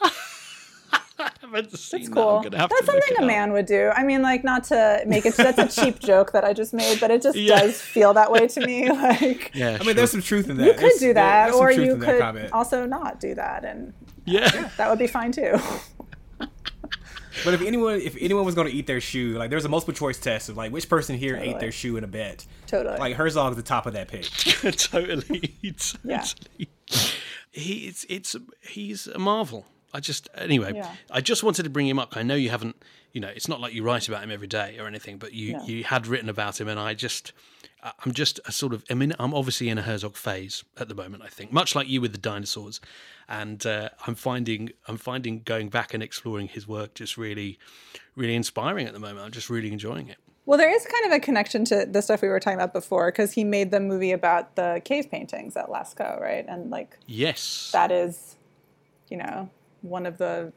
I 1.18 1.30
haven't 1.40 1.76
seen 1.78 2.00
It's 2.00 2.08
that. 2.08 2.14
cool. 2.14 2.38
I'm 2.44 2.52
have 2.52 2.68
That's 2.70 2.80
to 2.80 2.86
something 2.86 3.16
a 3.18 3.22
up. 3.22 3.26
man 3.26 3.52
would 3.52 3.66
do. 3.66 3.90
I 3.94 4.02
mean, 4.02 4.22
like, 4.22 4.42
not 4.44 4.64
to 4.64 5.02
make 5.06 5.24
it. 5.26 5.36
That's 5.36 5.58
a 5.78 5.82
cheap 5.84 5.98
joke 6.00 6.32
that 6.32 6.44
I 6.44 6.52
just 6.52 6.74
made, 6.74 6.98
but 7.00 7.10
it 7.10 7.22
just 7.22 7.36
Yeah. 7.38 7.60
does 7.60 7.80
feel 7.80 8.14
that 8.14 8.32
way 8.32 8.48
to 8.48 8.66
me. 8.66 8.90
Like, 8.90 9.52
Yeah, 9.54 9.78
I 9.80 9.84
mean, 9.84 9.94
there's 9.96 10.10
some 10.10 10.22
truth 10.22 10.48
in 10.50 10.56
that. 10.56 10.64
you 10.66 10.72
could 10.72 10.80
There's- 10.82 10.98
do 11.00 11.14
that, 11.14 11.46
there's 11.46 11.56
or 11.56 11.70
you 11.70 11.96
could 11.98 12.50
also 12.52 12.86
not 12.86 13.20
do 13.20 13.34
that, 13.36 13.64
and 13.64 13.92
yeah. 14.24 14.70
that 14.76 14.90
would 14.90 14.98
be 14.98 15.06
fine 15.06 15.30
too. 15.32 15.56
But 17.44 17.52
if 17.54 17.62
anyone, 17.62 18.00
if 18.00 18.16
anyone 18.20 18.44
was 18.44 18.54
going 18.54 18.68
to 18.68 18.72
eat 18.72 18.86
their 18.86 19.00
shoe, 19.00 19.36
like 19.36 19.50
there's 19.50 19.64
a 19.64 19.68
multiple 19.68 19.92
choice 19.92 20.18
test 20.20 20.48
of 20.48 20.56
like 20.56 20.70
which 20.70 20.88
person 20.88 21.16
here 21.18 21.36
ate 21.36 21.58
their 21.58 21.72
shoe 21.72 21.96
in 21.96 22.04
a 22.04 22.06
bet. 22.06 22.46
Totally. 22.68 22.96
Like 22.96 23.16
Herzog's 23.16 23.56
the 23.56 23.62
top 23.62 23.86
of 23.86 23.94
that 23.94 24.06
pick. 24.08 24.22
totally, 24.78 25.56
totally. 25.60 25.90
Yeah. 26.04 26.24
He, 27.50 27.86
it's, 27.88 28.06
it's, 28.08 28.36
he's 28.62 29.08
a 29.08 29.18
marvel. 29.18 29.66
I 29.94 30.00
just, 30.00 30.28
anyway, 30.34 30.72
Yeah. 30.74 30.90
I 31.10 31.20
just 31.20 31.42
wanted 31.44 31.62
to 31.62 31.70
bring 31.70 31.86
him 31.86 31.98
up. 32.00 32.16
I 32.16 32.22
know 32.24 32.34
you 32.34 32.50
haven't, 32.50 32.76
you 33.12 33.20
know, 33.20 33.28
it's 33.28 33.46
not 33.48 33.60
like 33.60 33.72
you 33.72 33.84
write 33.84 34.08
about 34.08 34.24
him 34.24 34.30
every 34.32 34.48
day 34.48 34.76
or 34.80 34.86
anything, 34.88 35.18
but 35.18 35.32
you, 35.32 35.52
No. 35.52 35.64
you 35.64 35.84
had 35.84 36.06
written 36.08 36.28
about 36.28 36.60
him, 36.60 36.66
and 36.68 36.80
I 36.80 36.94
just, 36.94 37.32
I- 37.82 37.92
I'm 38.04 38.12
just 38.12 38.40
a 38.44 38.50
sort 38.52 38.74
of, 38.74 38.84
I 38.90 38.94
mean, 38.94 39.12
I'm 39.20 39.32
obviously 39.32 39.68
in 39.68 39.78
a 39.78 39.82
Herzog 39.82 40.16
phase 40.16 40.64
at 40.76 40.88
the 40.88 40.94
moment. 40.96 41.22
I 41.22 41.28
think, 41.28 41.52
much 41.52 41.74
like 41.76 41.88
you 41.88 42.00
with 42.00 42.10
the 42.12 42.18
dinosaurs, 42.18 42.80
and 43.28 43.64
uh, 43.64 43.90
I'm 44.06 44.16
finding, 44.16 44.70
I'm 44.88 44.96
finding 44.96 45.42
going 45.44 45.68
back 45.68 45.94
and 45.94 46.02
exploring 46.02 46.48
his 46.48 46.66
work 46.66 46.94
just 46.94 47.16
really, 47.16 47.58
really 48.16 48.34
inspiring 48.34 48.86
at 48.88 48.92
the 48.94 49.00
moment. 49.00 49.20
I'm 49.24 49.30
just 49.32 49.48
really 49.48 49.72
enjoying 49.72 50.08
it. 50.08 50.16
Well, 50.46 50.58
there 50.58 50.74
is 50.74 50.84
kind 50.84 51.06
of 51.06 51.12
a 51.12 51.20
connection 51.20 51.64
to 51.66 51.86
the 51.86 52.02
stuff 52.02 52.20
we 52.20 52.28
were 52.28 52.40
talking 52.40 52.58
about 52.58 52.72
before, 52.74 53.06
because 53.12 53.32
he 53.32 53.44
made 53.44 53.70
the 53.70 53.80
movie 53.80 54.10
about 54.12 54.56
the 54.56 54.82
cave 54.84 55.08
paintings 55.10 55.56
at 55.56 55.68
Lascaux, 55.68 56.20
right? 56.20 56.44
And 56.48 56.68
like 56.70 56.98
Yes, 57.06 57.70
that 57.72 57.90
is, 57.92 58.34
you 59.08 59.16
know, 59.18 59.48
one 59.84 60.06
of 60.06 60.18
the 60.18 60.52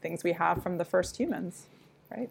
things 0.00 0.24
we 0.24 0.32
have 0.32 0.62
from 0.62 0.78
the 0.78 0.84
first 0.84 1.16
humans, 1.16 1.66
right? 2.10 2.30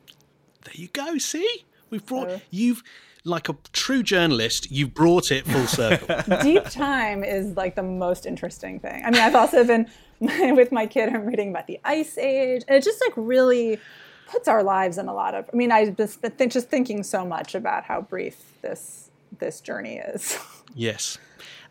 There 0.63 0.73
you 0.75 0.88
go. 0.88 1.17
See, 1.17 1.65
we've 1.89 2.06
brought 2.06 2.30
So- 2.30 2.41
you've 2.49 2.84
like 3.23 3.49
a 3.49 3.56
true 3.71 4.01
journalist. 4.01 4.71
You've 4.71 4.93
brought 4.95 5.32
it 5.32 5.45
full 5.45 5.67
circle. 5.67 6.15
deep 6.41 6.65
time 6.65 7.23
is 7.23 7.56
like 7.56 7.75
the 7.75 7.84
most 7.84 8.25
interesting 8.25 8.80
thing. 8.80 9.04
I 9.06 9.12
mean, 9.12 9.21
I've 9.21 9.36
also 9.36 9.63
been 9.63 9.88
with 10.19 10.71
my 10.71 10.88
kid. 10.88 11.10
I'm 11.10 11.25
reading 11.25 11.49
about 11.49 11.67
the 11.67 11.80
Ice 11.84 12.17
Age, 12.17 12.63
and 12.67 12.77
it 12.77 12.84
just 12.84 13.01
like 13.01 13.13
really 13.15 13.80
puts 14.27 14.47
our 14.47 14.63
lives 14.63 14.97
in 14.97 15.08
a 15.08 15.13
lot 15.13 15.36
of. 15.36 15.47
I 15.54 15.56
mean, 15.56 15.71
I've 15.71 15.97
just 15.97 16.21
been 16.21 16.32
think, 16.32 16.51
just 16.51 16.69
thinking 16.69 17.04
so 17.04 17.25
much 17.25 17.54
about 17.54 17.84
how 17.84 18.01
brief 18.01 18.54
this 18.62 19.10
this 19.38 19.62
journey 19.62 19.97
is. 19.97 20.38
yes, 20.73 21.17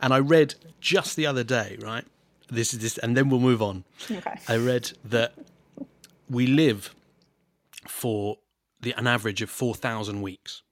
and 0.01 0.13
I 0.15 0.19
read 0.21 0.55
just 0.81 1.17
the 1.17 1.27
other 1.27 1.43
day. 1.45 1.79
Right, 1.81 2.05
this 2.51 2.73
is 2.73 2.81
this, 2.81 2.99
and 2.99 3.17
then 3.17 3.29
we'll 3.29 3.41
move 3.41 3.63
on. 3.63 3.85
okay. 4.11 4.35
I 4.49 4.57
read 4.57 4.93
that 5.05 5.35
we 6.29 6.47
live 6.47 6.95
for 7.87 8.39
the, 8.81 8.93
an 8.93 9.07
average 9.07 9.43
of 9.43 9.51
four 9.51 9.75
thousand 9.75 10.23
weeks, 10.23 10.63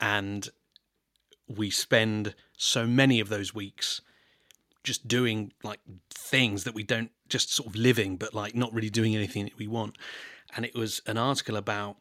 and 0.00 0.48
we 1.48 1.70
spend 1.70 2.34
so 2.56 2.86
many 2.86 3.20
of 3.20 3.28
those 3.28 3.54
weeks 3.54 4.00
just 4.84 5.06
doing 5.06 5.52
like 5.62 5.80
things 6.10 6.64
that 6.64 6.74
we 6.74 6.82
don't 6.82 7.10
just 7.28 7.52
sort 7.52 7.68
of 7.68 7.76
living, 7.76 8.16
but 8.16 8.34
like 8.34 8.54
not 8.54 8.72
really 8.72 8.90
doing 8.90 9.14
anything 9.14 9.44
that 9.44 9.56
we 9.56 9.66
want. 9.66 9.96
And 10.54 10.64
it 10.64 10.74
was 10.74 11.00
an 11.06 11.16
article 11.16 11.56
about 11.56 11.96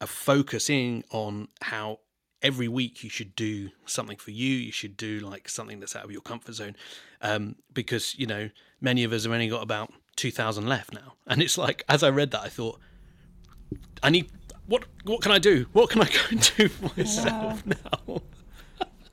a 0.00 0.06
focusing 0.06 1.04
on 1.10 1.48
how 1.60 2.00
every 2.44 2.68
week 2.68 3.02
you 3.02 3.10
should 3.10 3.34
do 3.34 3.70
something 3.86 4.18
for 4.18 4.30
you. 4.30 4.54
You 4.54 4.70
should 4.70 4.96
do 4.96 5.18
like 5.20 5.48
something 5.48 5.80
that's 5.80 5.96
out 5.96 6.04
of 6.04 6.12
your 6.12 6.20
comfort 6.20 6.54
zone, 6.54 6.76
um, 7.22 7.56
because 7.72 8.16
you 8.16 8.26
know 8.26 8.50
many 8.80 9.02
of 9.02 9.12
us 9.12 9.24
have 9.24 9.32
only 9.32 9.48
got 9.48 9.62
about 9.62 9.92
two 10.14 10.30
thousand 10.30 10.68
left 10.68 10.92
now. 10.92 11.14
And 11.26 11.42
it's 11.42 11.56
like, 11.56 11.82
as 11.88 12.02
I 12.02 12.10
read 12.10 12.30
that, 12.32 12.42
I 12.42 12.48
thought, 12.48 12.78
I 14.02 14.10
need 14.10 14.30
what? 14.66 14.84
What 15.04 15.22
can 15.22 15.32
I 15.32 15.38
do? 15.38 15.66
What 15.72 15.90
can 15.90 16.02
I 16.02 16.04
go 16.04 16.20
and 16.30 16.52
do 16.56 16.68
for 16.68 16.90
myself 17.00 17.66
now? 17.66 18.22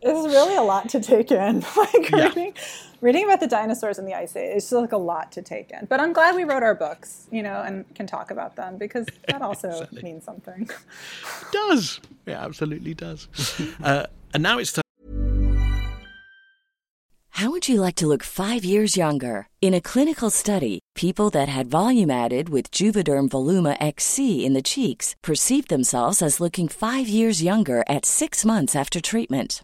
It's 0.02 0.34
really 0.34 0.56
a 0.56 0.62
lot 0.64 0.90
to 0.90 1.00
take 1.00 1.32
in. 1.32 1.60
like 1.78 2.10
Yeah. 2.12 2.28
reading, 2.30 2.54
reading 3.02 3.24
about 3.26 3.40
the 3.40 3.48
dinosaurs 3.48 4.00
and 4.00 4.08
the 4.08 4.14
ice 4.16 4.36
age, 4.36 4.56
it's 4.58 4.66
just 4.66 4.74
like 4.82 4.92
a 4.92 4.98
lot 4.98 5.32
to 5.34 5.42
take 5.42 5.72
in. 5.72 5.86
But 5.86 6.00
I'm 6.00 6.12
glad 6.14 6.36
we 6.36 6.44
wrote 6.44 6.64
our 6.64 6.76
books, 6.76 7.28
you 7.32 7.44
know, 7.44 7.62
and 7.62 7.86
can 7.96 8.08
talk 8.08 8.32
about 8.32 8.56
them 8.56 8.78
because 8.78 9.06
that 9.28 9.42
also 9.48 9.88
means 10.02 10.24
something. 10.24 10.70
does. 11.52 12.00
It 12.26 12.32
absolutely 12.34 12.94
does. 12.94 13.28
uh, 13.84 14.08
and 14.34 14.42
now 14.44 14.58
it's 14.60 14.72
time. 14.74 14.82
How 17.36 17.50
would 17.50 17.68
you 17.68 17.82
like 17.82 17.96
to 17.96 18.06
look 18.08 18.24
five 18.24 18.64
years 18.64 18.96
younger? 18.98 19.48
In 19.62 19.74
a 19.74 19.82
clinical 19.82 20.30
study, 20.30 20.80
people 20.96 21.30
that 21.32 21.48
had 21.48 21.72
volume 21.72 22.12
added 22.12 22.50
with 22.50 22.70
Juvederm 22.70 23.30
Voluma 23.30 23.76
XC 23.80 24.46
in 24.46 24.54
the 24.54 24.62
cheeks 24.62 25.16
perceived 25.24 25.70
themselves 25.70 26.22
as 26.22 26.40
looking 26.40 26.68
five 26.68 27.08
years 27.08 27.42
younger 27.42 27.84
at 27.88 28.06
six 28.06 28.46
months 28.46 28.76
after 28.76 29.02
treatment. 29.02 29.64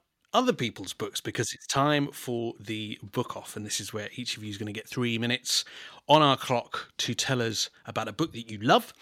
other 0.33 0.53
people's 0.53 0.93
books 0.93 1.19
because 1.19 1.53
it's 1.53 1.67
time 1.67 2.07
for 2.11 2.53
the 2.59 2.97
book 3.03 3.35
off 3.35 3.55
and 3.55 3.65
this 3.65 3.79
is 3.79 3.93
where 3.93 4.09
each 4.15 4.37
of 4.37 4.43
you 4.43 4.49
is 4.49 4.57
going 4.57 4.71
to 4.71 4.77
get 4.77 4.87
3 4.87 5.17
minutes 5.17 5.65
on 6.07 6.21
our 6.21 6.37
clock 6.37 6.91
to 6.97 7.13
tell 7.13 7.41
us 7.41 7.69
about 7.85 8.07
a 8.07 8.13
book 8.13 8.31
that 8.33 8.49
you 8.49 8.57
love 8.59 8.93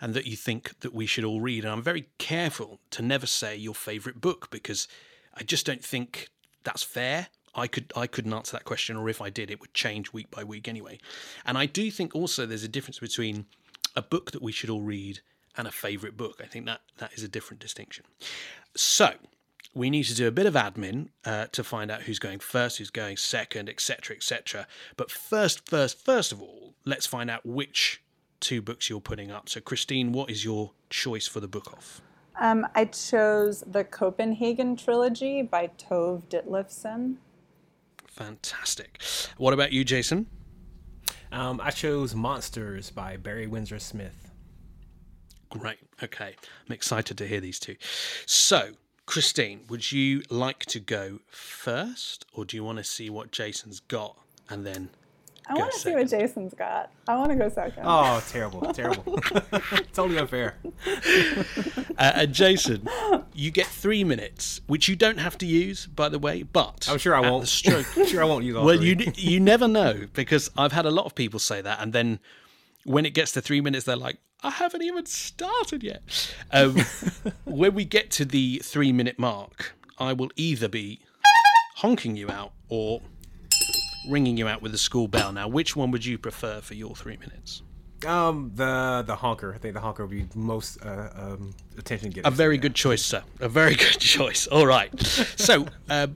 and 0.00 0.14
that 0.14 0.26
you 0.26 0.36
think 0.36 0.78
that 0.80 0.94
we 0.94 1.06
should 1.06 1.24
all 1.24 1.40
read 1.40 1.64
and 1.64 1.72
I'm 1.72 1.82
very 1.82 2.08
careful 2.18 2.80
to 2.90 3.02
never 3.02 3.26
say 3.26 3.56
your 3.56 3.74
favorite 3.74 4.20
book 4.20 4.50
because 4.50 4.88
I 5.34 5.42
just 5.42 5.66
don't 5.66 5.84
think 5.84 6.28
that's 6.64 6.82
fair 6.82 7.28
I 7.54 7.66
could 7.66 7.92
I 7.94 8.06
couldn't 8.06 8.32
answer 8.32 8.52
that 8.52 8.64
question 8.64 8.96
or 8.96 9.08
if 9.08 9.20
I 9.20 9.30
did 9.30 9.50
it 9.50 9.60
would 9.60 9.74
change 9.74 10.12
week 10.12 10.30
by 10.30 10.44
week 10.44 10.68
anyway 10.68 10.98
and 11.44 11.58
I 11.58 11.66
do 11.66 11.90
think 11.90 12.14
also 12.14 12.46
there's 12.46 12.64
a 12.64 12.68
difference 12.68 12.98
between 12.98 13.46
a 13.94 14.02
book 14.02 14.30
that 14.30 14.42
we 14.42 14.52
should 14.52 14.70
all 14.70 14.82
read 14.82 15.20
and 15.56 15.66
a 15.66 15.72
favorite 15.72 16.16
book. 16.16 16.40
I 16.42 16.46
think 16.46 16.66
that 16.66 16.80
that 16.98 17.12
is 17.12 17.22
a 17.22 17.28
different 17.28 17.60
distinction. 17.60 18.04
So 18.76 19.12
we 19.74 19.90
need 19.90 20.04
to 20.04 20.14
do 20.14 20.26
a 20.26 20.30
bit 20.30 20.46
of 20.46 20.54
admin 20.54 21.08
uh, 21.24 21.46
to 21.52 21.62
find 21.62 21.90
out 21.90 22.02
who's 22.02 22.18
going 22.18 22.38
first, 22.40 22.78
who's 22.78 22.90
going 22.90 23.16
second, 23.16 23.68
etc., 23.68 24.16
etc. 24.16 24.66
But 24.96 25.10
first, 25.10 25.68
first, 25.68 26.04
first 26.04 26.32
of 26.32 26.40
all, 26.40 26.74
let's 26.84 27.06
find 27.06 27.30
out 27.30 27.44
which 27.44 28.02
two 28.40 28.62
books 28.62 28.88
you're 28.88 29.00
putting 29.00 29.30
up. 29.30 29.48
So, 29.48 29.60
Christine, 29.60 30.12
what 30.12 30.30
is 30.30 30.44
your 30.44 30.72
choice 30.90 31.26
for 31.26 31.40
the 31.40 31.48
book 31.48 31.72
off? 31.72 32.00
Um, 32.40 32.66
I 32.74 32.84
chose 32.86 33.64
the 33.66 33.84
Copenhagen 33.84 34.76
trilogy 34.76 35.42
by 35.42 35.70
Tove 35.78 36.22
Ditlevsen. 36.28 37.16
Fantastic. 38.06 39.02
What 39.36 39.54
about 39.54 39.72
you, 39.72 39.84
Jason? 39.84 40.26
Um, 41.30 41.60
I 41.62 41.70
chose 41.70 42.14
Monsters 42.14 42.90
by 42.90 43.16
Barry 43.16 43.46
Windsor 43.46 43.78
Smith. 43.78 44.30
Great. 45.50 45.78
Okay. 46.02 46.34
I'm 46.66 46.72
excited 46.72 47.18
to 47.18 47.26
hear 47.26 47.40
these 47.40 47.58
two. 47.58 47.76
So, 48.26 48.72
Christine, 49.08 49.60
would 49.70 49.90
you 49.90 50.22
like 50.28 50.66
to 50.66 50.78
go 50.78 51.20
first, 51.30 52.26
or 52.34 52.44
do 52.44 52.58
you 52.58 52.62
want 52.62 52.76
to 52.76 52.84
see 52.84 53.08
what 53.08 53.32
Jason's 53.32 53.80
got 53.80 54.18
and 54.50 54.66
then? 54.66 54.90
I 55.48 55.54
want 55.54 55.72
to 55.72 55.78
see 55.78 55.94
what? 55.94 56.10
Jason's 56.10 56.52
got. 56.52 56.92
I 57.08 57.16
want 57.16 57.30
to 57.30 57.36
go 57.36 57.48
second. 57.48 57.84
Oh, 57.86 58.22
terrible, 58.28 58.70
terrible. 58.74 59.16
totally 59.94 60.18
unfair. 60.18 60.56
Uh, 61.98 62.12
and 62.14 62.32
Jason, 62.32 62.88
you 63.34 63.50
get 63.50 63.66
three 63.66 64.04
minutes, 64.04 64.60
which 64.68 64.88
you 64.88 64.94
don't 64.94 65.18
have 65.18 65.36
to 65.36 65.46
use, 65.46 65.86
by 65.86 66.08
the 66.08 66.16
way. 66.16 66.44
But 66.44 66.86
I'm 66.88 66.96
sure 66.98 67.12
I 67.12 67.18
won't. 67.18 67.48
stroke, 67.48 67.86
I'm 67.96 68.06
sure 68.06 68.22
I 68.22 68.24
won't 68.24 68.44
use 68.44 68.54
all 68.54 68.64
well, 68.64 68.76
three. 68.76 68.90
you 68.90 69.12
you 69.16 69.40
never 69.40 69.66
know 69.66 70.06
because 70.12 70.48
I've 70.56 70.70
had 70.70 70.86
a 70.86 70.92
lot 70.92 71.06
of 71.06 71.16
people 71.16 71.40
say 71.40 71.60
that, 71.60 71.80
and 71.82 71.92
then 71.92 72.20
when 72.88 73.04
it 73.04 73.14
gets 73.14 73.32
to 73.32 73.40
three 73.40 73.60
minutes, 73.60 73.84
they're 73.84 73.96
like, 73.96 74.18
"I 74.42 74.50
haven't 74.50 74.82
even 74.82 75.06
started 75.06 75.82
yet." 75.82 76.02
Um, 76.50 76.76
when 77.44 77.74
we 77.74 77.84
get 77.84 78.10
to 78.12 78.24
the 78.24 78.60
three 78.64 78.92
minute 78.92 79.18
mark, 79.18 79.74
I 79.98 80.12
will 80.14 80.30
either 80.36 80.68
be 80.68 81.00
honking 81.76 82.16
you 82.16 82.30
out 82.30 82.52
or 82.68 83.00
ringing 84.08 84.36
you 84.36 84.48
out 84.48 84.62
with 84.62 84.74
a 84.74 84.78
school 84.78 85.06
bell. 85.06 85.32
Now, 85.32 85.48
which 85.48 85.76
one 85.76 85.90
would 85.90 86.04
you 86.04 86.18
prefer 86.18 86.60
for 86.60 86.74
your 86.74 86.96
three 86.96 87.18
minutes? 87.18 87.62
Um, 88.06 88.52
the 88.54 89.04
the 89.06 89.16
honker. 89.16 89.52
I 89.54 89.58
think 89.58 89.74
the 89.74 89.80
honker 89.80 90.06
would 90.06 90.10
be 90.10 90.26
most 90.34 90.78
uh, 90.84 91.10
um, 91.14 91.54
attention 91.76 92.10
getting. 92.10 92.26
A 92.26 92.34
very 92.34 92.56
good 92.56 92.74
choice, 92.74 93.04
sir. 93.04 93.22
A 93.40 93.48
very 93.48 93.74
good 93.84 93.98
choice. 93.98 94.46
All 94.46 94.66
right. 94.66 94.98
So, 95.00 95.66
uh, 95.90 96.06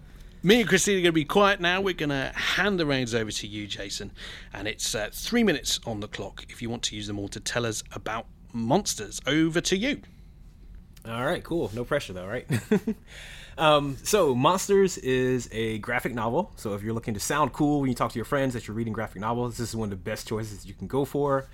me 0.43 0.61
and 0.61 0.69
Christine 0.69 0.99
are 0.99 1.03
going 1.03 1.05
to 1.07 1.13
be 1.13 1.25
quiet 1.25 1.61
now. 1.61 1.81
We're 1.81 1.95
going 1.95 2.11
to 2.11 2.33
hand 2.35 2.79
the 2.79 2.87
reins 2.87 3.15
over 3.15 3.31
to 3.31 3.47
you, 3.47 3.67
Jason. 3.67 4.13
And 4.53 4.67
it's 4.67 4.95
uh, 4.95 5.11
three 5.13 5.45
minutes 5.45 5.79
on 5.87 6.01
the 6.01 6.09
clock 6.09 6.45
if 6.49 6.61
you 6.61 6.69
want 6.69 6.83
to 6.85 6.97
use 6.97 7.07
them 7.07 7.19
all 7.19 7.29
to 7.29 7.41
tell 7.41 7.65
us 7.65 7.85
about 7.93 8.27
monsters. 8.53 9.21
Over 9.27 9.61
to 9.61 9.77
you. 9.77 10.01
All 11.07 11.25
right, 11.25 11.43
cool. 11.43 11.71
No 11.75 11.85
pressure 11.85 12.13
though, 12.13 12.27
right? 12.27 12.47
um, 13.59 13.97
so, 14.05 14.35
Monsters 14.35 14.99
is 14.99 15.49
a 15.51 15.79
graphic 15.79 16.15
novel. 16.15 16.53
So, 16.57 16.75
if 16.75 16.83
you're 16.83 16.95
looking 16.95 17.15
to 17.15 17.21
sound 17.21 17.53
cool 17.53 17.81
when 17.81 17.89
you 17.89 17.95
talk 17.97 18.13
to 18.13 18.19
your 18.19 18.25
friends 18.25 18.55
that 18.55 18.69
you're 18.69 18.77
reading 18.77 18.93
graphic 18.93 19.21
novels, 19.21 19.59
this 19.59 19.71
is 19.71 19.77
one 19.77 19.87
of 19.87 19.91
the 19.91 19.97
best 19.97 20.29
choices 20.29 20.65
you 20.65 20.75
can 20.75 20.87
go 20.87 21.05
for. 21.05 21.49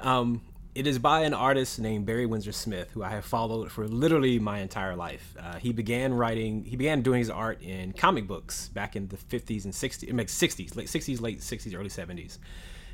Um, 0.00 0.40
it 0.78 0.86
is 0.86 1.00
by 1.00 1.22
an 1.22 1.34
artist 1.34 1.80
named 1.80 2.06
Barry 2.06 2.24
Windsor 2.24 2.52
Smith, 2.52 2.92
who 2.92 3.02
I 3.02 3.08
have 3.08 3.24
followed 3.24 3.72
for 3.72 3.88
literally 3.88 4.38
my 4.38 4.60
entire 4.60 4.94
life. 4.94 5.34
Uh, 5.36 5.56
he 5.56 5.72
began 5.72 6.14
writing, 6.14 6.62
he 6.62 6.76
began 6.76 7.02
doing 7.02 7.18
his 7.18 7.30
art 7.30 7.60
in 7.62 7.92
comic 7.92 8.28
books 8.28 8.68
back 8.68 8.94
in 8.94 9.08
the 9.08 9.16
50s 9.16 9.64
and 9.64 9.74
60s, 9.74 10.16
like 10.16 10.28
60s, 10.28 10.76
late 10.76 10.86
60s, 10.86 11.20
late 11.20 11.40
60s, 11.40 11.76
early 11.76 11.88
70s. 11.88 12.38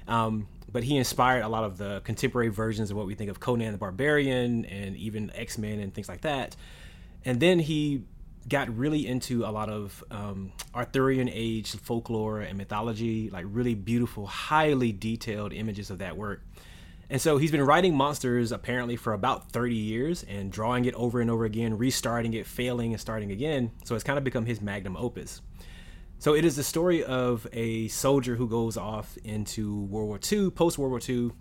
Um, 0.09 0.49
but 0.73 0.83
he 0.83 0.97
inspired 0.97 1.43
a 1.43 1.49
lot 1.49 1.65
of 1.65 1.77
the 1.77 2.01
contemporary 2.05 2.49
versions 2.49 2.91
of 2.91 2.97
what 2.97 3.05
we 3.05 3.15
think 3.15 3.29
of 3.29 3.39
Conan 3.39 3.73
the 3.73 3.79
Barbarian 3.79 4.65
and 4.65 4.97
even 4.97 5.31
X 5.35 5.59
Men 5.59 5.79
and 5.81 5.93
things 5.93 6.09
like 6.09 6.23
that. 6.23 6.57
And 7.27 7.39
then 7.39 7.59
he 7.59 8.05
got 8.49 8.75
really 8.75 9.07
into 9.07 9.45
a 9.45 9.53
lot 9.53 9.69
of 9.69 10.03
um, 10.11 10.53
Arthurian 10.75 11.29
age 11.31 11.77
folklore 11.77 12.41
and 12.41 12.57
mythology, 12.57 13.29
like 13.29 13.45
really 13.47 13.75
beautiful, 13.75 14.27
highly 14.27 14.91
detailed 14.91 15.53
images 15.53 15.91
of 15.91 15.99
that 15.99 16.17
work. 16.17 16.41
And 17.11 17.21
so 17.21 17.37
he's 17.37 17.51
been 17.51 17.63
writing 17.63 17.95
monsters 17.95 18.51
apparently 18.51 18.97
for 18.97 19.13
about 19.13 19.51
30 19.53 19.75
years 19.75 20.25
and 20.25 20.51
drawing 20.51 20.85
it 20.87 20.95
over 20.95 21.21
and 21.21 21.31
over 21.31 21.45
again, 21.45 21.77
restarting 21.77 22.35
it, 22.35 22.47
failing, 22.47 22.93
and 22.93 23.01
starting 23.01 23.31
again. 23.31 23.73
So 23.85 23.95
it's 23.95 24.05
kind 24.05 24.19
of 24.19 24.25
become 24.25 24.47
his 24.47 24.61
magnum 24.61 24.97
opus. 24.97 25.43
So 26.19 26.35
it 26.35 26.45
is 26.45 26.57
the 26.57 26.63
story 26.63 27.05
of 27.05 27.47
a 27.53 27.89
soldier 27.89 28.37
who 28.37 28.49
goes 28.49 28.77
off 28.77 29.19
into 29.25 29.83
World 29.83 30.09
War 30.09 30.21
II, 30.33 30.51
post 30.51 30.79
World 30.79 30.91
War 30.91 31.01
II, 31.07 31.33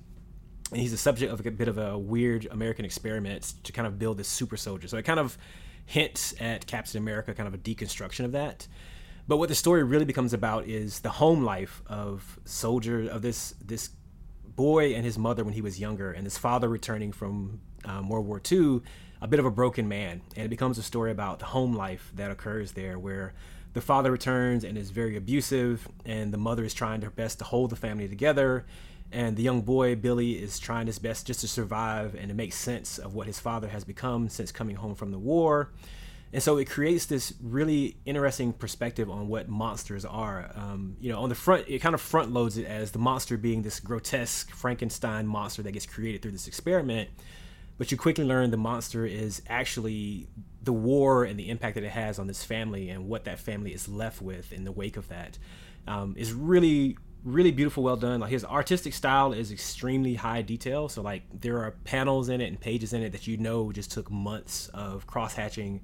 and 0.72 0.82
he's 0.82 0.92
the 0.92 0.98
subject 0.98 1.32
of 1.32 1.46
a 1.46 1.52
bit 1.52 1.68
of 1.68 1.78
a 1.78 1.98
weird 1.98 2.48
American 2.52 2.84
experiment 2.84 3.54
to 3.64 3.72
kind 3.72 3.88
of 3.88 3.98
build 4.00 4.18
this 4.18 4.28
super 4.28 4.58
soldier. 4.58 4.88
So 4.88 4.98
it 4.98 5.04
kind 5.04 5.20
of 5.20 5.38
hints 5.86 6.34
at 6.40 6.66
Captain 6.66 6.98
America, 6.98 7.34
kind 7.34 7.48
of 7.48 7.54
a 7.54 7.58
deconstruction 7.58 8.26
of 8.26 8.32
that. 8.34 8.68
But 9.28 9.38
what 9.38 9.50
the 9.50 9.56
story 9.56 9.84
really 9.84 10.06
becomes 10.06 10.34
about 10.34 10.68
is 10.68 11.00
the 11.00 11.10
home 11.10 11.44
life 11.44 11.82
of 11.88 12.40
soldier 12.44 13.10
of 13.10 13.22
this 13.22 13.56
this 13.64 13.92
boy 14.56 14.94
and 14.94 15.06
his 15.06 15.18
mother 15.18 15.44
when 15.44 15.54
he 15.54 15.62
was 15.62 15.80
younger, 15.80 16.12
and 16.12 16.26
his 16.26 16.38
father 16.38 16.70
returning 16.70 17.12
from 17.12 17.60
um, 17.86 18.10
World 18.10 18.28
War 18.28 18.42
II, 18.52 18.82
a 19.22 19.28
bit 19.28 19.40
of 19.40 19.46
a 19.46 19.52
broken 19.52 19.88
man, 19.88 20.22
and 20.36 20.46
it 20.46 20.50
becomes 20.50 20.78
a 20.78 20.84
story 20.84 21.12
about 21.12 21.40
the 21.40 21.46
home 21.46 21.76
life 21.76 22.12
that 22.16 22.32
occurs 22.32 22.74
there, 22.74 23.00
where 23.00 23.34
the 23.74 23.82
father 23.82 24.12
returns 24.12 24.64
and 24.64 24.78
is 24.78 24.92
very 24.92 25.16
abusive, 25.16 25.88
and 26.06 26.34
the 26.34 26.38
mother 26.38 26.64
is 26.64 26.74
trying 26.74 27.02
her 27.02 27.10
best 27.10 27.40
to 27.40 27.46
hold 27.46 27.70
the 27.70 27.76
family 27.76 28.08
together. 28.08 28.66
And 29.12 29.36
the 29.36 29.44
young 29.44 29.62
boy, 29.62 29.96
Billy, 29.96 30.34
is 30.34 30.60
trying 30.60 30.88
his 30.88 31.00
best 31.00 31.28
just 31.28 31.42
to 31.42 31.48
survive 31.48 32.16
and 32.16 32.30
to 32.30 32.34
make 32.34 32.52
sense 32.52 32.98
of 32.98 33.14
what 33.14 33.28
his 33.28 33.40
father 33.40 33.68
has 33.68 33.84
become 33.84 34.28
since 34.28 34.52
coming 34.52 34.76
home 34.76 34.96
from 34.96 35.12
the 35.12 35.20
war. 35.20 35.70
And 36.34 36.42
so 36.42 36.58
it 36.58 36.68
creates 36.68 37.06
this 37.06 37.32
really 37.44 37.98
interesting 38.06 38.54
perspective 38.54 39.08
on 39.08 39.28
what 39.28 39.48
monsters 39.48 40.04
are. 40.04 40.50
Um, 40.56 40.98
you 41.00 41.12
know, 41.12 41.20
on 41.20 41.30
the 41.30 41.36
front, 41.36 41.66
it 41.68 41.78
kind 41.80 41.94
of 41.94 42.02
front 42.02 42.34
loads 42.34 42.58
it 42.58 42.66
as 42.66 42.90
the 42.90 42.98
monster 42.98 43.38
being 43.38 43.62
this 43.62 43.80
grotesque 43.80 44.50
Frankenstein 44.50 45.28
monster 45.28 45.62
that 45.62 45.72
gets 45.74 45.86
created 45.86 46.24
through 46.24 46.32
this 46.32 46.48
experiment. 46.48 47.10
But 47.78 47.92
you 47.92 47.98
quickly 47.98 48.26
learn 48.26 48.50
the 48.50 48.58
monster 48.58 49.06
is 49.06 49.44
actually 49.48 50.28
the 50.64 50.74
war 50.74 51.24
and 51.24 51.38
the 51.38 51.50
impact 51.52 51.76
that 51.76 51.84
it 51.84 51.92
has 51.92 52.18
on 52.18 52.26
this 52.26 52.44
family 52.44 52.90
and 52.90 53.08
what 53.08 53.26
that 53.26 53.38
family 53.38 53.72
is 53.72 53.88
left 53.88 54.20
with 54.20 54.52
in 54.52 54.64
the 54.64 54.72
wake 54.72 54.98
of 54.98 55.08
that 55.10 55.38
um, 55.88 56.16
is 56.18 56.34
really 56.34 56.98
really 57.26 57.52
beautiful 57.52 57.84
well 57.84 57.96
done 57.96 58.20
like 58.20 58.32
his 58.32 58.44
artistic 58.44 58.94
style 58.94 59.32
is 59.32 59.50
extremely 59.50 60.16
high 60.16 60.42
detail 60.42 60.90
so 60.90 61.02
like 61.02 61.24
there 61.34 61.60
are 61.60 61.72
panels 61.86 62.28
in 62.28 62.42
it 62.42 62.48
and 62.48 62.60
pages 62.60 62.92
in 62.92 63.02
it 63.02 63.14
that 63.14 63.26
you 63.26 63.38
know 63.38 63.72
just 63.72 63.90
took 63.92 64.12
months 64.12 64.68
of 64.74 65.08
cross 65.08 65.34
hatching 65.34 65.80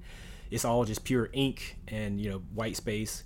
it's 0.50 0.64
all 0.64 0.84
just 0.84 1.04
pure 1.04 1.28
ink 1.32 1.76
and 1.88 2.20
you 2.20 2.30
know 2.30 2.38
white 2.54 2.76
space 2.76 3.24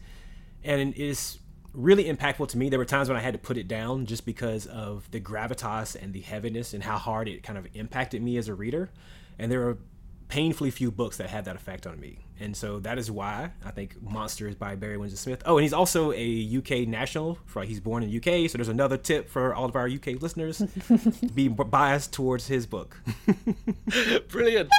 and 0.62 0.80
it 0.80 0.96
is 0.96 1.38
really 1.72 2.04
impactful 2.04 2.46
to 2.48 2.56
me 2.56 2.68
there 2.68 2.78
were 2.78 2.84
times 2.84 3.08
when 3.08 3.16
i 3.16 3.20
had 3.20 3.34
to 3.34 3.38
put 3.38 3.56
it 3.56 3.66
down 3.66 4.06
just 4.06 4.24
because 4.24 4.66
of 4.66 5.10
the 5.10 5.20
gravitas 5.20 5.96
and 6.00 6.12
the 6.12 6.20
heaviness 6.20 6.72
and 6.72 6.82
how 6.84 6.96
hard 6.96 7.28
it 7.28 7.42
kind 7.42 7.58
of 7.58 7.66
impacted 7.74 8.22
me 8.22 8.36
as 8.36 8.48
a 8.48 8.54
reader 8.54 8.90
and 9.38 9.50
there 9.50 9.66
are 9.68 9.78
painfully 10.28 10.70
few 10.70 10.90
books 10.90 11.16
that 11.18 11.30
had 11.30 11.44
that 11.44 11.56
effect 11.56 11.86
on 11.86 12.00
me. 12.00 12.18
And 12.40 12.56
so 12.56 12.80
that 12.80 12.98
is 12.98 13.10
why 13.10 13.52
I 13.64 13.70
think 13.70 14.02
Monsters 14.02 14.56
by 14.56 14.74
Barry 14.74 14.96
Windsor 14.96 15.16
Smith. 15.16 15.42
Oh, 15.46 15.58
and 15.58 15.62
he's 15.62 15.72
also 15.72 16.12
a 16.12 16.56
UK 16.56 16.88
national. 16.88 17.38
For, 17.46 17.62
he's 17.62 17.78
born 17.78 18.02
in 18.02 18.16
UK, 18.16 18.50
so 18.50 18.58
there's 18.58 18.68
another 18.68 18.96
tip 18.96 19.28
for 19.28 19.54
all 19.54 19.66
of 19.66 19.76
our 19.76 19.88
UK 19.88 20.20
listeners: 20.20 20.60
be 21.34 21.46
biased 21.46 22.12
towards 22.12 22.48
his 22.48 22.66
book. 22.66 23.00
Brilliant. 24.28 24.70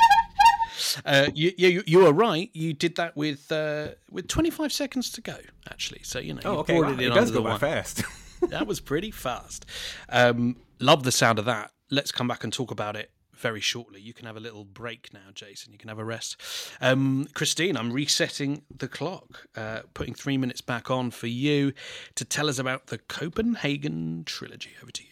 Uh, 1.06 1.30
you, 1.34 1.52
you 1.58 1.84
you 1.86 2.06
are 2.06 2.14
right. 2.14 2.50
You 2.54 2.74
did 2.74 2.96
that 2.96 3.16
with 3.16 3.52
uh, 3.52 3.90
with 4.10 4.28
25 4.28 4.72
seconds 4.72 5.10
to 5.12 5.22
go, 5.22 5.38
actually. 5.70 6.02
So 6.04 6.20
you 6.20 6.34
know, 6.34 6.42
oh, 6.46 6.54
you 6.54 6.60
okay. 6.60 6.80
Wow. 6.82 6.92
it, 6.92 7.00
it 7.00 7.14
does 7.14 7.32
go 7.32 7.44
by 7.44 7.58
fast. 7.58 8.04
that 8.50 8.68
was 8.68 8.80
pretty 8.80 9.12
fast. 9.12 9.66
Um, 10.10 10.58
love 10.80 11.04
the 11.04 11.12
sound 11.12 11.40
of 11.40 11.46
that. 11.46 11.72
Let's 11.92 12.12
come 12.12 12.28
back 12.28 12.44
and 12.44 12.52
talk 12.52 12.72
about 12.72 12.96
it 12.96 13.12
very 13.36 13.60
shortly. 13.60 14.00
You 14.00 14.14
can 14.14 14.26
have 14.26 14.38
a 14.38 14.40
little 14.40 14.64
break 14.64 15.14
now, 15.14 15.32
Jason. 15.34 15.72
You 15.72 15.78
can 15.78 15.90
have 15.90 16.00
a 16.00 16.06
rest. 16.06 16.42
Um, 16.82 17.28
Christine, 17.34 17.78
I'm 17.78 17.92
resetting 17.92 18.64
the 18.76 18.88
clock, 18.88 19.48
uh, 19.56 19.82
putting 19.94 20.14
three 20.14 20.38
minutes 20.38 20.62
back 20.62 20.90
on 20.90 21.12
for 21.12 21.28
you 21.28 21.74
to 22.16 22.26
tell 22.26 22.50
us 22.50 22.60
about 22.60 22.88
the 22.88 22.98
Copenhagen 22.98 24.24
trilogy. 24.26 24.72
Over 24.82 24.92
to 24.92 25.04
you. 25.04 25.10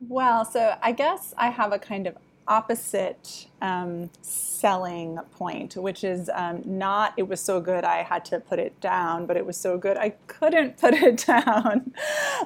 Well, 0.00 0.44
so 0.44 0.76
I 0.80 0.92
guess 0.92 1.34
I 1.36 1.50
have 1.50 1.72
a 1.72 1.78
kind 1.78 2.06
of 2.06 2.16
opposite 2.48 3.46
um, 3.62 4.10
selling 4.22 5.18
point, 5.32 5.76
which 5.76 6.02
is 6.02 6.30
um, 6.34 6.62
not 6.64 7.14
it 7.16 7.28
was 7.28 7.40
so 7.40 7.60
good 7.60 7.84
I 7.84 8.02
had 8.02 8.24
to 8.26 8.40
put 8.40 8.58
it 8.58 8.80
down, 8.80 9.26
but 9.26 9.36
it 9.36 9.46
was 9.46 9.56
so 9.56 9.78
good 9.78 9.96
I 9.96 10.10
couldn't 10.26 10.76
put 10.80 10.94
it 10.94 11.24
down. 11.26 11.92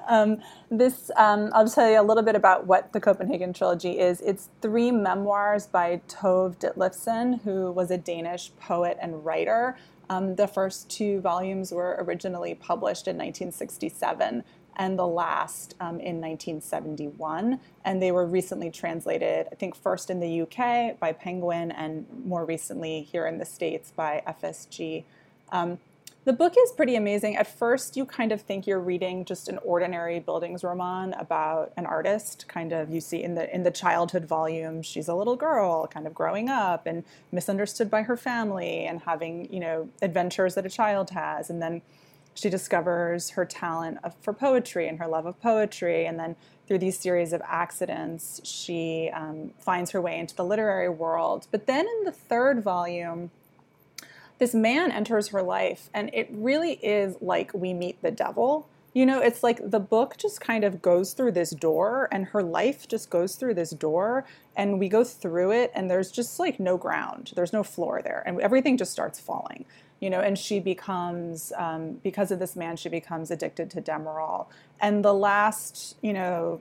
um, 0.09 0.39
this 0.71 1.11
um, 1.17 1.51
I'll 1.55 1.69
tell 1.69 1.91
you 1.91 2.01
a 2.01 2.03
little 2.03 2.23
bit 2.23 2.37
about 2.37 2.67
what 2.67 2.93
the 2.93 3.01
Copenhagen 3.01 3.53
trilogy 3.53 3.99
is. 3.99 4.21
It's 4.21 4.49
three 4.61 4.91
memoirs 4.91 5.67
by 5.67 6.01
Tove 6.09 6.59
Ditlevsen, 6.59 7.43
who 7.43 7.73
was 7.73 7.91
a 7.91 7.99
Danish 7.99 8.53
poet 8.61 8.99
and 9.01 9.25
writer. 9.25 9.77
Um, 10.11 10.35
the 10.37 10.49
first 10.49 10.91
two 10.91 11.21
volumes 11.21 11.73
were 11.73 11.97
originally 12.01 12.55
published 12.55 13.09
in 13.09 13.17
1967 13.17 14.45
and 14.77 14.99
the 14.99 15.07
last 15.07 15.75
um, 15.81 16.01
in 16.01 16.21
1971. 16.21 17.61
And 17.85 18.03
they 18.03 18.13
were 18.13 18.27
recently 18.27 18.71
translated, 18.71 19.49
I 19.51 19.55
think, 19.55 19.75
first 19.75 20.11
in 20.11 20.21
the 20.21 20.43
UK 20.43 20.99
by 20.99 21.13
Penguin 21.13 21.71
and 21.73 22.07
more 22.25 22.45
recently 22.45 23.03
here 23.03 23.27
in 23.27 23.39
the 23.39 23.45
States 23.45 23.93
by 23.95 24.23
FSG. 24.27 25.05
Um, 25.51 25.79
the 26.25 26.33
book 26.33 26.55
is 26.57 26.71
pretty 26.71 26.95
amazing. 26.95 27.37
At 27.37 27.49
first, 27.49 27.97
you 27.97 28.07
kind 28.07 28.31
of 28.31 28.41
think 28.41 28.65
you're 28.65 28.79
reading 28.79 29.25
just 29.25 29.49
an 29.49 29.59
ordinary 29.65 30.21
buildings 30.21 30.63
Bildungsroman 30.63 31.21
about 31.21 31.73
an 31.77 31.85
artist. 31.85 32.47
Kind 32.47 32.73
of, 32.73 32.91
you 32.91 33.01
see 33.01 33.25
in 33.25 33.35
the 33.35 33.53
in 33.53 33.65
the 33.65 33.73
childhood 33.73 34.27
volume, 34.27 34.83
she's 34.83 35.09
a 35.09 35.15
little 35.15 35.35
girl, 35.35 35.89
kind 35.89 36.07
of 36.07 36.15
growing 36.15 36.49
up 36.49 36.87
and 36.87 37.03
misunderstood 37.33 37.91
by 37.91 38.03
her 38.03 38.17
family, 38.17 38.85
and 38.85 39.01
having 39.01 39.53
you 39.53 39.59
know 39.59 39.89
adventures 40.01 40.55
that 40.55 40.65
a 40.65 40.71
child 40.71 41.11
has, 41.11 41.51
and 41.51 41.61
then 41.61 41.83
she 42.35 42.49
discovers 42.49 43.31
her 43.31 43.45
talent 43.45 43.99
of, 44.03 44.15
for 44.21 44.33
poetry 44.33 44.89
and 44.89 44.99
her 44.99 45.07
love 45.07 45.27
of 45.27 45.41
poetry. 45.41 46.07
And 46.07 46.19
then 46.19 46.37
through 46.67 46.79
these 46.79 46.99
series 46.99 47.33
of 47.33 47.43
accidents, 47.45 48.41
she 48.45 49.11
um, 49.13 49.51
finds 49.59 49.91
her 49.91 50.01
way 50.01 50.19
into 50.19 50.35
the 50.35 50.45
literary 50.45 50.89
world. 50.89 51.47
But 51.51 51.67
then 51.67 51.87
in 51.87 52.05
the 52.05 52.13
third 52.13 52.63
volume, 52.63 53.31
this 54.39 54.55
man 54.55 54.91
enters 54.91 55.29
her 55.29 55.43
life, 55.43 55.89
and 55.95 56.11
it 56.13 56.29
really 56.33 56.73
is 56.83 57.17
like 57.21 57.53
we 57.55 57.75
meet 57.75 58.01
the 58.03 58.11
devil. 58.11 58.69
You 58.93 59.07
know, 59.07 59.21
it's 59.21 59.43
like 59.43 59.71
the 59.71 59.79
book 59.79 60.17
just 60.19 60.41
kind 60.41 60.65
of 60.65 60.83
goes 60.83 61.13
through 61.13 61.33
this 61.33 61.51
door, 61.51 62.09
and 62.11 62.27
her 62.27 62.43
life 62.43 62.89
just 62.89 63.09
goes 63.09 63.37
through 63.37 63.55
this 63.55 63.71
door, 63.71 64.25
and 64.57 64.81
we 64.81 64.89
go 64.89 65.05
through 65.05 65.53
it, 65.53 65.71
and 65.75 65.91
there's 65.91 66.11
just 66.11 66.41
like 66.41 66.59
no 66.59 66.77
ground, 66.77 67.33
there's 67.37 67.53
no 67.53 67.63
floor 67.63 68.01
there, 68.03 68.23
and 68.27 68.41
everything 68.41 68.77
just 68.77 68.91
starts 68.91 69.21
falling 69.21 69.65
you 70.03 70.11
know, 70.11 70.19
and 70.21 70.37
she 70.37 70.59
becomes, 70.59 71.53
um, 71.57 71.93
because 72.03 72.33
of 72.33 72.41
this 72.41 72.57
man, 72.57 72.77
she 72.77 72.89
becomes 72.89 73.31
addicted 73.31 73.71
to 73.71 73.81
Demerol. 73.81 74.47
And 74.81 75.05
the 75.05 75.15
last, 75.15 75.97
you 76.03 76.13
know, 76.13 76.61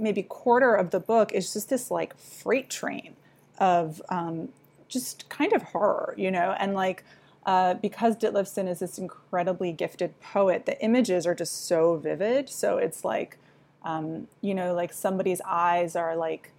maybe 0.00 0.22
quarter 0.22 0.74
of 0.74 0.90
the 0.90 0.98
book 0.98 1.30
is 1.32 1.52
just 1.52 1.68
this 1.68 1.90
like 1.90 2.16
freight 2.16 2.70
train 2.70 3.14
of 3.58 4.00
um, 4.08 4.48
just 4.88 5.28
kind 5.28 5.52
of 5.52 5.64
horror, 5.64 6.14
you 6.16 6.30
know, 6.30 6.56
and 6.58 6.72
like 6.72 7.04
uh, 7.44 7.74
because 7.74 8.16
Ditlevsen 8.16 8.66
is 8.66 8.78
this 8.78 8.96
incredibly 8.96 9.70
gifted 9.70 10.18
poet, 10.20 10.64
the 10.64 10.82
images 10.82 11.26
are 11.26 11.34
just 11.34 11.66
so 11.66 11.96
vivid. 11.96 12.48
So 12.48 12.78
it's 12.78 13.04
like, 13.04 13.36
um, 13.84 14.28
you 14.40 14.54
know, 14.54 14.72
like 14.72 14.94
somebody's 14.94 15.42
eyes 15.46 15.94
are 15.94 16.16
like 16.16 16.52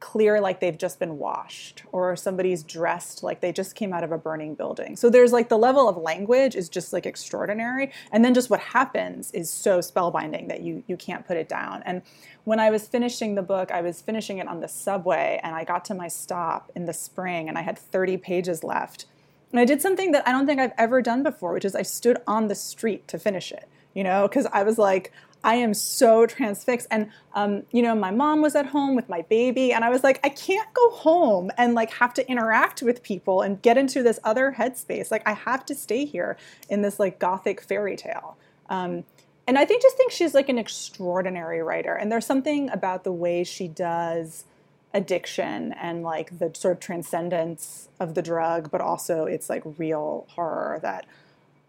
clear 0.00 0.40
like 0.40 0.60
they've 0.60 0.78
just 0.78 1.00
been 1.00 1.18
washed 1.18 1.82
or 1.90 2.14
somebody's 2.14 2.62
dressed 2.62 3.22
like 3.22 3.40
they 3.40 3.50
just 3.50 3.74
came 3.74 3.92
out 3.92 4.04
of 4.04 4.12
a 4.12 4.18
burning 4.18 4.54
building. 4.54 4.96
So 4.96 5.10
there's 5.10 5.32
like 5.32 5.48
the 5.48 5.58
level 5.58 5.88
of 5.88 5.96
language 5.96 6.54
is 6.54 6.68
just 6.68 6.92
like 6.92 7.04
extraordinary 7.04 7.90
and 8.12 8.24
then 8.24 8.32
just 8.32 8.48
what 8.48 8.60
happens 8.60 9.32
is 9.32 9.50
so 9.50 9.80
spellbinding 9.80 10.48
that 10.48 10.60
you 10.60 10.84
you 10.86 10.96
can't 10.96 11.26
put 11.26 11.36
it 11.36 11.48
down. 11.48 11.82
And 11.84 12.02
when 12.44 12.60
I 12.60 12.70
was 12.70 12.86
finishing 12.86 13.34
the 13.34 13.42
book, 13.42 13.70
I 13.70 13.80
was 13.80 14.00
finishing 14.00 14.38
it 14.38 14.46
on 14.46 14.60
the 14.60 14.68
subway 14.68 15.40
and 15.42 15.54
I 15.54 15.64
got 15.64 15.84
to 15.86 15.94
my 15.94 16.08
stop 16.08 16.70
in 16.74 16.84
the 16.84 16.94
spring 16.94 17.48
and 17.48 17.58
I 17.58 17.62
had 17.62 17.78
30 17.78 18.16
pages 18.18 18.62
left. 18.62 19.06
And 19.50 19.58
I 19.58 19.64
did 19.64 19.82
something 19.82 20.12
that 20.12 20.28
I 20.28 20.32
don't 20.32 20.46
think 20.46 20.60
I've 20.60 20.74
ever 20.78 21.02
done 21.02 21.22
before, 21.22 21.54
which 21.54 21.64
is 21.64 21.74
I 21.74 21.82
stood 21.82 22.18
on 22.26 22.48
the 22.48 22.54
street 22.54 23.08
to 23.08 23.18
finish 23.18 23.50
it 23.50 23.68
you 23.98 24.04
know, 24.04 24.28
because 24.28 24.46
I 24.52 24.62
was 24.62 24.78
like, 24.78 25.12
I 25.44 25.54
am 25.54 25.74
so 25.74 26.26
transfixed. 26.26 26.86
And, 26.90 27.10
um, 27.34 27.62
you 27.70 27.82
know, 27.82 27.94
my 27.94 28.10
mom 28.10 28.42
was 28.42 28.54
at 28.54 28.66
home 28.66 28.96
with 28.96 29.08
my 29.08 29.22
baby, 29.22 29.72
and 29.72 29.84
I 29.84 29.90
was 29.90 30.02
like, 30.02 30.20
I 30.24 30.28
can't 30.28 30.72
go 30.74 30.90
home 30.90 31.50
and 31.56 31.74
like 31.74 31.90
have 31.92 32.12
to 32.14 32.28
interact 32.30 32.82
with 32.82 33.02
people 33.02 33.42
and 33.42 33.60
get 33.62 33.78
into 33.78 34.02
this 34.02 34.18
other 34.24 34.54
headspace. 34.58 35.10
Like, 35.10 35.26
I 35.26 35.32
have 35.32 35.64
to 35.66 35.74
stay 35.74 36.04
here 36.04 36.36
in 36.68 36.82
this 36.82 36.98
like 36.98 37.18
gothic 37.18 37.60
fairy 37.60 37.96
tale. 37.96 38.36
Um, 38.68 39.04
and 39.46 39.58
I 39.58 39.64
think 39.64 39.80
just 39.80 39.96
think 39.96 40.12
she's 40.12 40.34
like 40.34 40.50
an 40.50 40.58
extraordinary 40.58 41.62
writer. 41.62 41.94
And 41.94 42.12
there's 42.12 42.26
something 42.26 42.68
about 42.70 43.04
the 43.04 43.12
way 43.12 43.44
she 43.44 43.66
does 43.66 44.44
addiction 44.92 45.72
and 45.72 46.02
like 46.02 46.38
the 46.38 46.50
sort 46.54 46.72
of 46.72 46.80
transcendence 46.80 47.88
of 47.98 48.14
the 48.14 48.22
drug, 48.22 48.70
but 48.70 48.80
also 48.80 49.24
it's 49.24 49.48
like 49.48 49.62
real 49.78 50.26
horror 50.30 50.78
that 50.82 51.06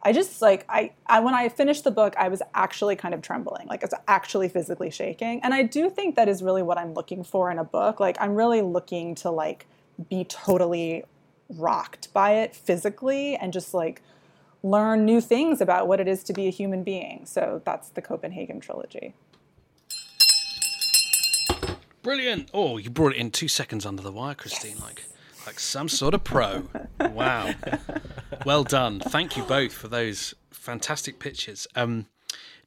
I 0.01 0.13
just 0.13 0.41
like 0.41 0.65
I, 0.69 0.91
I 1.07 1.19
when 1.19 1.33
I 1.33 1.49
finished 1.49 1.83
the 1.83 1.91
book, 1.91 2.15
I 2.17 2.29
was 2.29 2.41
actually 2.53 2.95
kind 2.95 3.13
of 3.13 3.21
trembling, 3.21 3.67
like 3.67 3.83
it's 3.83 3.93
actually 4.07 4.47
physically 4.47 4.89
shaking. 4.89 5.41
And 5.41 5.53
I 5.53 5.63
do 5.63 5.89
think 5.89 6.15
that 6.15 6.29
is 6.29 6.41
really 6.41 6.63
what 6.63 6.77
I'm 6.77 6.93
looking 6.93 7.23
for 7.23 7.51
in 7.51 7.59
a 7.59 7.65
book. 7.65 7.99
Like 7.99 8.17
I'm 8.19 8.35
really 8.35 8.61
looking 8.61 9.13
to 9.15 9.29
like 9.29 9.67
be 10.09 10.23
totally 10.23 11.03
rocked 11.49 12.13
by 12.13 12.31
it 12.35 12.55
physically 12.55 13.35
and 13.35 13.51
just 13.51 13.73
like 13.73 14.01
learn 14.63 15.03
new 15.03 15.19
things 15.19 15.59
about 15.59 15.87
what 15.87 15.99
it 15.99 16.07
is 16.07 16.23
to 16.25 16.33
be 16.33 16.47
a 16.47 16.51
human 16.51 16.83
being. 16.83 17.25
So 17.25 17.61
that's 17.65 17.89
the 17.89 18.01
Copenhagen 18.01 18.61
trilogy. 18.61 19.15
Brilliant. 22.01 22.49
Oh, 22.53 22.77
you 22.77 22.89
brought 22.89 23.13
it 23.13 23.17
in 23.17 23.31
two 23.31 23.49
seconds 23.49 23.85
under 23.85 24.01
the 24.01 24.11
wire, 24.13 24.35
Christine. 24.35 24.75
Yes. 24.75 24.81
Like 24.81 25.03
like 25.45 25.59
some 25.59 25.89
sort 25.89 26.13
of 26.13 26.23
pro. 26.23 26.67
wow. 26.99 27.53
Well 28.49 28.63
done. 28.63 28.99
Thank 28.99 29.37
you 29.37 29.43
both 29.43 29.73
for 29.73 29.87
those 29.87 30.33
fantastic 30.49 31.19
pictures. 31.19 31.67
Um, 31.75 32.07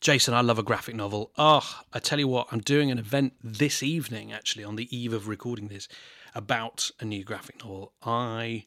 Jason, 0.01 0.33
I 0.33 0.41
love 0.41 0.61
a 0.61 0.63
graphic 0.63 0.95
novel. 0.95 1.33
Oh, 1.37 1.81
I 1.93 1.99
tell 1.99 2.21
you 2.21 2.29
what, 2.29 2.47
I'm 2.53 2.61
doing 2.61 2.93
an 2.93 3.01
event 3.01 3.33
this 3.43 3.83
evening, 3.83 4.33
actually, 4.33 4.63
on 4.63 4.77
the 4.77 4.97
eve 4.97 5.13
of 5.13 5.27
recording 5.27 5.67
this, 5.67 5.89
about 6.37 6.93
a 7.01 7.05
new 7.05 7.25
graphic 7.25 7.65
novel. 7.65 7.95
I 8.01 8.65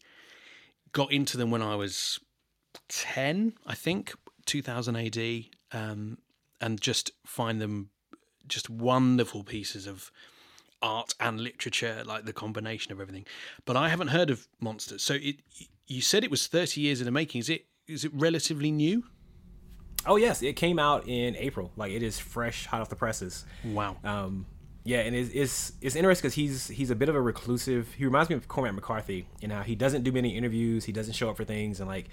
got 0.92 1.10
into 1.10 1.38
them 1.38 1.52
when 1.52 1.62
I 1.62 1.78
was 1.78 2.20
10, 2.90 3.54
I 3.66 3.76
think, 3.76 4.14
2000 4.46 4.98
AD, 4.98 5.46
um, 5.72 6.18
and 6.60 6.82
just 6.82 7.12
find 7.26 7.62
them 7.62 7.92
just 8.46 8.70
wonderful 8.70 9.46
pieces 9.46 9.88
of 9.88 10.12
art 10.82 11.16
and 11.22 11.40
literature, 11.40 12.04
like 12.06 12.26
the 12.26 12.34
combination 12.34 12.92
of 12.92 13.00
everything. 13.00 13.26
But 13.64 13.78
I 13.78 13.88
haven't 13.88 14.10
heard 14.10 14.30
of 14.30 14.50
Monsters. 14.60 15.02
So 15.02 15.14
it, 15.14 15.38
you 15.88 16.02
said 16.02 16.24
it 16.24 16.32
was 16.32 16.48
30 16.48 16.82
years 16.82 17.02
in 17.02 17.06
the 17.06 17.12
making. 17.12 17.40
Is 17.40 17.50
it 17.50 17.66
is 17.88 18.04
it 18.06 18.12
relatively 18.14 18.72
new? 18.72 19.04
Oh 20.08 20.16
yes, 20.18 20.42
it 20.44 20.54
came 20.56 20.80
out 20.80 21.08
in 21.08 21.36
April. 21.36 21.72
Like 21.76 21.92
it 21.92 22.04
is 22.04 22.20
fresh, 22.20 22.66
hot 22.66 22.82
off 22.82 22.90
the 22.90 22.96
presses. 22.96 23.46
Wow. 23.64 23.98
Um, 24.04 24.46
yeah, 24.84 25.00
and 25.00 25.16
it's 25.16 25.32
it's, 25.34 25.72
it's 25.82 25.96
interesting 25.96 26.28
because 26.28 26.36
he's 26.36 26.68
he's 26.68 26.92
a 26.92 26.96
bit 26.96 27.10
of 27.10 27.16
a 27.16 27.22
reclusive. 27.22 27.92
He 27.98 28.06
reminds 28.06 28.30
me 28.30 28.36
of 28.36 28.48
Cormac 28.48 28.74
McCarthy 28.76 29.28
in 29.42 29.50
how 29.50 29.64
he 29.64 29.76
doesn't 29.76 30.04
do 30.04 30.12
many 30.12 30.38
interviews. 30.38 30.86
He 30.86 30.92
doesn't 30.92 31.14
show 31.14 31.30
up 31.30 31.38
for 31.38 31.44
things, 31.44 31.80
and 31.80 31.90
like 31.90 32.10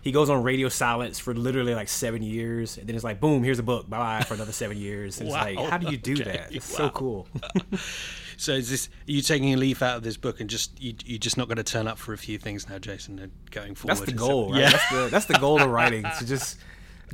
he 0.00 0.10
goes 0.10 0.30
on 0.30 0.42
radio 0.42 0.68
silence 0.68 1.18
for 1.20 1.32
literally 1.34 1.74
like 1.74 1.88
seven 1.88 2.22
years, 2.22 2.76
and 2.76 2.88
then 2.88 2.96
it's 2.96 3.04
like 3.04 3.20
boom, 3.20 3.44
here's 3.44 3.60
a 3.60 3.62
book, 3.64 3.88
bye 3.88 3.98
bye 3.98 4.24
for 4.24 4.34
another 4.34 4.52
seven 4.52 4.76
years. 4.76 5.20
And 5.20 5.28
Wow. 5.30 5.44
It's 5.46 5.56
like 5.60 5.70
how 5.70 5.78
do 5.78 5.90
you 5.92 5.96
do 5.96 6.14
Okay, 6.14 6.24
that? 6.24 6.52
It's 6.52 6.70
wow. 6.72 6.76
so 6.76 6.90
cool. 6.90 7.28
So 8.38 8.52
is 8.52 8.70
this 8.70 8.88
are 9.08 9.12
you 9.12 9.20
taking 9.20 9.52
a 9.52 9.56
leaf 9.56 9.82
out 9.82 9.96
of 9.96 10.02
this 10.04 10.16
book 10.16 10.40
and 10.40 10.48
just 10.48 10.80
you, 10.80 10.94
you're 11.04 11.18
just 11.18 11.36
not 11.36 11.48
going 11.48 11.56
to 11.56 11.64
turn 11.64 11.88
up 11.88 11.98
for 11.98 12.12
a 12.12 12.18
few 12.18 12.38
things 12.38 12.68
now, 12.68 12.78
Jason, 12.78 13.30
going 13.50 13.74
forward? 13.74 13.96
That's 13.96 14.06
the 14.06 14.16
goal, 14.16 14.52
right? 14.52 14.60
Yeah. 14.60 14.70
That's 14.70 14.90
the 14.90 15.08
that's 15.10 15.24
the 15.26 15.38
goal 15.38 15.60
of 15.60 15.68
writing 15.68 16.04
to 16.18 16.26
just 16.26 16.58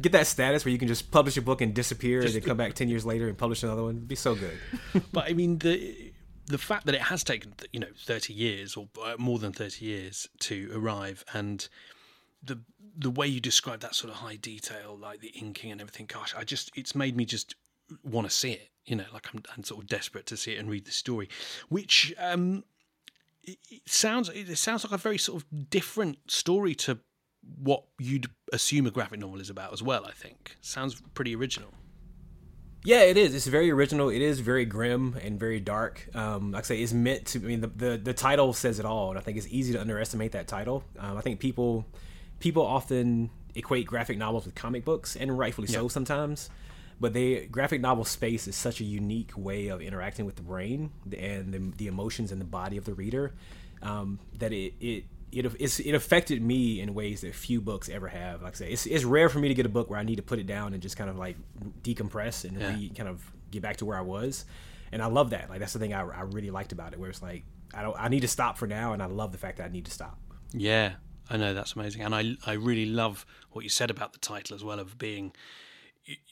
get 0.01 0.12
that 0.12 0.27
status 0.27 0.66
where 0.66 0.72
you 0.72 0.79
can 0.79 0.87
just 0.87 1.11
publish 1.11 1.39
a 1.39 1.43
book 1.43 1.62
and 1.62 1.72
disappear, 1.72 2.20
and 2.20 2.29
then 2.29 2.43
come 2.43 2.59
back 2.59 2.75
ten 2.75 2.91
years 2.91 3.07
later 3.07 3.27
and 3.27 3.39
publish 3.39 3.62
another 3.62 3.83
one. 3.83 3.97
It'd 3.97 4.07
be 4.07 4.14
so 4.14 4.35
good. 4.35 4.59
but 5.12 5.25
I 5.29 5.33
mean 5.33 5.59
the 5.59 6.12
the 6.47 6.59
fact 6.59 6.85
that 6.85 6.95
it 6.95 7.01
has 7.01 7.25
taken 7.25 7.55
you 7.72 7.81
know 7.81 7.89
30 7.97 8.35
years 8.35 8.77
or 8.77 8.89
uh, 9.03 9.14
more 9.18 9.39
than 9.39 9.53
30 9.53 9.83
years 9.83 10.29
to 10.41 10.70
arrive 10.75 11.25
and 11.33 11.68
the 12.43 12.61
the 12.97 13.11
way 13.11 13.27
you 13.27 13.41
describe 13.41 13.81
that 13.81 13.95
sort 13.95 14.12
of 14.12 14.18
high 14.18 14.37
detail 14.37 14.97
like 15.01 15.20
the 15.20 15.29
inking 15.29 15.72
and 15.72 15.81
everything 15.81 16.05
gosh 16.07 16.35
I 16.37 16.45
just 16.45 16.70
it's 16.77 16.95
made 16.95 17.16
me 17.16 17.25
just 17.25 17.55
want 18.03 18.28
to 18.28 18.35
see 18.35 18.53
it 18.53 18.70
you 18.87 18.97
know 18.97 19.05
like 19.12 19.26
I'm, 19.32 19.43
I'm 19.57 19.64
sort 19.64 19.82
of 19.82 19.89
desperate 19.89 20.26
to 20.26 20.37
see 20.37 20.53
it 20.53 20.59
and 20.59 20.70
read 20.70 20.85
the 20.85 20.93
story 20.93 21.28
which 21.68 22.14
um 22.18 22.64
it, 23.43 23.59
it 23.70 23.82
sounds 23.87 24.28
it 24.28 24.57
sounds 24.57 24.85
like 24.85 24.93
a 24.93 24.99
very 24.99 25.18
sort 25.18 25.43
of 25.43 25.70
different 25.70 26.18
story 26.30 26.74
to 26.76 26.99
what 27.59 27.85
you'd 27.99 28.28
assume 28.53 28.87
a 28.87 28.91
graphic 28.91 29.20
novel 29.20 29.41
is 29.41 29.51
about 29.51 29.72
as 29.72 29.82
well 29.82 30.07
I 30.07 30.12
think 30.12 30.57
sounds 30.61 31.01
pretty 31.14 31.35
original 31.35 31.72
Yeah, 32.87 33.01
it 33.01 33.16
is. 33.16 33.35
It's 33.35 33.47
very 33.47 33.70
original. 33.70 34.11
It 34.11 34.20
is 34.20 34.41
very 34.41 34.66
grim 34.66 35.16
and 35.22 35.41
very 35.41 35.59
dark. 35.59 36.07
Um, 36.14 36.53
like 36.53 36.64
I 36.64 36.66
say, 36.66 36.82
it's 36.82 36.93
meant 36.93 37.24
to. 37.28 37.39
I 37.39 37.43
mean, 37.43 37.62
the, 37.62 37.68
the 37.68 37.97
the 37.97 38.12
title 38.12 38.53
says 38.53 38.78
it 38.78 38.85
all, 38.85 39.09
and 39.09 39.18
I 39.18 39.22
think 39.22 39.39
it's 39.39 39.49
easy 39.49 39.72
to 39.72 39.80
underestimate 39.80 40.32
that 40.32 40.49
title. 40.49 40.85
Um, 40.99 41.16
I 41.16 41.22
think 41.22 41.41
people 41.41 41.87
people 42.41 42.62
often 42.62 43.30
equate 43.55 43.87
graphic 43.87 44.18
novels 44.18 44.45
with 44.45 44.55
comic 44.55 44.85
books, 44.85 45.16
and 45.16 45.39
rightfully 45.39 45.66
so 45.66 45.89
sometimes. 45.89 46.51
But 47.01 47.12
they 47.12 47.47
graphic 47.47 47.80
novel 47.80 48.05
space 48.05 48.47
is 48.47 48.57
such 48.57 48.80
a 48.80 48.84
unique 48.84 49.32
way 49.36 49.68
of 49.68 49.82
interacting 49.82 50.26
with 50.26 50.36
the 50.36 50.42
brain 50.42 50.90
and 51.18 51.53
the, 51.53 51.76
the 51.76 51.86
emotions 51.86 52.32
and 52.32 52.40
the 52.40 52.47
body 52.47 52.76
of 52.76 52.84
the 52.84 52.95
reader 52.95 53.34
um, 53.82 54.18
that 54.38 54.53
it 54.53 54.74
it 54.80 55.05
it 55.32 55.53
it's, 55.59 55.80
it 55.80 55.92
affected 55.92 56.40
me 56.42 56.80
in 56.80 56.95
ways 56.95 57.22
that 57.22 57.34
few 57.34 57.61
books 57.61 57.88
ever 57.88 58.09
have. 58.09 58.42
Like 58.42 58.53
I 58.53 58.57
say, 58.57 58.70
it's, 58.70 58.86
it's 58.86 59.05
rare 59.05 59.28
for 59.28 59.38
me 59.40 59.49
to 59.49 59.55
get 59.55 59.66
a 59.66 59.70
book 59.70 59.90
where 59.90 59.99
I 59.99 60.05
need 60.05 60.16
to 60.16 60.22
put 60.22 60.38
it 60.38 60.47
down 60.47 60.72
and 60.72 60.82
just 60.82 60.97
kind 60.97 61.11
of 61.11 61.18
like 61.18 61.36
decompress 61.82 62.45
and 62.45 62.57
re, 62.57 62.90
kind 62.97 63.09
of 63.09 63.22
get 63.51 63.61
back 63.62 63.78
to 63.78 63.84
where 63.84 63.99
I 63.99 64.03
was. 64.03 64.45
And 64.92 65.03
I 65.03 65.07
love 65.07 65.30
that. 65.30 65.51
Like 65.51 65.59
that's 65.59 65.72
the 65.72 65.80
thing 65.80 65.92
I, 65.92 66.01
I 66.01 66.22
really 66.22 66.51
liked 66.51 66.72
about 66.72 66.92
it, 66.92 67.01
where 67.01 67.11
it's 67.11 67.22
like 67.22 67.45
I 67.74 67.82
don't 67.82 67.97
I 67.99 68.09
need 68.09 68.20
to 68.20 68.28
stop 68.28 68.57
for 68.57 68.68
now, 68.68 68.92
and 68.92 69.03
I 69.03 69.07
love 69.07 69.32
the 69.32 69.38
fact 69.38 69.59
that 69.59 69.64
I 69.64 69.68
need 69.68 69.86
to 69.86 69.90
stop. 69.90 70.18
Yeah, 70.53 70.92
I 71.28 71.36
know 71.36 71.53
that's 71.53 71.74
amazing, 71.74 72.03
and 72.03 72.14
I 72.14 72.36
I 72.47 72.53
really 72.53 72.86
love 72.86 73.26
what 73.51 73.64
you 73.64 73.68
said 73.68 73.90
about 73.90 74.12
the 74.12 74.20
title 74.20 74.55
as 74.55 74.62
well 74.62 74.78
of 74.78 74.99
being, 74.99 75.32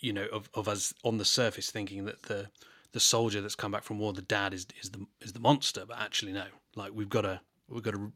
you 0.00 0.12
know, 0.12 0.26
of, 0.32 0.48
of 0.54 0.68
us 0.68 0.94
on 1.04 1.18
the 1.18 1.24
surface 1.24 1.70
thinking 1.70 2.04
that 2.04 2.24
the 2.24 2.48
the 2.92 3.00
soldier 3.00 3.40
that's 3.40 3.54
come 3.54 3.72
back 3.72 3.84
from 3.84 3.98
war, 3.98 4.12
the 4.12 4.22
dad 4.22 4.52
is 4.52 4.66
is 4.80 4.90
the 4.90 5.06
is 5.20 5.32
the 5.32 5.40
monster, 5.40 5.84
but 5.86 5.98
actually 5.98 6.32
no, 6.32 6.44
like 6.76 6.92
we've 6.94 7.08
got 7.08 7.22
to 7.22 7.40
we've 7.68 7.82
got 7.82 7.94
to 7.94 8.12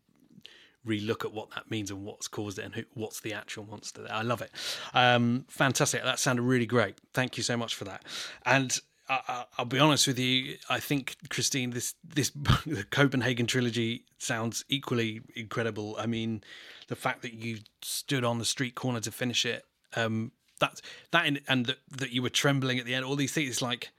relook 0.87 1.25
at 1.25 1.33
what 1.33 1.51
that 1.51 1.71
means 1.71 1.91
and 1.91 2.05
what's 2.05 2.29
caused 2.29 2.59
it 2.59 2.65
and 2.65 2.75
who, 2.75 2.85
what's 2.95 3.21
the 3.21 3.33
actual 3.33 3.67
monster. 3.67 4.03
there. 4.03 4.13
I 4.13 4.23
love 4.23 4.41
it. 4.41 4.53
Um, 4.95 5.45
fantastic. 5.49 6.03
That 6.05 6.19
sounded 6.19 6.43
really 6.43 6.67
great. 6.67 6.97
Thank 7.13 7.37
you 7.37 7.43
so 7.43 7.57
much 7.57 7.75
for 7.75 7.85
that. 7.85 8.05
And 8.45 8.79
I, 9.09 9.21
I, 9.27 9.45
I'll 9.59 9.65
be 9.65 9.79
honest 9.79 10.07
with 10.07 10.19
you. 10.19 10.57
I 10.71 10.79
think 10.79 11.17
Christine, 11.29 11.71
this 11.71 11.95
this 12.05 12.31
the 12.67 12.85
Copenhagen 12.91 13.47
trilogy 13.47 14.05
sounds 14.19 14.65
equally 14.69 15.23
incredible. 15.35 15.97
I 15.99 16.07
mean, 16.07 16.43
the 16.89 16.97
fact 16.97 17.23
that 17.23 17.35
you 17.35 17.59
stood 17.83 18.25
on 18.25 18.39
the 18.39 18.45
street 18.45 18.75
corner 18.75 19.01
to 19.01 19.11
finish 19.11 19.45
it, 19.45 19.65
um, 19.95 20.33
that 20.61 20.81
that 21.11 21.27
in, 21.27 21.41
and 21.49 21.67
that, 21.67 21.79
that 21.91 22.11
you 22.11 22.23
were 22.23 22.31
trembling 22.31 22.79
at 22.79 22.85
the 22.85 22.95
end. 22.95 23.05
All 23.05 23.17
these 23.17 23.33
things, 23.33 23.51
it's 23.51 23.63
like, 23.63 23.91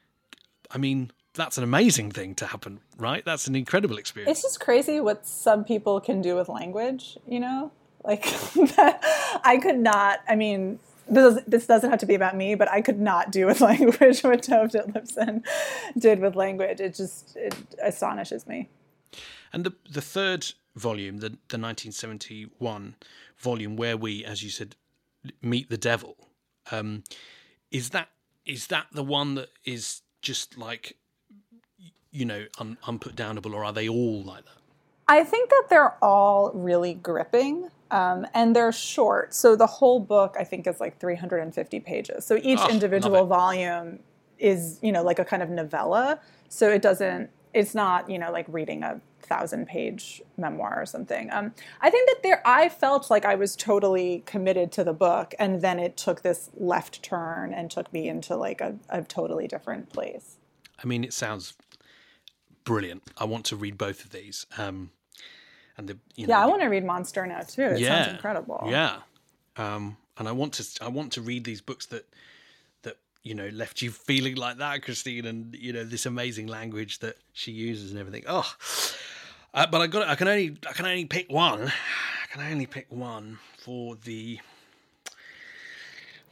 I 0.72 0.78
mean, 0.78 1.12
that's 1.34 1.58
an 1.58 1.64
amazing 1.64 2.12
thing 2.12 2.36
to 2.36 2.47
happen, 2.47 2.82
right? 2.97 3.24
That's 3.24 3.47
an 3.47 3.55
incredible 3.55 3.97
experience. 3.97 4.39
It's 4.39 4.41
just 4.41 4.60
crazy 4.60 4.99
what 4.99 5.26
some 5.26 5.64
people 5.64 6.01
can 6.01 6.22
do 6.22 6.36
with 6.36 6.49
language, 6.49 7.18
you 7.28 7.39
know? 7.39 7.72
Like, 8.03 8.26
I 9.43 9.60
could 9.62 9.78
not, 9.78 10.20
I 10.28 10.36
mean, 10.36 10.80
this, 11.10 11.41
this 11.47 11.68
doesn't 11.68 11.89
have 11.89 11.99
to 11.99 12.05
be 12.05 12.16
about 12.16 12.36
me, 12.36 12.55
but 12.55 12.70
I 12.70 12.82
could 12.82 12.99
not 12.99 13.32
do 13.32 13.45
with 13.45 13.62
language 13.72 14.22
what 14.22 14.41
Tove 14.41 14.72
Ditlevsen 14.72 15.43
did 15.97 16.20
with 16.20 16.36
language. 16.36 16.80
It 16.80 16.95
just 16.95 17.36
it 17.38 17.55
astonishes 17.82 18.47
me. 18.47 18.70
And 19.53 19.64
the 19.64 19.74
the 19.89 20.01
third 20.01 20.53
volume, 20.76 21.18
the 21.18 21.30
the 21.30 21.58
1971 21.58 22.95
volume, 23.38 23.78
where 23.78 23.95
we, 23.95 24.26
as 24.26 24.43
you 24.43 24.49
said, 24.49 24.76
meet 25.41 25.70
the 25.70 25.78
devil, 25.78 26.18
um, 26.72 27.03
is 27.72 27.89
that 27.89 28.09
is 28.45 28.68
that 28.68 28.88
the 28.91 29.03
one 29.03 29.36
that 29.36 29.49
is 29.65 30.01
just 30.22 30.57
like, 30.57 30.95
you 32.11 32.26
know, 32.26 32.45
un, 32.59 32.78
unputdownable, 32.86 33.53
or 33.53 33.63
are 33.65 33.74
they 33.74 33.89
all 33.89 34.24
like 34.24 34.45
that? 34.45 34.51
I 35.09 35.24
think 35.24 35.49
that 35.49 35.65
they're 35.70 35.95
all 36.03 36.51
really 36.53 36.93
gripping. 36.93 37.70
Um, 37.89 38.28
and 38.34 38.53
they're 38.53 38.74
short. 38.74 39.34
So 39.34 39.55
the 39.55 39.65
whole 39.65 40.01
book, 40.01 40.36
I 40.38 40.43
think, 40.43 40.68
is 40.68 40.82
like 40.82 40.99
350 40.99 41.80
pages. 41.80 42.26
So 42.26 42.38
each 42.43 42.59
Oh, 42.61 42.70
individual 42.70 43.26
volume 43.26 43.99
is, 44.39 44.78
you 44.82 44.91
know, 44.91 45.03
like 45.03 45.20
a 45.20 45.24
kind 45.26 45.41
of 45.41 45.49
novella. 45.49 46.20
So 46.49 46.70
it 46.70 46.82
doesn't, 46.82 47.30
it's 47.53 47.74
not, 47.74 48.09
you 48.09 48.20
know, 48.20 48.30
like 48.30 48.45
reading 48.49 48.84
a 48.84 48.99
thousand 49.22 49.68
page 49.68 50.22
memoir 50.38 50.80
or 50.82 50.86
something. 50.86 51.30
Um, 51.32 51.53
I 51.82 51.89
think 51.89 52.09
that 52.09 52.24
there, 52.24 52.41
I 52.45 52.70
felt 52.70 53.09
like 53.09 53.26
I 53.26 53.36
was 53.36 53.55
totally 53.55 54.24
committed 54.26 54.72
to 54.74 54.84
the 54.84 54.93
book. 54.93 55.34
And 55.39 55.61
then 55.61 55.80
it 55.80 55.97
took 55.97 56.22
this 56.22 56.49
left 56.55 57.03
turn 57.03 57.53
and 57.53 57.70
took 57.70 57.91
me 57.91 58.07
into 58.07 58.36
like 58.36 58.61
a, 58.61 58.76
a 58.89 59.01
totally 59.01 59.47
different 59.47 59.89
place. 59.89 60.38
I 60.82 60.88
mean, 60.88 61.03
it 61.03 61.13
sounds 61.13 61.53
brilliant. 62.63 63.03
I 63.18 63.26
want 63.26 63.45
to 63.45 63.55
read 63.55 63.78
both 63.78 64.05
of 64.05 64.11
these. 64.11 64.45
Um, 64.57 64.91
and 65.78 65.88
the 65.88 65.97
you 66.15 66.28
know, 66.28 66.34
Yeah, 66.34 66.43
I 66.43 66.47
want 66.47 66.61
to 66.61 66.68
read 66.68 66.84
Monster 66.86 67.26
now 67.26 67.41
too. 67.41 67.63
It 67.63 67.80
yeah, 67.80 68.03
sounds 68.03 68.15
incredible. 68.15 68.63
Yeah, 68.68 68.97
um, 69.57 69.97
and 70.18 70.28
I 70.28 70.32
want 70.32 70.53
to 70.53 70.84
I 70.84 70.88
want 70.89 71.13
to 71.13 71.22
read 71.22 71.43
these 71.43 71.61
books 71.61 71.86
that 71.88 72.05
that 72.05 72.09
you 73.28 73.36
know 73.36 73.49
left 73.49 73.82
you 73.82 73.91
feeling 73.91 74.36
like 74.36 74.57
that, 74.57 74.84
Christine, 74.84 75.25
and 75.25 75.55
you 75.55 75.73
know 75.73 75.84
this 75.84 76.05
amazing 76.05 76.47
language 76.47 76.99
that 76.99 77.17
she 77.34 77.51
uses 77.51 77.91
and 77.91 77.99
everything. 77.99 78.23
Oh, 78.28 78.49
uh, 79.53 79.67
but 79.67 79.82
I 79.82 79.88
got 79.88 80.07
I 80.07 80.15
can 80.15 80.28
only 80.28 80.57
I 80.67 80.73
can 80.73 80.86
only 80.86 81.05
pick 81.05 81.30
one. 81.30 81.67
I 81.67 82.34
can 82.34 82.41
only 82.51 82.65
pick 82.65 82.88
one 82.89 83.39
for 83.57 83.95
the. 83.95 84.39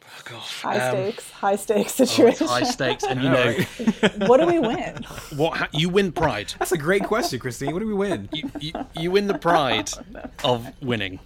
Oh, 0.04 0.22
God. 0.24 0.39
High 0.39 0.80
um, 0.80 0.96
stakes, 0.96 1.32
high 1.32 1.56
stakes 1.56 2.00
oh, 2.00 2.06
situation. 2.06 2.48
high 2.48 2.64
stakes, 2.64 3.04
and 3.04 3.22
you 3.22 3.30
know 3.38 3.54
what 4.28 4.39
do 4.39 4.48
we 4.48 4.60
win? 4.60 5.04
what 5.36 5.58
ha- 5.58 5.70
you 5.74 5.89
win 5.89 6.12
pride. 6.12 6.54
That's 6.60 6.72
a 6.72 6.78
great 6.78 7.04
question, 7.04 7.39
Christine. 7.39 7.74
What 7.74 7.80
do 7.80 7.88
we 7.88 7.93
win? 7.93 8.30
you, 8.32 8.50
you, 8.60 8.74
you 8.96 9.12
win 9.12 9.28
the 9.28 9.38
pride 9.38 9.91
of 10.43 10.68
winning. 10.82 11.20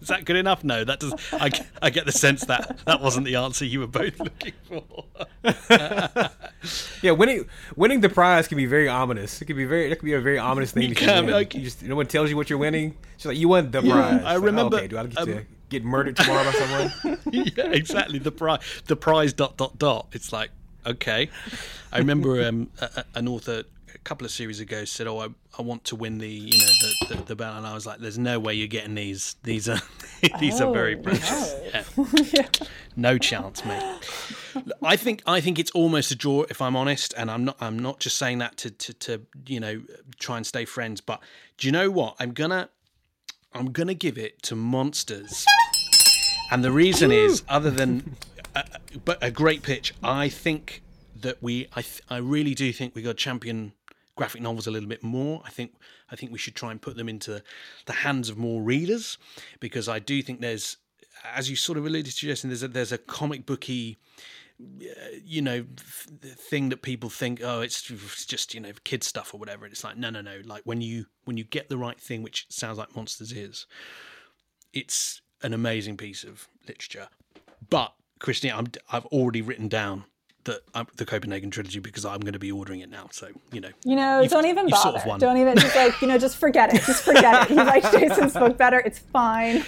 Is 0.00 0.08
that 0.08 0.24
good 0.24 0.36
enough? 0.36 0.64
No, 0.64 0.84
that 0.84 1.00
does. 1.00 1.14
I, 1.32 1.50
I 1.82 1.90
get 1.90 2.06
the 2.06 2.12
sense 2.12 2.44
that 2.46 2.78
that 2.86 3.00
wasn't 3.00 3.26
the 3.26 3.36
answer 3.36 3.64
you 3.64 3.80
were 3.80 3.86
both 3.86 4.18
looking 4.18 4.52
for. 4.68 5.04
Yeah, 7.02 7.12
winning 7.12 7.48
winning 7.76 8.00
the 8.02 8.10
prize 8.10 8.46
can 8.46 8.56
be 8.56 8.66
very 8.66 8.86
ominous. 8.88 9.40
It 9.40 9.46
could 9.46 9.56
be 9.56 9.64
very 9.64 9.88
that 9.88 9.96
could 9.96 10.04
be 10.04 10.12
a 10.12 10.20
very 10.20 10.38
ominous 10.38 10.72
thing. 10.72 10.82
You 10.82 10.94
to 10.94 10.94
can, 10.94 11.26
like- 11.28 11.54
you 11.54 11.62
just 11.62 11.82
no 11.82 11.96
one 11.96 12.06
tells 12.06 12.28
you 12.28 12.36
what 12.36 12.50
you're 12.50 12.58
winning. 12.58 12.96
She's 13.16 13.26
like, 13.26 13.38
you 13.38 13.48
won 13.48 13.70
the 13.70 13.80
prize. 13.80 14.22
I 14.22 14.34
like, 14.34 14.44
remember, 14.44 14.76
okay, 14.76 14.88
do 14.88 14.98
I 14.98 15.06
get 15.06 15.24
to 15.24 15.38
um, 15.38 15.46
get 15.70 15.84
murdered 15.84 16.16
tomorrow 16.16 16.44
by 16.44 16.52
someone? 16.52 17.18
yeah, 17.32 17.64
exactly. 17.68 18.18
The 18.18 18.32
prize, 18.32 18.60
the 18.86 18.96
prize. 18.96 19.32
Dot 19.32 19.56
dot 19.56 19.78
dot. 19.78 20.08
It's 20.12 20.32
like 20.32 20.50
okay. 20.86 21.28
I 21.92 21.98
remember 21.98 22.42
um, 22.46 22.70
a, 22.80 22.90
a- 22.96 23.04
an 23.18 23.28
author 23.28 23.64
a 23.94 23.98
couple 23.98 24.24
of 24.24 24.30
series 24.30 24.60
ago 24.60 24.84
said, 24.84 25.06
"Oh, 25.06 25.18
I, 25.20 25.28
I 25.58 25.62
want 25.62 25.84
to 25.84 25.96
win 25.96 26.18
the 26.18 26.28
you 26.28 26.58
know 26.58 26.66
the, 27.08 27.14
the 27.16 27.22
the 27.24 27.36
bell," 27.36 27.56
and 27.56 27.66
I 27.66 27.74
was 27.74 27.86
like, 27.86 27.98
"There's 27.98 28.18
no 28.18 28.38
way 28.38 28.54
you're 28.54 28.68
getting 28.68 28.94
these. 28.94 29.36
These 29.42 29.68
are 29.68 29.80
these 30.40 30.60
are 30.60 30.72
very 30.72 30.96
Oh, 30.96 31.02
precious. 31.02 31.54
Yeah. 32.32 32.46
No 32.96 33.18
chance, 33.18 33.64
mate." 33.64 33.82
I 34.82 34.96
think 34.96 35.22
I 35.26 35.40
think 35.40 35.58
it's 35.58 35.70
almost 35.72 36.10
a 36.10 36.16
draw 36.16 36.42
if 36.50 36.60
I'm 36.60 36.74
honest, 36.76 37.14
and 37.16 37.30
I'm 37.30 37.44
not 37.44 37.56
I'm 37.60 37.78
not 37.78 38.00
just 38.00 38.16
saying 38.16 38.38
that 38.38 38.56
to 38.58 38.70
to, 38.70 38.92
to 38.94 39.22
you 39.46 39.60
know 39.60 39.82
try 40.18 40.36
and 40.36 40.46
stay 40.46 40.64
friends, 40.64 41.00
but 41.00 41.20
do 41.56 41.66
you 41.68 41.72
know 41.72 41.90
what? 41.90 42.16
I'm 42.18 42.32
gonna 42.32 42.68
I'm 43.54 43.70
gonna 43.72 43.94
give 43.94 44.18
it 44.18 44.42
to 44.44 44.56
Monsters, 44.56 45.46
and 46.50 46.64
the 46.64 46.72
reason 46.72 47.12
is 47.12 47.42
other 47.48 47.70
than 47.70 48.16
uh, 48.54 48.62
but 49.04 49.18
a 49.22 49.30
great 49.30 49.62
pitch. 49.62 49.94
I 50.02 50.28
think 50.28 50.82
that 51.16 51.42
we, 51.42 51.68
I, 51.74 51.82
th- 51.82 52.02
I 52.08 52.18
really 52.18 52.54
do 52.54 52.72
think 52.72 52.94
we 52.94 53.02
got 53.02 53.16
champion 53.16 53.72
graphic 54.16 54.42
novels 54.42 54.66
a 54.66 54.70
little 54.70 54.88
bit 54.88 55.02
more. 55.02 55.42
I 55.44 55.50
think, 55.50 55.74
I 56.10 56.16
think 56.16 56.32
we 56.32 56.38
should 56.38 56.54
try 56.54 56.70
and 56.70 56.80
put 56.80 56.96
them 56.96 57.08
into 57.08 57.42
the 57.86 57.92
hands 57.92 58.28
of 58.28 58.38
more 58.38 58.62
readers 58.62 59.18
because 59.60 59.88
I 59.88 59.98
do 59.98 60.22
think 60.22 60.40
there's, 60.40 60.76
as 61.34 61.50
you 61.50 61.56
sort 61.56 61.78
of 61.78 61.86
alluded 61.86 62.12
to, 62.12 62.26
Jason, 62.26 62.50
there's 62.50 62.62
a, 62.62 62.68
there's 62.68 62.92
a 62.92 62.98
comic 62.98 63.46
booky 63.46 63.98
you 65.24 65.40
know 65.40 65.64
thing 66.22 66.68
that 66.68 66.82
people 66.82 67.08
think 67.08 67.40
oh 67.42 67.60
it's 67.60 67.82
just 68.26 68.52
you 68.52 68.60
know 68.60 68.72
kid 68.84 69.02
stuff 69.02 69.32
or 69.32 69.38
whatever 69.38 69.64
it's 69.64 69.82
like 69.82 69.96
no 69.96 70.10
no 70.10 70.20
no 70.20 70.40
like 70.44 70.62
when 70.64 70.80
you 70.80 71.06
when 71.24 71.36
you 71.36 71.44
get 71.44 71.68
the 71.68 71.78
right 71.78 71.98
thing 71.98 72.22
which 72.22 72.46
sounds 72.50 72.76
like 72.76 72.94
monsters 72.94 73.32
is 73.32 73.66
it's 74.72 75.22
an 75.42 75.54
amazing 75.54 75.96
piece 75.96 76.24
of 76.24 76.48
literature 76.68 77.08
but 77.70 77.94
christine 78.20 78.52
I'm, 78.52 78.68
i've 78.92 79.06
already 79.06 79.42
written 79.42 79.68
down 79.68 80.04
the 80.44 80.62
uh, 80.74 80.84
the 80.96 81.04
copenhagen 81.04 81.50
trilogy 81.50 81.80
because 81.80 82.04
i'm 82.04 82.20
going 82.20 82.32
to 82.32 82.38
be 82.38 82.52
ordering 82.52 82.80
it 82.80 82.88
now 82.88 83.08
so 83.10 83.28
you 83.52 83.60
know 83.60 83.70
you 83.84 83.96
know 83.96 84.24
don't 84.28 84.46
even 84.46 84.68
bother 84.68 85.00
sort 85.00 85.14
of 85.14 85.20
don't 85.20 85.36
even 85.36 85.58
just 85.58 85.74
like 85.74 86.00
you 86.00 86.08
know 86.08 86.16
just 86.16 86.36
forget 86.36 86.72
it 86.72 86.82
just 86.82 87.02
forget 87.02 87.50
it 87.50 87.50
you 87.50 87.56
like 87.56 87.82
jason's 87.90 88.32
book 88.32 88.56
better 88.56 88.78
it's 88.80 88.98
fine 88.98 89.64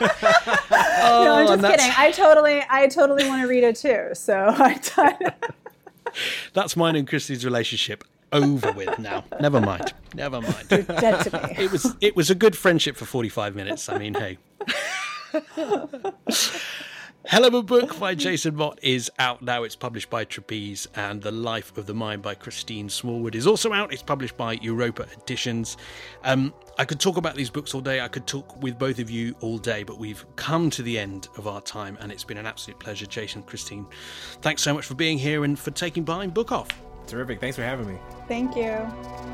oh, 0.00 1.22
no, 1.24 1.52
I'm 1.52 1.60
just 1.60 1.62
kidding. 1.62 1.92
I 1.96 2.10
totally, 2.10 2.62
I 2.68 2.88
totally 2.88 3.26
want 3.28 3.42
to 3.42 3.48
read 3.48 3.64
it 3.64 3.76
too. 3.76 4.10
So 4.14 4.46
I. 4.48 5.34
that's 6.52 6.76
mine 6.76 6.96
and 6.96 7.06
Christy's 7.06 7.44
relationship 7.44 8.04
over 8.32 8.72
with 8.72 8.98
now. 8.98 9.24
Never 9.40 9.60
mind. 9.60 9.94
Never 10.14 10.40
mind. 10.40 10.66
You're 10.70 10.82
dead 10.82 11.22
to 11.24 11.48
me. 11.48 11.64
It 11.64 11.72
was 11.72 11.94
it 12.00 12.16
was 12.16 12.30
a 12.30 12.34
good 12.34 12.56
friendship 12.56 12.96
for 12.96 13.04
45 13.04 13.54
minutes. 13.54 13.88
I 13.88 13.98
mean, 13.98 14.14
hey. 14.14 14.38
Hell 17.26 17.46
of 17.46 17.54
a 17.54 17.62
Book 17.62 17.98
by 17.98 18.14
Jason 18.26 18.54
Mott 18.54 18.78
is 18.82 19.10
out 19.18 19.40
now. 19.40 19.62
It's 19.62 19.74
published 19.74 20.10
by 20.10 20.24
Trapeze, 20.24 20.86
and 20.94 21.22
The 21.22 21.32
Life 21.32 21.76
of 21.78 21.86
the 21.86 21.94
Mind 21.94 22.20
by 22.20 22.34
Christine 22.34 22.90
Smallwood 22.90 23.34
is 23.34 23.46
also 23.46 23.72
out. 23.72 23.94
It's 23.94 24.02
published 24.02 24.36
by 24.36 24.52
Europa 24.54 25.06
Editions. 25.16 25.78
Um, 26.22 26.52
I 26.78 26.84
could 26.84 27.00
talk 27.00 27.16
about 27.16 27.34
these 27.34 27.48
books 27.48 27.74
all 27.74 27.80
day. 27.80 28.02
I 28.02 28.08
could 28.08 28.26
talk 28.26 28.62
with 28.62 28.78
both 28.78 28.98
of 28.98 29.08
you 29.08 29.34
all 29.40 29.56
day, 29.56 29.84
but 29.84 29.98
we've 29.98 30.24
come 30.36 30.68
to 30.70 30.82
the 30.82 30.98
end 30.98 31.28
of 31.38 31.46
our 31.46 31.62
time, 31.62 31.96
and 32.00 32.12
it's 32.12 32.24
been 32.24 32.36
an 32.36 32.46
absolute 32.46 32.78
pleasure. 32.78 33.06
Jason, 33.06 33.42
Christine, 33.42 33.86
thanks 34.42 34.60
so 34.60 34.74
much 34.74 34.84
for 34.84 34.94
being 34.94 35.16
here 35.16 35.44
and 35.44 35.58
for 35.58 35.70
taking 35.70 36.04
Behind 36.04 36.34
Book 36.34 36.52
Off. 36.52 36.68
Terrific. 37.06 37.40
Thanks 37.40 37.56
for 37.56 37.62
having 37.62 37.86
me. 37.86 37.98
Thank 38.28 38.54
you. 38.54 39.33